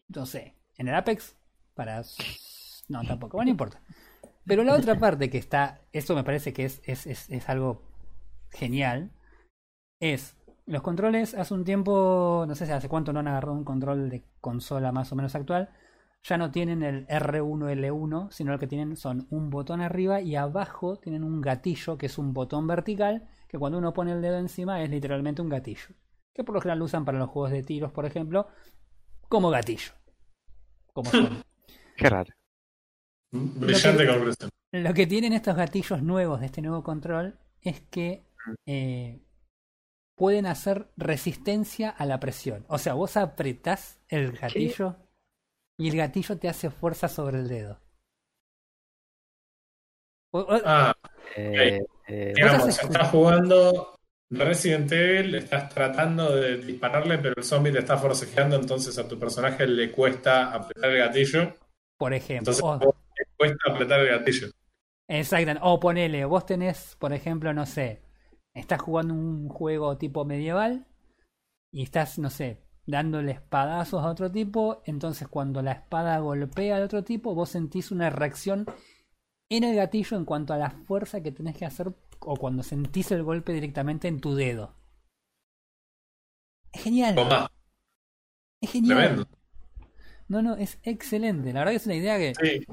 [0.07, 1.35] no sé, en el Apex,
[1.73, 2.01] para...
[2.89, 3.81] No, tampoco, bueno, no importa.
[4.45, 7.81] Pero la otra parte que está, esto me parece que es, es, es, es algo
[8.51, 9.11] genial,
[10.11, 10.35] es
[10.65, 14.09] los controles hace un tiempo, no sé si hace cuánto no han agarrado un control
[14.09, 15.69] de consola más o menos actual,
[16.23, 20.97] ya no tienen el R1L1, sino lo que tienen son un botón arriba y abajo
[20.97, 24.81] tienen un gatillo que es un botón vertical, que cuando uno pone el dedo encima
[24.81, 25.89] es literalmente un gatillo.
[26.33, 28.47] Que por lo general lo usan para los juegos de tiros, por ejemplo,
[29.27, 29.91] como gatillo.
[30.93, 31.43] Como suena.
[31.97, 32.33] qué raro.
[33.31, 34.49] Brillante conclusión.
[34.71, 38.25] Lo que tienen estos gatillos nuevos de este nuevo control es que
[38.65, 39.21] eh,
[40.23, 42.63] pueden hacer resistencia a la presión.
[42.69, 44.95] O sea, vos apretás el gatillo
[45.77, 47.81] y el gatillo te hace fuerza sobre el dedo.
[50.31, 50.95] O- o- Ah,
[51.35, 57.73] Eh, eh, digamos, haces- estás jugando Resident Evil, estás tratando de dispararle, pero el zombie
[57.73, 61.57] te está forcejeando, entonces a tu personaje le cuesta apretar el gatillo.
[61.97, 62.53] por ejemplo.
[62.53, 64.47] Entonces vos te cuesta apretar el gatillo.
[65.09, 65.59] Exacto.
[65.63, 68.01] O ponele, vos tenés, por ejemplo, no sé,
[68.53, 70.87] estás jugando un juego tipo medieval
[71.71, 76.83] y estás, no sé, dándole espadazos a otro tipo, entonces cuando la espada golpea al
[76.83, 78.65] otro tipo, vos sentís una reacción
[79.49, 83.11] en el gatillo en cuanto a la fuerza que tenés que hacer o cuando sentís
[83.11, 84.75] el golpe directamente en tu dedo.
[86.71, 87.15] Es genial,
[88.61, 88.97] es genial.
[88.97, 89.27] tremendo.
[90.27, 91.53] No, no, es excelente.
[91.53, 92.65] La verdad que es una idea que Sí,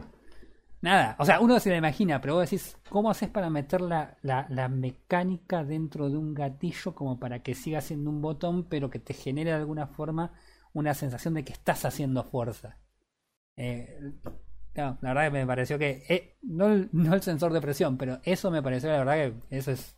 [0.82, 4.16] Nada, o sea, uno se la imagina, pero vos decís, ¿cómo haces para meter la,
[4.23, 8.89] la, la mecánica dentro de un gatillo como para que siga siendo un botón, pero
[8.89, 10.32] que te genere de alguna forma
[10.73, 12.78] una sensación de que estás haciendo fuerza?
[13.57, 13.98] Eh,
[14.74, 18.51] la verdad que me pareció que, eh, no, no el sensor de presión, pero eso
[18.51, 19.15] me pareció, la verdad
[19.51, 19.97] que eso es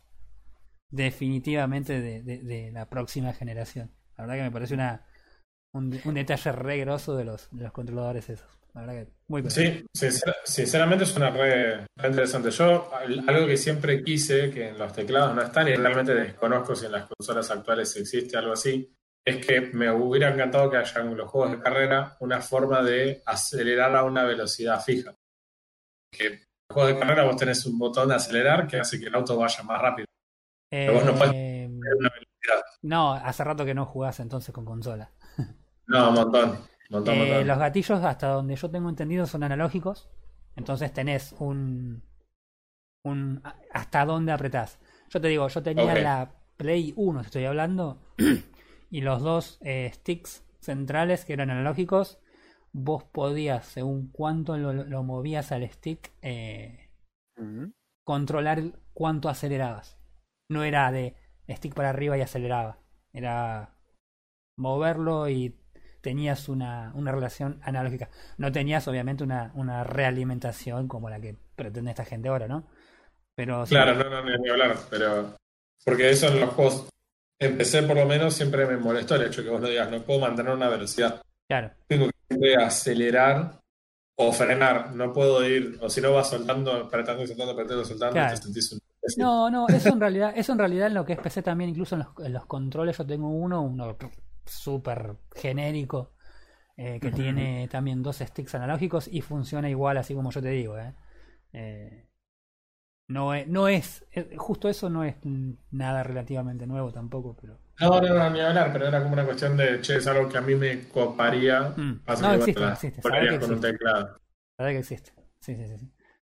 [0.91, 3.91] definitivamente de, de- la próxima generación.
[4.17, 5.05] La verdad que me pareció una,
[5.73, 8.47] un, un detalle re grosso de los, de los controladores esos.
[8.73, 9.49] La verdad que muy bueno.
[9.51, 12.49] Sí, sincer- sinceramente es una re, re interesante.
[12.51, 16.75] Yo, al- algo que siempre quise, que en los teclados no están y realmente desconozco
[16.75, 18.91] si en las consolas actuales existe algo así,
[19.25, 23.21] es que me hubiera encantado que haya en los juegos de carrera una forma de
[23.25, 25.13] acelerar a una velocidad fija.
[26.11, 29.05] Que en los juegos de carrera vos tenés un botón de acelerar que hace que
[29.05, 30.07] el auto vaya más rápido.
[30.69, 32.63] Pero vos no podés Eh, tener una velocidad.
[32.81, 35.11] No, hace rato que no jugás entonces con consola.
[35.85, 36.59] No, un montón.
[36.93, 37.47] Montón, Eh, montón.
[37.47, 40.09] los gatillos, hasta donde yo tengo entendido, son analógicos.
[40.55, 42.03] Entonces tenés un.
[43.03, 43.41] un
[43.73, 44.79] hasta dónde apretás.
[45.09, 47.99] Yo te digo, yo tenía la Play 1, te estoy hablando,
[48.91, 52.19] y los dos eh, sticks centrales que eran analógicos.
[52.71, 56.89] Vos podías, según cuánto lo, lo movías al stick, eh,
[58.03, 58.61] controlar
[58.93, 59.99] cuánto acelerabas.
[60.49, 61.15] No era de
[61.49, 62.79] stick para arriba y aceleraba.
[63.13, 63.75] Era
[64.57, 65.55] moverlo y
[66.03, 68.09] tenías una, una relación analógica.
[68.37, 72.67] No tenías obviamente una, una realimentación como la que pretende esta gente ahora, ¿no?
[73.35, 75.35] Pero sí, Claro, no, no, ni- hablar, pero.
[75.83, 76.87] Porque eso en los juegos.
[77.39, 80.19] Empecé por lo menos, siempre me molestó el hecho que vos no digas, no puedo
[80.19, 81.21] mantener una velocidad.
[81.47, 81.71] claro.
[81.87, 83.59] Tengo que acelerar
[84.17, 84.93] o frenar.
[84.95, 88.35] No puedo ir, o si no vas soltando, apretando y soltando, apretando y soltando, Claro.
[88.35, 88.79] te sentís un.
[89.17, 91.95] No, no, eso en realidad, eso en realidad en lo que es PC también, incluso
[91.95, 93.97] en los, en los controles, yo tengo uno, uno
[94.45, 96.13] súper genérico,
[96.77, 100.77] eh, que tiene también dos sticks analógicos y funciona igual, así como yo te digo,
[100.77, 100.93] ¿eh?
[101.53, 102.09] Eh,
[103.07, 104.05] no es, no es,
[104.37, 105.15] justo eso no es
[105.71, 109.57] nada relativamente nuevo tampoco, pero No, no, no, ni hablar, pero era como una cuestión
[109.57, 111.73] de, che, es algo que a mí me coparía.
[111.75, 112.01] Mm.
[112.21, 113.71] No, existe, existe, que con un existe.
[113.71, 114.17] teclado.
[114.57, 115.11] que existe.
[115.41, 115.91] Sí, sí, sí, sí.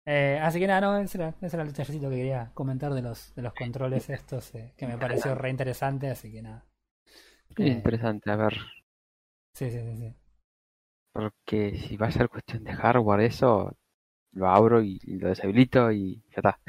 [0.06, 3.02] Eh, así que nada, no, ese era, ese era el detallecito que quería comentar de
[3.02, 6.66] los, de los controles estos, eh, que me pareció re interesante, así que nada.
[7.58, 8.54] Eh, interesante, a ver.
[9.52, 10.14] Sí, sí, sí, sí.
[11.12, 13.74] Porque si va a ser cuestión de hardware, eso
[14.32, 16.60] lo abro y, y lo deshabilito y ya está.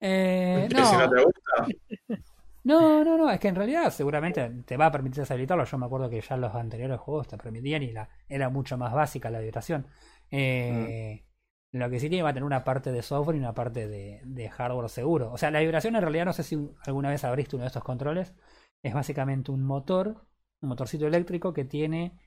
[0.00, 1.52] Eh, Que si no no, te gusta,
[2.64, 5.64] no, no, no, es que en realidad seguramente te va a permitir deshabilitarlo.
[5.64, 8.92] Yo me acuerdo que ya los anteriores juegos te permitían y la, era mucho más
[8.92, 9.86] básica la vibración.
[10.30, 11.24] Eh,
[11.72, 14.20] Lo que sí tiene va a tener una parte de software y una parte de,
[14.24, 15.32] de hardware seguro.
[15.32, 17.84] O sea, la vibración en realidad no sé si alguna vez abriste uno de estos
[17.84, 18.34] controles.
[18.82, 20.26] Es básicamente un motor,
[20.60, 22.18] un motorcito eléctrico que tiene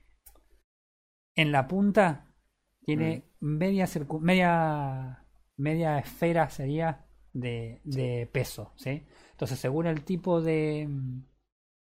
[1.35, 2.27] en la punta
[2.85, 5.25] tiene media circu- media
[5.57, 9.05] media esfera sería de, de peso, ¿sí?
[9.31, 10.87] Entonces, según el tipo de,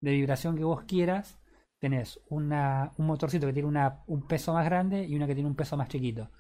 [0.02, 1.40] de vibración que vos quieras,
[1.80, 5.50] tenés una, un motorcito que tiene una, un peso más grande y una que tiene
[5.50, 6.32] un peso más chiquito.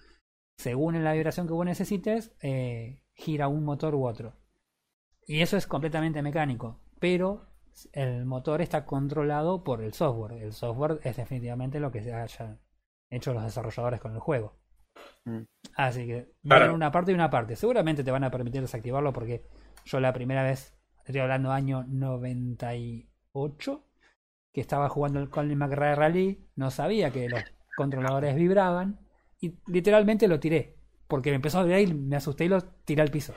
[0.57, 4.33] Según la vibración que vos necesites, eh, gira un motor u otro.
[5.27, 7.45] Y eso es completamente mecánico, pero
[7.93, 10.41] el motor está controlado por el software.
[10.43, 12.59] El software es definitivamente lo que se hayan
[13.09, 14.55] hecho los desarrolladores con el juego.
[15.25, 15.41] Mm.
[15.75, 16.73] Así que Claro.
[16.73, 17.55] una parte y una parte.
[17.55, 19.45] Seguramente te van a permitir desactivarlo porque
[19.85, 20.75] yo la primera vez,
[21.05, 23.83] estoy hablando año 98,
[24.53, 27.43] que estaba jugando el Colin McRae Rally, no sabía que los
[27.75, 28.99] controladores vibraban
[29.39, 30.75] y literalmente lo tiré.
[31.07, 33.33] Porque me empezó a vibrar y me asusté y lo tiré al piso.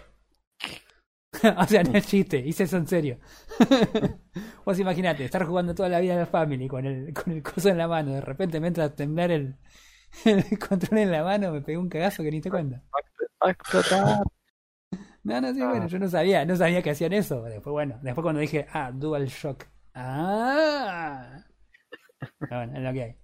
[1.58, 3.18] o sea, no es chiste, hice eso en serio.
[4.64, 7.68] Vos imaginate, estar jugando toda la vida en la Family con el, con el coso
[7.68, 9.56] en la mano, de repente me entra a temblar el,
[10.24, 12.50] el control en la mano, me pegué un cagazo que ni te
[13.42, 14.18] a explotar.
[15.22, 17.42] No, no, sí, bueno, yo no sabía, no sabía que hacían eso.
[17.42, 19.66] Después, bueno, después cuando dije, ah, Dual Shock.
[19.94, 21.44] Ah.
[22.38, 23.16] Pero bueno, es lo que hay.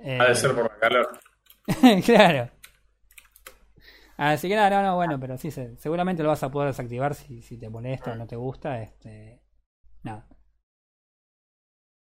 [0.00, 1.20] Eh, ha de ser por la calor.
[2.04, 2.50] claro.
[4.18, 7.14] Así que nada, no, no, bueno, pero sí, se- seguramente lo vas a poder desactivar
[7.14, 8.82] si, si te molesta o no te gusta.
[8.82, 9.40] Este,
[10.02, 10.26] nada.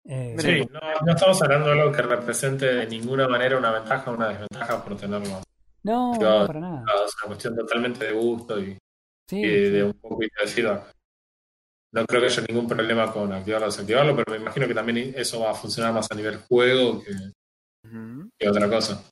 [0.04, 4.10] Eh, Sí, no, no estamos hablando de algo que represente de ninguna manera una ventaja
[4.10, 5.42] o una desventaja por tenerlo.
[5.82, 6.84] no, no, para nada.
[7.04, 8.78] Es una cuestión totalmente de gusto y,
[9.28, 9.86] Sí, y de, sí.
[9.86, 10.84] un poco y decido.
[11.92, 15.12] No creo que haya ningún problema con activarlo o desactivarlo, pero me imagino que también
[15.16, 17.02] eso va a funcionar más a nivel juego
[18.38, 19.02] que otra cosa.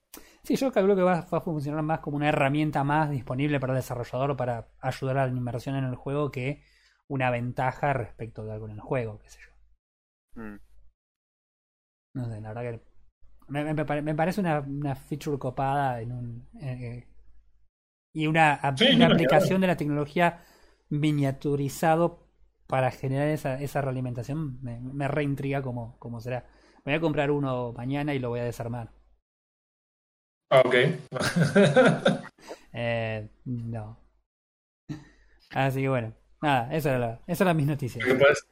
[0.47, 3.75] Sí, yo calculo que va, va a funcionar más como una herramienta más disponible para
[3.75, 6.63] el desarrollador para ayudar a la inmersión en el juego que
[7.09, 9.51] una ventaja respecto de algo en el juego, qué sé yo.
[10.37, 10.59] Mm.
[12.15, 12.81] No sé, la verdad que
[13.49, 17.07] me, me- me pare- me parece una, una feature copada en un eh,
[18.13, 20.43] y una, Sí, aplicación de la tecnología
[20.89, 22.27] miniaturizado
[22.67, 26.47] para generar esa, esa realimentación me, me reintriga como, como será.
[26.85, 28.91] Me voy a comprar uno mañana y lo voy a desarmar.
[30.51, 30.75] Ok.
[32.73, 33.99] Eh, no.
[35.55, 36.13] Así que bueno,
[36.43, 38.07] nada, eso era la, esas eran mis noticias.
[38.07, 38.47] Lo que, puedes,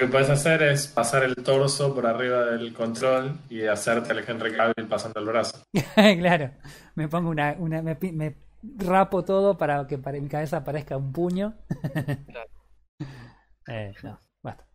[0.00, 4.24] lo que puedes hacer es pasar el torso por arriba del control y hacerte el
[4.28, 5.62] Henry Cavill pasando el brazo.
[5.94, 6.50] claro,
[6.96, 8.36] me pongo una, una me, pi- me
[8.76, 11.54] rapo todo para que para mi cabeza parezca un puño.
[13.68, 14.66] eh, no, basta.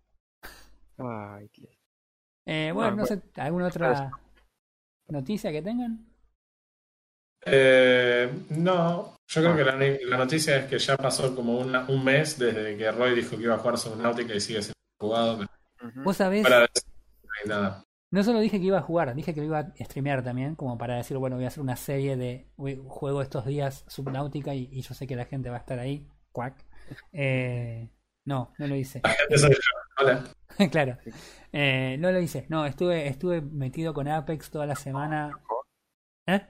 [0.98, 1.50] Ay.
[2.46, 4.12] Eh, bueno, Ah, no sé, ¿alguna otra
[5.08, 6.06] noticia que tengan?
[7.46, 9.76] Eh, no, yo creo que la,
[10.10, 13.44] la noticia es que ya pasó como una- un mes desde que Roy dijo que
[13.44, 15.50] iba a jugar Subnautica y sigue siendo jugado, pero.
[16.04, 17.84] Vos sabés, no hay nada.
[18.12, 20.78] no solo dije que iba a jugar, dije que lo iba a streamear también, como
[20.78, 22.48] para decir, bueno, voy a hacer una serie de
[22.88, 26.08] juego estos días Subnautica y, y yo sé que la gente va a estar ahí.
[26.32, 26.56] Cuac.
[27.12, 27.90] Eh,
[28.26, 29.02] no, no lo hice.
[29.04, 30.04] La gente soy yo.
[30.04, 30.24] Hola.
[30.72, 30.98] claro.
[31.52, 32.46] Eh, no lo hice.
[32.50, 35.32] No, estuve, estuve metido con Apex toda la semana.
[36.28, 36.42] ¿Eh?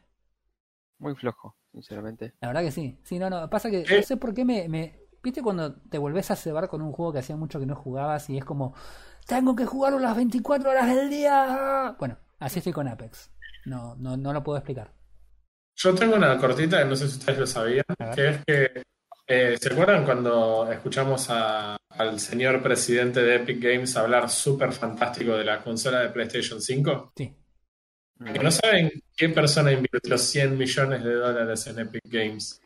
[0.99, 2.33] Muy flojo, sinceramente.
[2.41, 2.99] La verdad que sí.
[3.03, 3.49] Sí, no, no.
[3.49, 4.99] Pasa que no sé por qué me, me.
[5.21, 8.29] ¿Viste cuando te volvés a cebar con un juego que hacía mucho que no jugabas
[8.29, 8.73] y es como.
[9.25, 11.95] Tengo que jugarlo las 24 horas del día?
[11.97, 13.31] Bueno, así estoy con Apex.
[13.65, 14.91] No, no, no lo puedo explicar.
[15.75, 18.83] Yo tengo una cortita que no sé si ustedes lo sabían, que es que,
[19.27, 25.35] eh, ¿se acuerdan cuando escuchamos a- al señor presidente de Epic Games hablar súper fantástico
[25.35, 27.13] de la consola de PlayStation 5?
[27.15, 27.33] Sí.
[28.19, 32.61] ¿No saben qué persona invirtió 100 millones de dólares en Epic Games?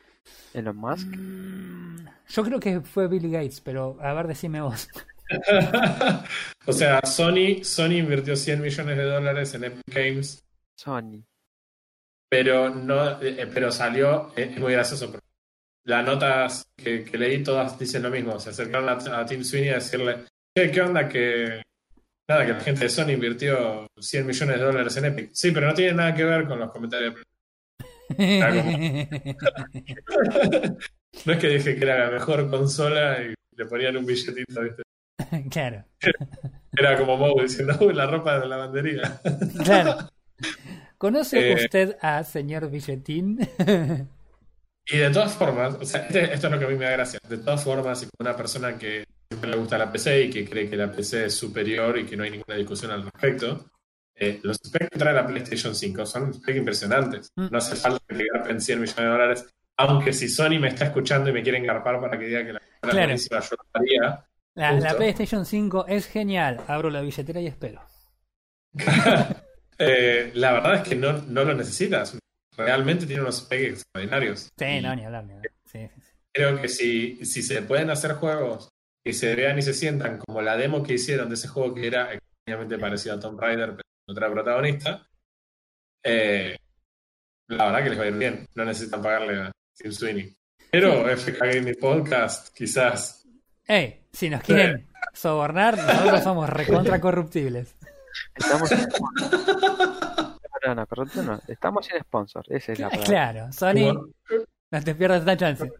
[0.53, 1.07] Elon Musk.
[1.07, 4.87] Mm, Yo creo que fue Billy Gates, pero a ver, decime vos.
[6.65, 10.43] o sea, Sony, Sony invirtió 100 millones de dólares en Epic Games,
[10.75, 11.23] Sony.
[12.29, 15.25] pero no, eh, pero salió, eh, es muy gracioso, porque
[15.85, 19.69] las notas que, que leí todas dicen lo mismo, se acercaron a, a Tim Sweeney
[19.71, 20.25] a decirle,
[20.57, 21.61] "Che, ¿qué onda que
[22.27, 25.29] nada, que la gente de Sony invirtió 100 millones de dólares en Epic?
[25.33, 27.15] Sí, pero no tiene nada que ver con los comentarios.
[31.25, 34.83] no es que dije que era la mejor consola y le ponían un billetito, ¿viste?
[35.49, 35.83] claro.
[36.77, 39.19] Era como Moe diciendo, uy, la ropa de la lavandería.
[39.63, 40.09] claro.
[40.97, 41.55] ¿Conoce Eh.
[41.55, 43.39] usted a señor Billetín?
[44.89, 46.91] Y de todas formas, o sea, este- esto es lo que a mí me da
[46.91, 47.19] gracia.
[47.27, 50.69] De todas formas, si una persona que siempre le gusta la PC y que cree
[50.69, 53.69] que la PC es superior y que no hay ninguna discusión al respecto,
[54.19, 57.31] eh, los specs que trae la PlayStation 5 son specs impresionantes.
[57.35, 57.47] Mm.
[57.51, 59.47] No hace falta que te garpen 100 millones de dólares.
[59.77, 62.61] Aunque si Sony me está escuchando y me quieren garpar para que diga que la
[62.81, 63.15] Claro.
[64.55, 66.63] La, la PlayStation 5 es genial.
[66.67, 67.81] Abro la billetera y espero.
[69.79, 72.17] Eh, la verdad es que no, no lo necesitas.
[72.57, 74.49] Realmente tiene unos specs extraordinarios.
[74.57, 75.51] Sí, no, ni hablar, ni hablar.
[75.65, 76.11] Sí, sí, sí.
[76.33, 78.71] Creo que si, si se pueden hacer juegos
[79.07, 81.87] que se vean y se sientan como la demo que hicieron de ese juego que
[81.87, 85.07] era extrañamente parecido a Tomb Raider, pero con otra protagonista,
[86.03, 86.57] eh,
[87.47, 88.45] la verdad que les va a ir bien.
[88.53, 90.35] No necesitan pagarle a Tim Sweeney.
[90.69, 93.25] Pero FK Gaming Podcast, quizás.
[93.65, 97.77] Ey, si nos quieren sobornar, nosotros somos recontra corruptibles.
[98.35, 98.79] Estamos sin
[100.65, 101.39] No, no, correcto no.
[101.47, 102.43] Estamos sin sponsor.
[102.49, 103.07] Esa es la palabra.
[103.07, 104.11] Claro, Sony,
[104.69, 105.71] no te pierdas esta chance.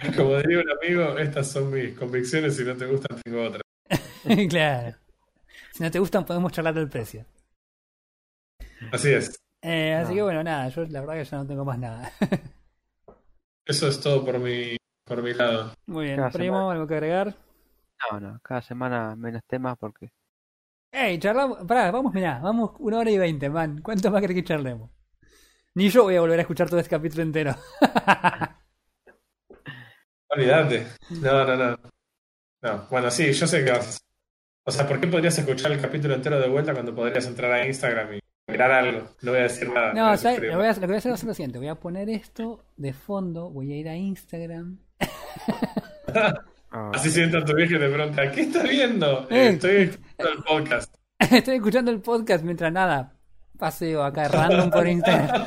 [0.16, 2.56] como diría un amigo, estas son mis convicciones.
[2.56, 3.62] Si no te gustan, tengo otras.
[4.48, 4.96] claro.
[5.72, 7.24] Si no te gustan, podemos charlar del precio.
[8.92, 9.38] Así es.
[9.62, 10.16] Eh, así No.
[10.16, 12.10] que bueno, nada, yo la verdad que ya no tengo más nada.
[13.66, 15.74] Eso es todo por mi, por mi lado.
[15.86, 16.72] Muy bien, Cada primo, semana.
[16.72, 17.34] algo que agregar.
[18.10, 18.40] No, no.
[18.42, 20.10] Cada semana menos temas porque.
[20.92, 23.80] Ey, charlamos, pará, vamos, mirá, vamos una hora y veinte, man.
[23.82, 24.90] ¿Cuánto más querés que charlemos?
[25.74, 27.54] Ni yo voy a volver a escuchar todo este capítulo entero.
[30.30, 30.86] Olvídate.
[31.20, 31.78] No, no, no.
[32.62, 34.00] No, bueno, sí, yo sé que vas a hacer.
[34.64, 37.66] O sea, ¿por qué podrías escuchar el capítulo entero de vuelta cuando podrías entrar a
[37.66, 39.08] Instagram y mirar algo?
[39.22, 39.92] No voy a decir nada.
[39.94, 41.58] No, Lo, voy a, lo que voy a hacer ser lo siguiente.
[41.58, 44.78] Voy a poner esto de fondo, voy a ir a Instagram.
[46.72, 49.22] Ah, Así si entra tu vieja y te pregunta, ¿qué estás viendo?
[49.22, 49.26] Eh.
[49.30, 50.94] Eh, estoy escuchando el podcast.
[51.18, 53.12] Estoy escuchando el podcast mientras nada.
[53.58, 55.46] Paseo acá random por Instagram.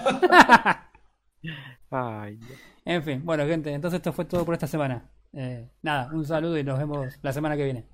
[1.89, 2.39] Ay,
[2.85, 5.09] En fin, bueno, gente, entonces esto fue todo por esta semana.
[5.33, 7.87] Eh, nada, un saludo y nos vemos la semana que viene.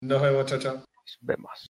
[0.00, 0.74] Nos vemos, chao, chao.
[0.76, 1.69] nos vemos.